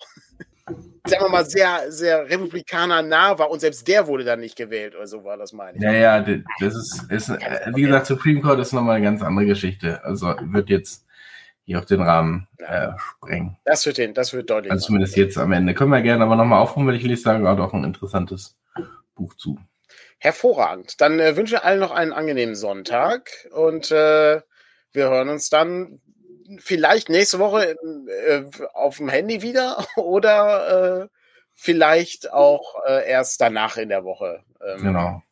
sagen 1.07 1.25
wir 1.25 1.29
mal, 1.29 1.45
sehr, 1.45 1.91
sehr 1.91 2.29
Republikaner 2.29 3.03
nah 3.03 3.39
war 3.39 3.51
und 3.51 3.61
selbst 3.61 3.87
der 3.89 4.07
wurde 4.07 4.25
dann 4.25 4.41
nicht 4.41 4.57
gewählt 4.57 4.95
oder 4.95 5.07
so 5.07 5.25
war 5.25 5.37
das 5.37 5.53
meine 5.53 5.77
ich. 5.77 5.83
Ja, 5.83 5.93
ja, 5.93 6.21
das 6.21 6.75
ist, 6.75 7.11
ist 7.11 7.29
wie 7.31 7.83
gesagt, 7.83 8.07
Supreme 8.07 8.41
Court 8.41 8.61
ist 8.61 8.73
nochmal 8.73 8.97
eine 8.97 9.05
ganz 9.05 9.23
andere 9.23 9.47
Geschichte. 9.47 10.03
Also 10.05 10.35
wird 10.41 10.69
jetzt 10.69 11.07
hier 11.65 11.79
auf 11.79 11.87
den 11.87 12.03
Rahmen 12.03 12.49
äh, 12.59 12.89
sprengen. 12.99 13.57
Das 13.65 13.87
wird 13.87 13.99
den, 13.99 14.15
das 14.15 14.33
wird 14.33 14.51
deutlich. 14.51 14.73
Also 14.73 14.87
zumindest 14.87 15.17
jetzt 15.17 15.39
am 15.39 15.53
Ende. 15.53 15.75
Können 15.75 15.91
wir 15.91 16.03
gerne 16.03 16.25
aber 16.25 16.37
nochmal 16.37 16.61
aufrufen, 16.61 16.87
weil 16.87 16.97
ich 16.97 17.05
lese 17.05 17.25
da 17.25 17.39
gerade 17.39 17.63
auch 17.63 17.73
ein 17.73 17.85
interessantes 17.85 18.59
Buch 19.15 19.35
zu. 19.35 19.59
Hervorragend. 20.19 21.01
Dann 21.01 21.21
äh, 21.21 21.37
wünsche 21.37 21.57
ich 21.57 21.63
allen 21.63 21.81
noch 21.81 21.93
einen 21.93 22.13
angenehmen 22.13 22.55
Sonntag 22.55 23.31
und 23.53 23.91
äh, 23.91 24.41
wir 24.93 25.11
hören 25.11 25.29
uns 25.29 25.49
dann 25.49 26.01
vielleicht 26.59 27.09
nächste 27.09 27.39
Woche 27.39 27.77
äh, 28.27 28.43
auf 28.73 28.97
dem 28.97 29.09
Handy 29.09 29.43
wieder 29.43 29.85
oder 29.97 31.03
äh, 31.03 31.09
vielleicht 31.55 32.33
auch 32.33 32.77
äh, 32.87 33.09
erst 33.09 33.41
danach 33.41 33.77
in 33.77 33.89
der 33.89 34.05
Woche. 34.05 34.43
Ähm, 34.65 34.83
genau. 34.83 35.23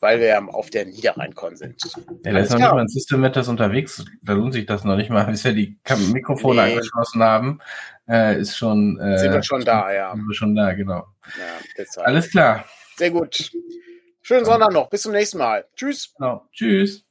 Weil 0.00 0.18
wir 0.18 0.26
ja 0.26 0.44
auf 0.44 0.68
der 0.68 0.84
Niederrheinkon 0.84 1.54
sind. 1.56 1.80
Ja, 2.24 2.32
da 2.32 2.38
ist 2.40 2.50
noch 2.50 2.58
nicht 2.58 2.70
mal 2.72 2.80
ein 2.80 2.88
System 2.88 3.20
Matters 3.20 3.46
unterwegs. 3.46 4.04
Da 4.20 4.32
lohnt 4.32 4.52
sich 4.52 4.66
das 4.66 4.82
noch 4.82 4.96
nicht 4.96 5.10
mal, 5.10 5.24
bis 5.30 5.44
wir 5.44 5.52
die 5.52 5.78
Mikrofone 6.12 6.62
nee. 6.62 6.72
angeschlossen 6.72 7.22
haben. 7.22 7.60
Äh, 8.08 8.40
ist 8.40 8.56
schon. 8.56 8.98
Äh, 8.98 9.18
sind 9.18 9.32
wir 9.32 9.42
schon 9.42 9.64
da, 9.64 9.92
ja. 9.92 10.12
Sind 10.12 10.26
wir 10.26 10.34
schon 10.34 10.54
da, 10.56 10.72
genau. 10.72 11.06
Ja, 11.38 12.02
Alles 12.02 12.30
klar. 12.30 12.64
Sehr 12.96 13.10
gut. 13.10 13.52
Schönen 14.22 14.44
Sonntag 14.44 14.72
noch. 14.72 14.90
Bis 14.90 15.02
zum 15.02 15.12
nächsten 15.12 15.38
Mal. 15.38 15.66
Tschüss. 15.76 16.14
Genau. 16.16 16.46
Tschüss. 16.52 17.04